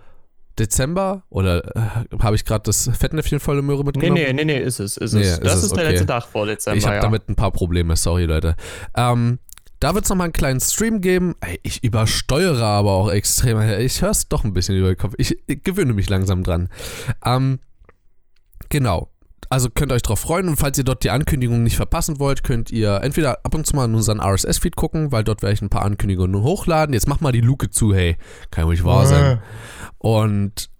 Dezember, 0.58 1.24
oder 1.30 1.64
äh, 1.76 1.80
habe 2.20 2.36
ich 2.36 2.44
gerade 2.44 2.62
das 2.64 2.88
Fettnäpfchen 2.96 3.40
volle 3.40 3.62
Möhre 3.62 3.80
Nee, 3.80 3.86
mitgenommen? 3.86 4.14
nee, 4.22 4.32
nee, 4.32 4.44
nee, 4.44 4.58
ist 4.60 4.78
es. 4.78 4.96
Ist 4.96 5.14
Nee, 5.14 5.22
es. 5.22 5.32
ist 5.32 5.42
das 5.44 5.54
es, 5.56 5.62
ist 5.64 5.70
der 5.76 5.84
okay. 5.84 5.92
letzte 5.92 6.06
Tag 6.06 6.24
vor 6.26 6.46
Dezember. 6.46 6.76
ich 6.78 6.84
habe 6.84 6.96
ja. 6.96 7.00
damit 7.02 7.28
ein 7.28 7.34
paar 7.34 7.50
Probleme, 7.50 7.96
sorry 7.96 8.24
Leute. 8.26 8.54
Ähm, 8.94 9.38
da 9.80 9.94
wird 9.94 10.04
es 10.04 10.10
nochmal 10.10 10.26
einen 10.26 10.34
kleinen 10.34 10.60
Stream 10.60 11.00
geben. 11.00 11.34
Ich 11.62 11.82
übersteuere 11.82 12.64
aber 12.64 12.92
auch 12.92 13.10
extrem. 13.10 13.58
Ich 13.80 14.02
höre 14.02 14.10
es 14.10 14.28
doch 14.28 14.44
ein 14.44 14.52
bisschen 14.52 14.76
über 14.76 14.88
den 14.88 14.98
Kopf. 14.98 15.14
Ich, 15.16 15.36
ich 15.46 15.62
gewöhne 15.64 15.94
mich 15.94 16.08
langsam 16.10 16.44
dran. 16.44 16.68
Ähm, 17.24 17.60
genau. 18.68 19.10
Also 19.48 19.68
könnt 19.68 19.90
ihr 19.90 19.96
euch 19.96 20.02
drauf 20.02 20.20
freuen 20.20 20.48
und 20.48 20.56
falls 20.56 20.78
ihr 20.78 20.84
dort 20.84 21.02
die 21.02 21.10
Ankündigungen 21.10 21.64
nicht 21.64 21.76
verpassen 21.76 22.20
wollt, 22.20 22.44
könnt 22.44 22.70
ihr 22.70 23.00
entweder 23.02 23.44
ab 23.44 23.54
und 23.54 23.66
zu 23.66 23.74
mal 23.74 23.86
in 23.86 23.94
unseren 23.96 24.20
RSS-Feed 24.20 24.76
gucken, 24.76 25.10
weil 25.10 25.24
dort 25.24 25.42
werde 25.42 25.54
ich 25.54 25.62
ein 25.62 25.70
paar 25.70 25.82
Ankündigungen 25.82 26.42
hochladen. 26.42 26.92
Jetzt 26.92 27.08
mach 27.08 27.20
mal 27.20 27.32
die 27.32 27.40
Luke 27.40 27.70
zu, 27.70 27.92
hey. 27.92 28.16
Kann 28.52 28.64
ruhig 28.64 28.84
wahr 28.84 29.06
sein. 29.06 29.42
Und 29.98 30.70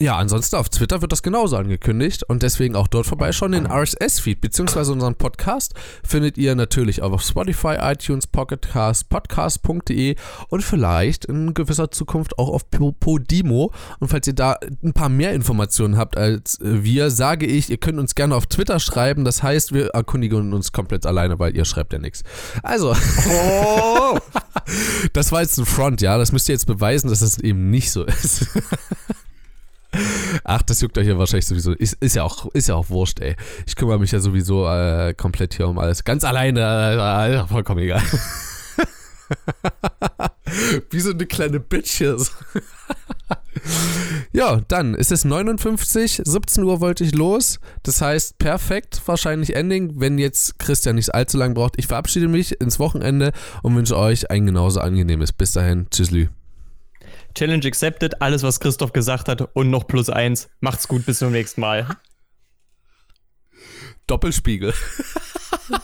ja, 0.00 0.16
ansonsten 0.16 0.56
auf 0.56 0.70
Twitter 0.70 1.02
wird 1.02 1.12
das 1.12 1.22
genauso 1.22 1.56
angekündigt 1.56 2.22
und 2.24 2.42
deswegen 2.42 2.74
auch 2.74 2.88
dort 2.88 3.06
vorbeischauen. 3.06 3.52
Den 3.52 3.66
RSS-Feed 3.66 4.40
beziehungsweise 4.40 4.92
unseren 4.92 5.14
Podcast 5.14 5.74
findet 6.02 6.38
ihr 6.38 6.54
natürlich 6.54 7.02
auch 7.02 7.12
auf 7.12 7.22
Spotify, 7.22 7.76
iTunes, 7.80 8.26
Pocketcast, 8.26 9.10
podcast.de 9.10 10.16
und 10.48 10.62
vielleicht 10.64 11.26
in 11.26 11.52
gewisser 11.52 11.90
Zukunft 11.90 12.38
auch 12.38 12.48
auf 12.48 12.70
Po- 12.70 12.92
Podimo. 12.92 13.72
Und 13.98 14.08
falls 14.08 14.26
ihr 14.26 14.32
da 14.32 14.56
ein 14.82 14.94
paar 14.94 15.10
mehr 15.10 15.32
Informationen 15.34 15.98
habt 15.98 16.16
als 16.16 16.58
äh, 16.60 16.82
wir, 16.82 17.10
sage 17.10 17.44
ich, 17.44 17.68
ihr 17.68 17.76
könnt 17.78 17.98
uns 17.98 18.14
gerne 18.14 18.34
auf 18.36 18.46
Twitter 18.46 18.80
schreiben. 18.80 19.24
Das 19.26 19.42
heißt, 19.42 19.74
wir 19.74 19.88
erkundigen 19.88 20.52
uns 20.54 20.72
komplett 20.72 21.04
alleine, 21.04 21.38
weil 21.38 21.54
ihr 21.54 21.66
schreibt 21.66 21.92
ja 21.92 21.98
nichts. 21.98 22.22
Also, 22.62 22.96
Oh! 23.28 24.18
das 25.12 25.30
war 25.30 25.42
jetzt 25.42 25.58
ein 25.58 25.66
Front, 25.66 26.00
ja. 26.00 26.16
Das 26.16 26.32
müsst 26.32 26.48
ihr 26.48 26.54
jetzt 26.54 26.66
beweisen, 26.66 27.08
dass 27.10 27.20
es 27.20 27.38
eben 27.38 27.68
nicht 27.70 27.90
so 27.92 28.04
ist. 28.04 28.46
Ach, 30.44 30.62
das 30.62 30.80
juckt 30.80 30.96
euch 30.98 31.06
ja 31.06 31.18
wahrscheinlich 31.18 31.46
sowieso. 31.46 31.72
Ist, 31.72 31.96
ist, 32.00 32.16
ja, 32.16 32.24
auch, 32.24 32.46
ist 32.52 32.68
ja 32.68 32.74
auch 32.74 32.90
wurscht, 32.90 33.20
ey. 33.20 33.36
Ich 33.66 33.76
kümmere 33.76 33.98
mich 33.98 34.12
ja 34.12 34.20
sowieso 34.20 34.66
äh, 34.68 35.14
komplett 35.14 35.54
hier 35.54 35.68
um 35.68 35.78
alles. 35.78 36.04
Ganz 36.04 36.24
alleine, 36.24 36.60
äh, 36.60 37.36
äh, 37.36 37.46
vollkommen 37.46 37.80
egal. 37.80 38.02
Wie 40.90 41.00
so 41.00 41.10
eine 41.10 41.26
kleine 41.26 41.60
Bitch 41.60 41.98
hier. 41.98 42.18
so. 42.18 42.30
ja, 44.32 44.60
dann 44.68 44.94
ist 44.94 45.12
es 45.12 45.24
59, 45.24 46.22
17 46.24 46.64
Uhr 46.64 46.80
wollte 46.80 47.04
ich 47.04 47.14
los. 47.14 47.60
Das 47.82 48.00
heißt, 48.00 48.38
perfekt, 48.38 49.00
wahrscheinlich 49.06 49.54
Ending, 49.54 50.00
wenn 50.00 50.18
jetzt 50.18 50.58
Christian 50.58 50.96
nicht 50.96 51.14
allzu 51.14 51.38
lang 51.38 51.54
braucht. 51.54 51.74
Ich 51.78 51.86
verabschiede 51.86 52.28
mich 52.28 52.60
ins 52.60 52.78
Wochenende 52.78 53.32
und 53.62 53.76
wünsche 53.76 53.96
euch 53.96 54.30
ein 54.30 54.46
genauso 54.46 54.80
angenehmes. 54.80 55.32
Bis 55.32 55.52
dahin, 55.52 55.86
tschüsslü. 55.90 56.28
Challenge 57.34 57.66
accepted, 57.66 58.20
alles, 58.20 58.42
was 58.42 58.60
Christoph 58.60 58.92
gesagt 58.92 59.28
hat 59.28 59.48
und 59.54 59.70
noch 59.70 59.86
plus 59.86 60.10
eins. 60.10 60.48
Macht's 60.60 60.88
gut, 60.88 61.06
bis 61.06 61.18
zum 61.18 61.32
nächsten 61.32 61.60
Mal. 61.60 61.86
Doppelspiegel. 64.06 64.74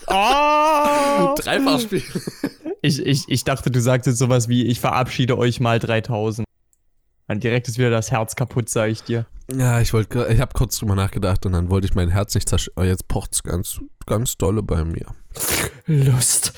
Oh! 0.09 1.34
Dreifachspiegel. 1.38 2.22
Ich, 2.82 3.05
ich, 3.05 3.24
ich 3.28 3.44
dachte, 3.44 3.70
du 3.70 3.80
sagst 3.80 4.07
jetzt 4.07 4.18
sowas 4.18 4.49
wie, 4.49 4.66
ich 4.66 4.80
verabschiede 4.80 5.38
euch 5.38 5.61
mal 5.61 5.78
3000. 5.78 6.47
Dann 7.28 7.40
direkt 7.40 7.68
ist 7.68 7.78
wieder 7.78 7.90
das 7.90 8.11
Herz 8.11 8.36
kaputt, 8.36 8.68
sag 8.68 8.90
ich 8.90 9.03
dir. 9.03 9.26
Ja, 9.53 9.80
ich 9.80 9.92
wollte, 9.92 10.26
ich 10.30 10.40
habe 10.40 10.53
kurz 10.55 10.78
drüber 10.78 10.94
nachgedacht 10.94 11.44
und 11.47 11.53
dann 11.53 11.70
wollte 11.70 11.86
ich 11.86 11.94
mein 11.94 12.09
Herz 12.09 12.34
nicht 12.34 12.49
zerstören. 12.49 12.86
Jetzt 12.86 13.09
pocht's 13.09 13.42
ganz, 13.42 13.80
ganz 14.07 14.36
dolle 14.36 14.62
bei 14.62 14.84
mir. 14.84 15.07
Lust. 15.86 16.53